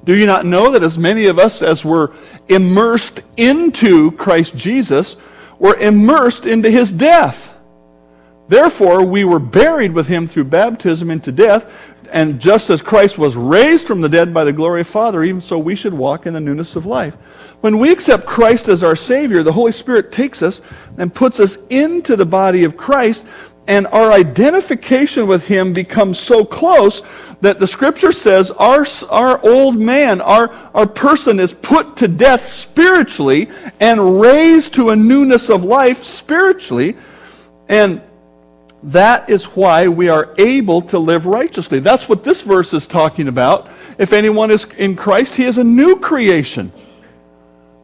Do 0.03 0.15
you 0.15 0.25
not 0.25 0.45
know 0.45 0.71
that 0.71 0.83
as 0.83 0.97
many 0.97 1.27
of 1.27 1.39
us 1.39 1.61
as 1.61 1.85
were 1.85 2.13
immersed 2.49 3.21
into 3.37 4.11
Christ 4.11 4.55
Jesus 4.55 5.15
were 5.59 5.75
immersed 5.75 6.45
into 6.45 6.69
his 6.69 6.91
death? 6.91 7.52
Therefore, 8.47 9.05
we 9.05 9.23
were 9.23 9.39
buried 9.39 9.93
with 9.93 10.07
him 10.07 10.27
through 10.27 10.45
baptism 10.45 11.09
into 11.09 11.31
death, 11.31 11.71
and 12.11 12.39
just 12.39 12.69
as 12.69 12.81
Christ 12.81 13.17
was 13.17 13.35
raised 13.35 13.87
from 13.87 14.01
the 14.01 14.09
dead 14.09 14.33
by 14.33 14.43
the 14.43 14.53
glory 14.53 14.81
of 14.81 14.87
Father, 14.87 15.23
even 15.23 15.41
so 15.41 15.57
we 15.57 15.75
should 15.75 15.93
walk 15.93 16.27
in 16.27 16.33
the 16.33 16.39
newness 16.39 16.75
of 16.75 16.85
life. 16.85 17.15
When 17.61 17.79
we 17.79 17.91
accept 17.91 18.27
Christ 18.27 18.67
as 18.67 18.83
our 18.83 18.95
Savior, 18.95 19.41
the 19.41 19.51
Holy 19.51 19.71
Spirit 19.71 20.11
takes 20.11 20.43
us 20.43 20.61
and 20.97 21.13
puts 21.13 21.39
us 21.39 21.57
into 21.69 22.15
the 22.15 22.25
body 22.25 22.65
of 22.65 22.77
Christ, 22.77 23.25
and 23.65 23.87
our 23.87 24.11
identification 24.11 25.25
with 25.25 25.47
Him 25.47 25.71
becomes 25.71 26.19
so 26.19 26.43
close 26.43 27.01
that 27.41 27.59
the 27.59 27.67
Scripture 27.67 28.11
says 28.11 28.51
our, 28.51 28.85
our 29.09 29.43
old 29.43 29.77
man, 29.77 30.21
our, 30.21 30.51
our 30.73 30.85
person 30.85 31.39
is 31.39 31.53
put 31.53 31.95
to 31.95 32.07
death 32.07 32.45
spiritually 32.45 33.49
and 33.79 34.21
raised 34.21 34.73
to 34.75 34.91
a 34.91 34.95
newness 34.95 35.49
of 35.49 35.63
life 35.63 36.03
spiritually. 36.03 36.95
And 37.69 38.01
that 38.84 39.29
is 39.29 39.45
why 39.45 39.88
we 39.88 40.09
are 40.09 40.34
able 40.38 40.81
to 40.81 40.99
live 40.99 41.25
righteously. 41.25 41.79
That's 41.79 42.09
what 42.09 42.23
this 42.23 42.41
verse 42.41 42.73
is 42.73 42.86
talking 42.86 43.29
about. 43.29 43.69
If 43.97 44.11
anyone 44.11 44.51
is 44.51 44.65
in 44.77 44.95
Christ, 44.95 45.36
he 45.36 45.45
is 45.45 45.57
a 45.57 45.63
new 45.63 45.99
creation. 45.99 46.71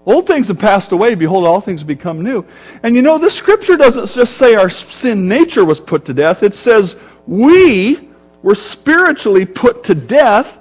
Old 0.05 0.27
things 0.27 0.49
have 0.49 0.59
passed 0.59 0.91
away. 0.91 1.15
Behold, 1.15 1.45
all 1.45 1.61
things 1.61 1.83
become 1.83 2.21
new. 2.21 2.45
And 2.83 2.95
you 2.95 3.01
know, 3.01 3.17
the 3.17 3.29
scripture 3.29 3.77
doesn't 3.77 4.07
just 4.07 4.37
say 4.37 4.55
our 4.55 4.69
sin 4.69 5.27
nature 5.27 5.63
was 5.63 5.79
put 5.79 6.03
to 6.05 6.13
death, 6.13 6.43
it 6.43 6.53
says 6.53 6.97
we 7.27 8.09
were 8.41 8.55
spiritually 8.55 9.45
put 9.45 9.83
to 9.85 9.95
death 9.95 10.59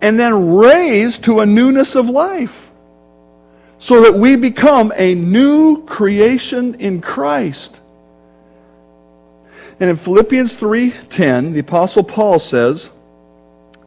and 0.00 0.18
then 0.18 0.54
raised 0.54 1.24
to 1.24 1.40
a 1.40 1.46
newness 1.46 1.94
of 1.94 2.08
life. 2.08 2.70
So 3.78 4.02
that 4.02 4.14
we 4.14 4.36
become 4.36 4.92
a 4.96 5.14
new 5.14 5.84
creation 5.86 6.74
in 6.76 7.00
Christ. 7.00 7.81
And 9.82 9.90
in 9.90 9.96
Philippians 9.96 10.54
3:10, 10.54 11.54
the 11.54 11.58
apostle 11.58 12.04
Paul 12.04 12.38
says, 12.38 12.88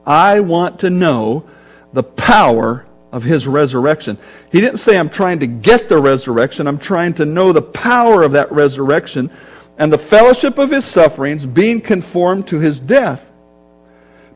"I 0.06 0.42
want 0.42 0.80
to 0.80 0.90
know 0.90 1.46
the 1.94 2.04
power 2.04 2.84
of 3.14 3.24
his 3.24 3.48
resurrection. 3.48 4.18
He 4.52 4.60
didn't 4.60 4.80
say, 4.80 4.98
I'm 4.98 5.08
trying 5.08 5.40
to 5.40 5.48
get 5.48 5.88
the 5.88 5.98
resurrection. 5.98 6.68
I'm 6.68 6.80
trying 6.80 7.14
to 7.14 7.26
know 7.26 7.54
the 7.54 7.62
power 7.62 8.24
of 8.24 8.34
that 8.34 8.52
resurrection 8.52 9.30
and 9.78 9.90
the 9.90 9.98
fellowship 9.98 10.58
of 10.58 10.70
his 10.70 10.84
sufferings, 10.84 11.46
being 11.46 11.80
conformed 11.80 12.46
to 12.48 12.60
his 12.60 12.82
death. 12.82 13.32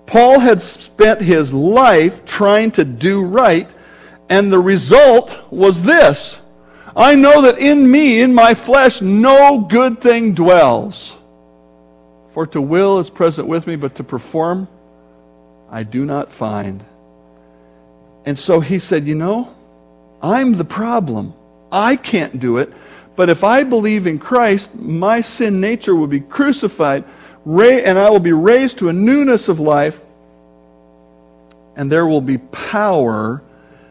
Paul 0.06 0.40
had 0.40 0.62
spent 0.62 1.20
his 1.20 1.54
life 1.54 2.24
trying 2.24 2.72
to 2.72 2.86
do 2.86 3.22
right, 3.22 3.70
and 4.30 4.50
the 4.50 4.62
result 4.62 5.38
was 5.52 5.82
this 5.82 6.40
I 6.96 7.16
know 7.16 7.42
that 7.42 7.60
in 7.60 7.92
me, 7.92 8.22
in 8.22 8.34
my 8.34 8.54
flesh, 8.54 9.02
no 9.02 9.60
good 9.60 10.00
thing 10.00 10.34
dwells. 10.34 11.18
For 12.40 12.48
to 12.48 12.62
will 12.62 13.00
is 13.00 13.10
present 13.10 13.50
with 13.50 13.68
me, 13.68 13.76
but 13.76 13.96
to 13.96 14.04
perform 14.06 14.70
I 15.70 15.84
do 15.84 16.06
not 16.06 16.32
find. 16.32 16.86
And 18.24 18.40
so 18.40 18.62
he 18.62 18.80
said, 18.80 19.06
You 19.08 19.16
know, 19.16 19.54
I'm 20.22 20.54
the 20.54 20.64
problem. 20.64 21.34
I 21.70 21.98
can't 21.98 22.40
do 22.40 22.60
it. 22.60 22.72
But 23.18 23.30
if 23.30 23.44
I 23.44 23.66
believe 23.66 24.08
in 24.08 24.20
Christ, 24.20 24.74
my 24.74 25.20
sin 25.20 25.60
nature 25.60 25.94
will 25.94 26.08
be 26.08 26.22
crucified, 26.22 27.04
and 27.46 28.00
I 28.00 28.10
will 28.10 28.22
be 28.22 28.32
raised 28.32 28.78
to 28.78 28.88
a 28.88 28.94
newness 28.94 29.50
of 29.50 29.60
life, 29.60 30.00
and 31.76 31.92
there 31.92 32.08
will 32.08 32.22
be 32.22 32.38
power 32.38 33.44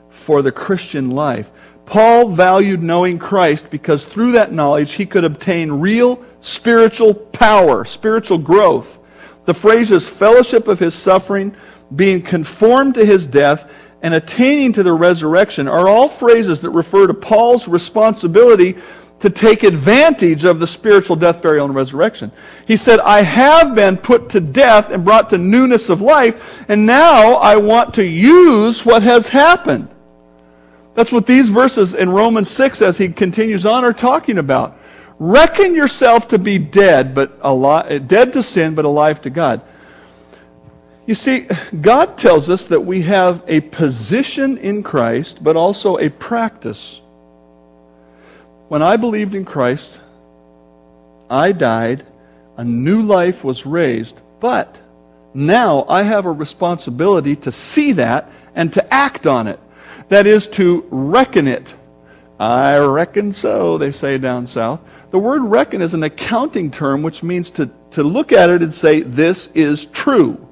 for 0.08 0.40
the 0.40 0.52
Christian 0.52 1.10
life. 1.10 1.50
Paul 1.84 2.30
valued 2.30 2.82
knowing 2.82 3.18
Christ 3.18 3.68
because 3.68 4.06
through 4.06 4.32
that 4.32 4.52
knowledge 4.52 4.92
he 4.92 5.04
could 5.04 5.24
obtain 5.24 5.70
real 5.70 6.24
spiritual 6.40 7.14
power, 7.14 7.84
spiritual 7.84 8.38
growth. 8.38 8.98
The 9.44 9.54
phrases 9.54 10.06
fellowship 10.06 10.68
of 10.68 10.78
his 10.78 10.94
suffering, 10.94 11.56
being 11.96 12.22
conformed 12.22 12.94
to 12.94 13.04
his 13.04 13.26
death, 13.26 13.70
and 14.02 14.14
attaining 14.14 14.72
to 14.74 14.82
the 14.82 14.92
resurrection 14.92 15.66
are 15.66 15.88
all 15.88 16.08
phrases 16.08 16.60
that 16.60 16.70
refer 16.70 17.06
to 17.06 17.14
Paul's 17.14 17.66
responsibility 17.66 18.76
to 19.20 19.30
take 19.30 19.64
advantage 19.64 20.44
of 20.44 20.60
the 20.60 20.66
spiritual 20.66 21.16
death, 21.16 21.42
burial, 21.42 21.66
and 21.66 21.74
resurrection. 21.74 22.30
He 22.66 22.76
said, 22.76 23.00
I 23.00 23.22
have 23.22 23.74
been 23.74 23.96
put 23.96 24.28
to 24.30 24.40
death 24.40 24.90
and 24.90 25.04
brought 25.04 25.30
to 25.30 25.38
newness 25.38 25.88
of 25.88 26.00
life, 26.00 26.62
and 26.68 26.86
now 26.86 27.34
I 27.34 27.56
want 27.56 27.94
to 27.94 28.06
use 28.06 28.84
what 28.84 29.02
has 29.02 29.26
happened. 29.26 29.88
That's 30.94 31.10
what 31.10 31.26
these 31.26 31.48
verses 31.48 31.94
in 31.94 32.10
Romans 32.10 32.48
6, 32.50 32.82
as 32.82 32.98
he 32.98 33.08
continues 33.08 33.66
on, 33.66 33.84
are 33.84 33.92
talking 33.92 34.38
about. 34.38 34.78
Reckon 35.18 35.74
yourself 35.74 36.28
to 36.28 36.38
be 36.38 36.58
dead, 36.58 37.14
but 37.14 37.38
alive, 37.40 38.06
dead 38.06 38.32
to 38.34 38.42
sin, 38.42 38.74
but 38.74 38.84
alive 38.84 39.20
to 39.22 39.30
God. 39.30 39.62
You 41.06 41.14
see, 41.14 41.46
God 41.80 42.18
tells 42.18 42.50
us 42.50 42.66
that 42.66 42.80
we 42.80 43.02
have 43.02 43.42
a 43.48 43.60
position 43.60 44.58
in 44.58 44.82
Christ, 44.82 45.42
but 45.42 45.56
also 45.56 45.96
a 45.96 46.10
practice. 46.10 47.00
When 48.68 48.82
I 48.82 48.96
believed 48.96 49.34
in 49.34 49.44
Christ, 49.44 49.98
I 51.30 51.52
died, 51.52 52.06
a 52.56 52.64
new 52.64 53.02
life 53.02 53.42
was 53.42 53.64
raised, 53.64 54.20
but 54.40 54.78
now 55.34 55.86
I 55.88 56.02
have 56.02 56.26
a 56.26 56.32
responsibility 56.32 57.36
to 57.36 57.52
see 57.52 57.92
that 57.92 58.30
and 58.54 58.72
to 58.74 58.94
act 58.94 59.26
on 59.26 59.46
it. 59.46 59.58
That 60.10 60.26
is 60.26 60.46
to 60.48 60.86
reckon 60.90 61.48
it. 61.48 61.74
I 62.38 62.78
reckon 62.78 63.32
so, 63.32 63.78
they 63.78 63.90
say 63.90 64.18
down 64.18 64.46
south. 64.46 64.80
The 65.10 65.18
word 65.18 65.42
reckon 65.42 65.82
is 65.82 65.94
an 65.94 66.02
accounting 66.02 66.70
term 66.70 67.02
which 67.02 67.22
means 67.22 67.50
to, 67.52 67.70
to 67.92 68.02
look 68.02 68.32
at 68.32 68.50
it 68.50 68.62
and 68.62 68.72
say, 68.72 69.00
this 69.00 69.48
is 69.54 69.86
true. 69.86 70.44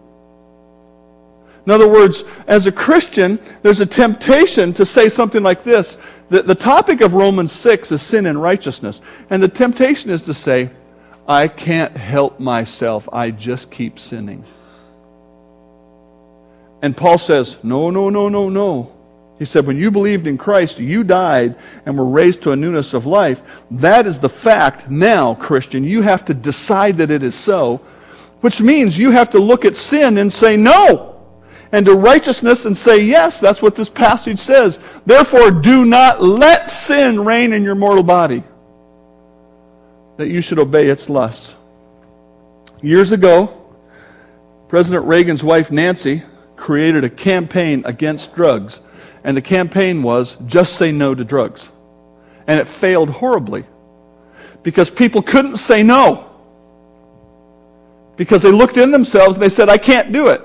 In 1.67 1.73
other 1.73 1.89
words, 1.89 2.25
as 2.47 2.67
a 2.67 2.73
Christian, 2.73 3.41
there's 3.63 3.81
a 3.81 3.87
temptation 3.87 4.73
to 4.75 4.87
say 4.87 5.09
something 5.09 5.43
like 5.43 5.65
this. 5.65 5.99
The, 6.29 6.43
the 6.43 6.55
topic 6.55 7.01
of 7.01 7.13
Romans 7.13 7.53
6 7.53 7.93
is 7.93 8.03
sin 8.03 8.27
and 8.27 8.41
righteousness. 8.41 9.01
And 9.31 9.43
the 9.43 9.49
temptation 9.49 10.11
is 10.11 10.23
to 10.23 10.35
say, 10.35 10.71
I 11.29 11.49
can't 11.49 11.97
help 11.97 12.39
myself. 12.39 13.09
I 13.13 13.33
just 13.33 13.71
keep 13.71 13.99
sinning. 13.99 14.45
And 16.83 16.97
Paul 16.97 17.19
says, 17.19 17.57
No, 17.65 17.91
no, 17.91 18.11
no, 18.11 18.29
no, 18.29 18.49
no. 18.49 18.96
He 19.39 19.45
said, 19.45 19.67
When 19.67 19.77
you 19.77 19.91
believed 19.91 20.27
in 20.27 20.39
Christ, 20.39 20.79
you 20.79 21.05
died 21.05 21.57
and 21.85 21.97
were 21.99 22.05
raised 22.05 22.43
to 22.43 22.53
a 22.53 22.57
newness 22.57 22.95
of 22.95 23.07
life. 23.07 23.43
That 23.71 24.07
is 24.07 24.19
the 24.19 24.29
fact. 24.29 24.91
Now, 24.91 25.35
Christian, 25.35 25.85
you 25.85 26.03
have 26.03 26.25
to 26.27 26.35
decide 26.35 26.97
that 26.99 27.11
it 27.11 27.23
is 27.23 27.35
so, 27.35 27.79
which 28.41 28.61
means 28.61 28.99
you 28.99 29.11
have 29.11 29.31
to 29.31 29.39
look 29.39 29.65
at 29.65 29.77
sin 29.77 30.19
and 30.19 30.33
say, 30.33 30.57
No 30.57 31.17
and 31.73 31.85
to 31.87 31.95
righteousness 31.95 32.65
and 32.65 32.77
say, 32.77 33.03
Yes, 33.03 33.41
that's 33.41 33.61
what 33.61 33.75
this 33.75 33.89
passage 33.89 34.39
says. 34.39 34.79
Therefore, 35.05 35.51
do 35.51 35.85
not 35.85 36.23
let 36.23 36.71
sin 36.71 37.25
reign 37.25 37.53
in 37.53 37.63
your 37.63 37.75
mortal 37.75 38.03
body, 38.03 38.43
that 40.17 40.29
you 40.29 40.41
should 40.41 40.59
obey 40.59 40.89
its 40.89 41.11
lusts. 41.11 41.55
Years 42.83 43.13
ago, 43.13 43.63
President 44.69 45.07
Reagan's 45.07 45.43
wife, 45.43 45.71
Nancy, 45.71 46.23
created 46.57 47.05
a 47.05 47.11
campaign 47.11 47.83
against 47.85 48.35
drugs. 48.35 48.81
And 49.27 49.37
the 49.37 49.43
campaign 49.43 50.05
was 50.05 50.37
just 50.47 50.77
say 50.77 50.93
no 50.93 51.13
to 51.13 51.25
drugs. 51.25 51.69
And 52.47 52.61
it 52.61 52.69
failed 52.69 53.11
horribly 53.11 53.65
because 54.63 54.89
people 54.89 55.21
couldn't 55.21 55.57
say 55.57 55.83
no. 55.83 56.31
Because 58.17 58.41
they 58.41 58.53
looked 58.53 58.77
in 58.77 58.93
themselves 58.93 59.35
and 59.35 59.43
they 59.43 59.49
said, 59.49 59.69
I 59.69 59.79
can't 59.79 60.13
do 60.13 60.29
it. 60.29 60.43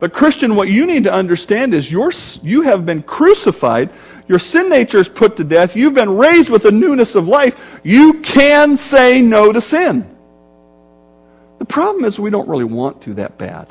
But, 0.00 0.12
Christian, 0.12 0.54
what 0.54 0.68
you 0.68 0.86
need 0.86 1.04
to 1.04 1.12
understand 1.12 1.72
is 1.72 1.90
you 1.90 2.10
you 2.42 2.60
have 2.60 2.84
been 2.84 3.02
crucified. 3.02 3.88
Your 4.28 4.38
sin 4.38 4.68
nature 4.68 4.98
is 4.98 5.08
put 5.08 5.34
to 5.38 5.44
death. 5.44 5.74
You've 5.74 5.94
been 5.94 6.14
raised 6.14 6.50
with 6.50 6.64
the 6.64 6.72
newness 6.72 7.14
of 7.14 7.26
life. 7.26 7.58
You 7.82 8.20
can 8.20 8.76
say 8.76 9.22
no 9.22 9.50
to 9.50 9.62
sin. 9.62 10.14
The 11.58 11.64
problem 11.64 12.04
is 12.04 12.18
we 12.18 12.28
don't 12.28 12.48
really 12.50 12.64
want 12.64 13.00
to 13.02 13.14
that 13.14 13.38
bad. 13.38 13.66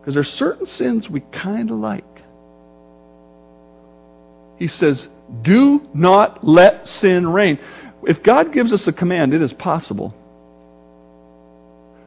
Because 0.00 0.14
there's 0.14 0.32
certain 0.32 0.64
sins 0.64 1.10
we 1.10 1.20
kind 1.30 1.70
of 1.70 1.76
like. 1.76 2.17
He 4.58 4.66
says, 4.66 5.08
do 5.42 5.88
not 5.94 6.44
let 6.46 6.88
sin 6.88 7.26
reign. 7.28 7.58
If 8.06 8.22
God 8.22 8.52
gives 8.52 8.72
us 8.72 8.88
a 8.88 8.92
command, 8.92 9.34
it 9.34 9.42
is 9.42 9.52
possible. 9.52 10.14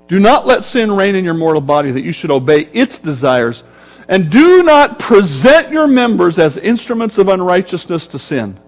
Do 0.07 0.19
not 0.19 0.45
let 0.45 0.63
sin 0.63 0.91
reign 0.91 1.15
in 1.15 1.23
your 1.23 1.33
mortal 1.33 1.61
body 1.61 1.91
that 1.91 2.01
you 2.01 2.11
should 2.11 2.31
obey 2.31 2.61
its 2.73 2.97
desires. 2.97 3.63
And 4.07 4.29
do 4.29 4.63
not 4.63 4.99
present 4.99 5.71
your 5.71 5.87
members 5.87 6.37
as 6.39 6.57
instruments 6.57 7.17
of 7.17 7.29
unrighteousness 7.29 8.07
to 8.07 8.19
sin. 8.19 8.59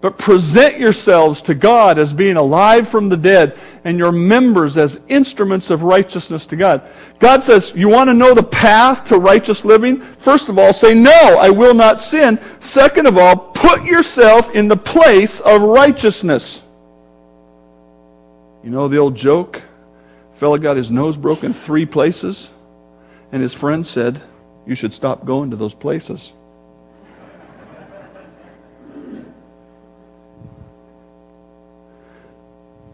But 0.00 0.16
present 0.16 0.78
yourselves 0.78 1.42
to 1.42 1.54
God 1.54 1.98
as 1.98 2.12
being 2.12 2.36
alive 2.36 2.88
from 2.88 3.10
the 3.10 3.16
dead, 3.16 3.58
and 3.84 3.98
your 3.98 4.12
members 4.12 4.78
as 4.78 4.98
instruments 5.08 5.70
of 5.70 5.82
righteousness 5.82 6.46
to 6.46 6.56
God. 6.56 6.82
God 7.18 7.42
says, 7.42 7.72
You 7.74 7.88
want 7.88 8.08
to 8.08 8.14
know 8.14 8.34
the 8.34 8.42
path 8.42 9.04
to 9.06 9.18
righteous 9.18 9.64
living? 9.64 10.00
First 10.18 10.48
of 10.48 10.58
all, 10.58 10.72
say, 10.72 10.94
No, 10.94 11.10
I 11.38 11.50
will 11.50 11.74
not 11.74 12.00
sin. 12.00 12.40
Second 12.60 13.06
of 13.06 13.18
all, 13.18 13.36
put 13.36 13.84
yourself 13.84 14.50
in 14.54 14.68
the 14.68 14.76
place 14.76 15.40
of 15.40 15.60
righteousness. 15.60 16.62
You 18.64 18.70
know 18.70 18.88
the 18.88 18.98
old 18.98 19.16
joke? 19.16 19.62
fellow 20.40 20.56
got 20.56 20.78
his 20.78 20.90
nose 20.90 21.18
broken 21.18 21.52
three 21.52 21.84
places, 21.84 22.48
and 23.30 23.42
his 23.42 23.52
friend 23.52 23.86
said, 23.86 24.22
You 24.66 24.74
should 24.74 24.94
stop 24.94 25.26
going 25.26 25.50
to 25.50 25.56
those 25.56 25.74
places. 25.74 26.32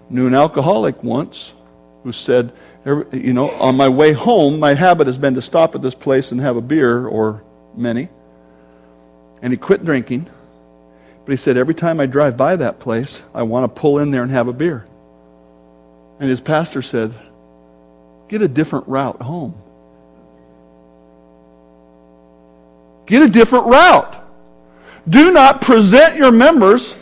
Knew 0.08 0.26
an 0.26 0.34
alcoholic 0.34 1.02
once 1.02 1.52
who 2.04 2.12
said, 2.12 2.52
You 2.84 3.32
know, 3.32 3.50
on 3.50 3.76
my 3.76 3.88
way 3.88 4.12
home, 4.12 4.60
my 4.60 4.74
habit 4.74 5.06
has 5.06 5.18
been 5.18 5.34
to 5.34 5.42
stop 5.42 5.74
at 5.74 5.82
this 5.82 5.94
place 5.94 6.30
and 6.30 6.40
have 6.40 6.56
a 6.56 6.60
beer 6.60 7.06
or 7.06 7.42
many. 7.76 8.08
And 9.42 9.52
he 9.52 9.56
quit 9.56 9.84
drinking. 9.84 10.30
But 11.24 11.32
he 11.32 11.36
said, 11.36 11.56
Every 11.56 11.74
time 11.74 11.98
I 11.98 12.06
drive 12.06 12.36
by 12.36 12.56
that 12.56 12.78
place, 12.78 13.22
I 13.34 13.42
want 13.42 13.64
to 13.64 13.80
pull 13.80 13.98
in 13.98 14.12
there 14.12 14.22
and 14.22 14.30
have 14.30 14.46
a 14.46 14.52
beer. 14.52 14.86
And 16.20 16.30
his 16.30 16.40
pastor 16.40 16.82
said, 16.82 17.12
Get 18.28 18.42
a 18.42 18.48
different 18.48 18.86
route 18.88 19.20
home. 19.20 19.54
Get 23.06 23.22
a 23.22 23.28
different 23.28 23.66
route. 23.66 24.14
Do 25.08 25.30
not 25.32 25.60
present 25.60 26.16
your 26.16 26.32
members 26.32 26.96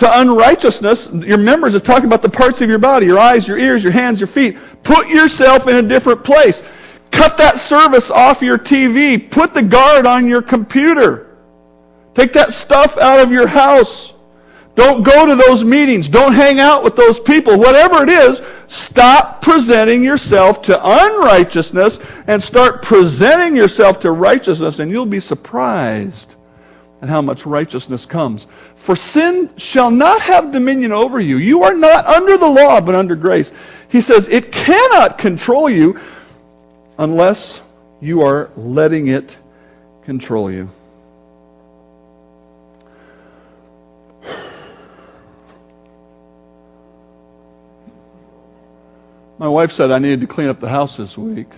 to 0.00 0.20
unrighteousness. 0.20 1.10
Your 1.12 1.36
members 1.36 1.74
is 1.74 1.82
talking 1.82 2.06
about 2.06 2.22
the 2.22 2.30
parts 2.30 2.62
of 2.62 2.70
your 2.70 2.78
body 2.78 3.04
your 3.04 3.18
eyes, 3.18 3.46
your 3.46 3.58
ears, 3.58 3.84
your 3.84 3.92
hands, 3.92 4.18
your 4.18 4.28
feet. 4.28 4.56
Put 4.82 5.08
yourself 5.08 5.68
in 5.68 5.76
a 5.76 5.82
different 5.82 6.24
place. 6.24 6.62
Cut 7.10 7.36
that 7.36 7.58
service 7.58 8.10
off 8.10 8.40
your 8.40 8.56
TV. 8.56 9.30
Put 9.30 9.52
the 9.52 9.62
guard 9.62 10.06
on 10.06 10.26
your 10.26 10.40
computer. 10.40 11.36
Take 12.14 12.32
that 12.32 12.54
stuff 12.54 12.96
out 12.96 13.20
of 13.20 13.30
your 13.30 13.46
house. 13.46 14.14
Don't 14.74 15.02
go 15.02 15.26
to 15.26 15.34
those 15.34 15.62
meetings. 15.62 16.08
Don't 16.08 16.32
hang 16.32 16.60
out 16.60 16.82
with 16.82 16.96
those 16.96 17.20
people. 17.20 17.58
Whatever 17.58 18.02
it 18.02 18.08
is, 18.08 18.40
stop 18.68 19.42
presenting 19.42 20.02
yourself 20.02 20.62
to 20.62 20.80
unrighteousness 20.82 22.00
and 22.26 22.42
start 22.42 22.80
presenting 22.80 23.54
yourself 23.54 24.00
to 24.00 24.12
righteousness, 24.12 24.78
and 24.78 24.90
you'll 24.90 25.04
be 25.04 25.20
surprised 25.20 26.36
at 27.02 27.08
how 27.08 27.22
much 27.22 27.46
righteousness 27.46 28.06
comes. 28.06 28.46
For 28.80 28.96
sin 28.96 29.50
shall 29.58 29.90
not 29.90 30.22
have 30.22 30.52
dominion 30.52 30.90
over 30.90 31.20
you. 31.20 31.36
You 31.36 31.62
are 31.64 31.74
not 31.74 32.06
under 32.06 32.38
the 32.38 32.48
law, 32.48 32.80
but 32.80 32.94
under 32.94 33.14
grace. 33.14 33.52
He 33.88 34.00
says 34.00 34.26
it 34.28 34.50
cannot 34.50 35.18
control 35.18 35.68
you 35.68 36.00
unless 36.98 37.60
you 38.00 38.22
are 38.22 38.50
letting 38.56 39.08
it 39.08 39.36
control 40.04 40.50
you. 40.50 40.70
My 49.38 49.48
wife 49.48 49.72
said 49.72 49.90
I 49.90 49.98
needed 49.98 50.22
to 50.22 50.26
clean 50.26 50.48
up 50.48 50.58
the 50.60 50.68
house 50.68 50.96
this 50.96 51.18
week. 51.18 51.48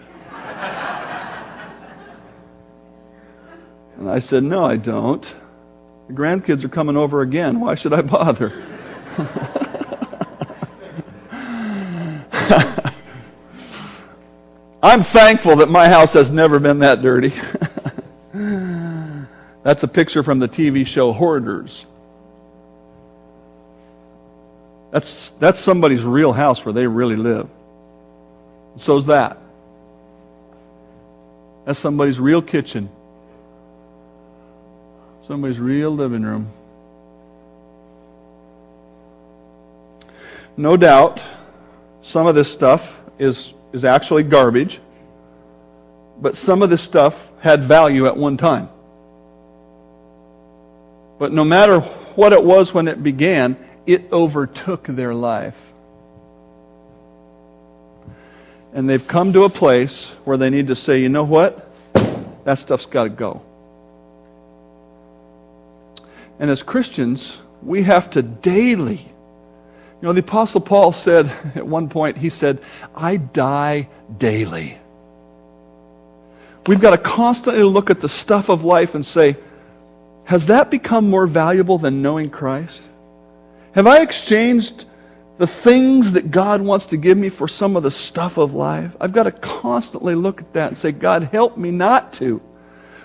and 3.97 4.09
I 4.09 4.19
said, 4.19 4.43
No, 4.43 4.65
I 4.65 4.77
don't. 4.77 5.35
Grandkids 6.15 6.65
are 6.65 6.69
coming 6.69 6.97
over 6.97 7.23
again. 7.23 7.61
Why 7.61 7.75
should 7.75 7.93
I 7.93 8.03
bother? 8.03 8.53
I'm 14.83 15.03
thankful 15.03 15.57
that 15.57 15.71
my 15.71 15.89
house 15.89 16.13
has 16.15 16.33
never 16.33 16.59
been 16.59 16.81
that 16.81 17.03
dirty. 17.03 17.33
That's 19.63 19.85
a 19.85 19.89
picture 19.89 20.23
from 20.23 20.39
the 20.41 20.49
TV 20.49 20.87
show 20.87 21.13
Hoarders. 21.13 21.87
That's, 24.91 25.31
that's 25.39 25.59
somebody's 25.59 26.05
real 26.05 26.33
house 26.33 26.65
where 26.67 26.73
they 26.73 26.87
really 26.87 27.17
live. 27.17 27.49
So's 28.77 29.07
that. 29.07 29.39
That's 31.65 31.79
somebody's 31.79 32.21
real 32.21 32.43
kitchen. 32.43 32.91
Somebody's 35.27 35.61
real 35.61 35.91
living 35.91 36.23
room. 36.23 36.49
No 40.57 40.77
doubt, 40.77 41.23
some 42.03 42.27
of 42.27 42.35
this 42.35 42.51
stuff 42.51 42.99
is, 43.19 43.55
is 43.73 43.85
actually 43.85 44.25
garbage, 44.25 44.81
but 46.21 46.37
some 46.37 46.63
of 46.63 46.71
this 46.71 46.83
stuff 46.83 47.31
had 47.41 47.65
value 47.65 48.07
at 48.07 48.17
one 48.17 48.37
time. 48.37 48.69
But 51.19 51.33
no 51.33 51.45
matter 51.45 51.81
what 51.81 52.33
it 52.33 52.45
was 52.45 52.75
when 52.75 52.89
it 52.89 53.03
began, 53.03 53.57
it 53.87 54.13
overtook 54.13 54.87
their 54.87 55.15
life. 55.15 55.73
and 58.73 58.89
they've 58.89 59.07
come 59.07 59.33
to 59.33 59.45
a 59.45 59.49
place 59.49 60.09
where 60.25 60.37
they 60.37 60.51
need 60.51 60.69
to 60.69 60.75
say, 60.75 61.01
you 61.01 61.09
know 61.09 61.25
what? 61.25 61.71
That 62.45 62.59
stuff's 62.59 62.87
got 62.87 63.05
to 63.05 63.11
go. 63.11 63.43
And 66.43 66.51
as 66.51 66.65
Christians, 66.65 67.39
we 67.63 67.85
have 67.85 68.11
to 68.11 68.23
daily. 68.23 68.99
You 68.99 70.09
know, 70.09 70.13
the 70.13 70.23
Apostle 70.23 70.61
Paul 70.61 70.91
said 70.91 71.27
at 71.55 71.65
one 71.65 71.89
point, 71.89 72.17
he 72.17 72.31
said, 72.31 72.61
I 72.97 73.19
die 73.19 73.89
daily. 74.19 74.77
We've 76.67 76.81
got 76.81 76.91
to 76.91 76.99
constantly 76.99 77.63
look 77.63 77.91
at 77.91 78.01
the 78.01 78.09
stuff 78.09 78.49
of 78.49 78.65
life 78.65 78.97
and 78.97 79.07
say, 79.07 79.37
has 80.25 80.47
that 80.47 80.69
become 80.69 81.09
more 81.09 81.29
valuable 81.29 81.79
than 81.79 82.03
knowing 82.03 82.29
Christ? 82.29 82.83
Have 83.77 83.87
I 83.87 84.01
exchanged 84.01 84.85
the 85.39 85.47
things 85.47 86.15
that 86.15 86.33
God 86.33 86.61
wants 86.61 86.87
to 86.87 86.97
give 86.97 87.17
me 87.17 87.29
for 87.29 87.47
some 87.47 87.77
of 87.77 87.85
the 87.85 87.91
stuff 87.91 88.37
of 88.37 88.53
life. 88.53 88.97
I've 89.01 89.13
got 89.13 89.25
to 89.25 89.33
constantly 89.33 90.15
look 90.15 90.41
at 90.41 90.53
that 90.55 90.69
and 90.69 90.79
say, 90.79 90.93
God, 90.93 91.23
help 91.23 91.57
me 91.57 91.71
not 91.71 92.13
to. 92.15 92.41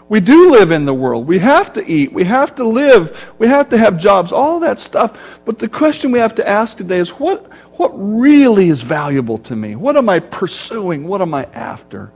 We 0.10 0.22
do 0.22 0.52
live 0.52 0.72
in 0.72 0.86
the 0.86 0.94
world. 0.94 1.28
We 1.28 1.40
have 1.40 1.74
to 1.74 1.86
eat. 1.86 2.14
We 2.14 2.24
have 2.24 2.56
to 2.56 2.64
live. 2.64 3.34
We 3.40 3.48
have 3.48 3.70
to 3.70 3.78
have 3.78 3.98
jobs, 3.98 4.32
all 4.32 4.60
that 4.62 4.80
stuff. 4.80 5.20
But 5.44 5.60
the 5.60 5.68
question 5.68 6.12
we 6.12 6.20
have 6.20 6.36
to 6.36 6.48
ask 6.48 6.78
today 6.78 7.00
is 7.00 7.10
what, 7.10 7.52
what 7.74 7.92
really 7.94 8.70
is 8.70 8.82
valuable 8.82 9.38
to 9.40 9.56
me? 9.56 9.76
What 9.76 9.98
am 9.98 10.08
I 10.08 10.20
pursuing? 10.20 11.08
What 11.08 11.22
am 11.22 11.34
I 11.34 11.46
after? 11.54 12.12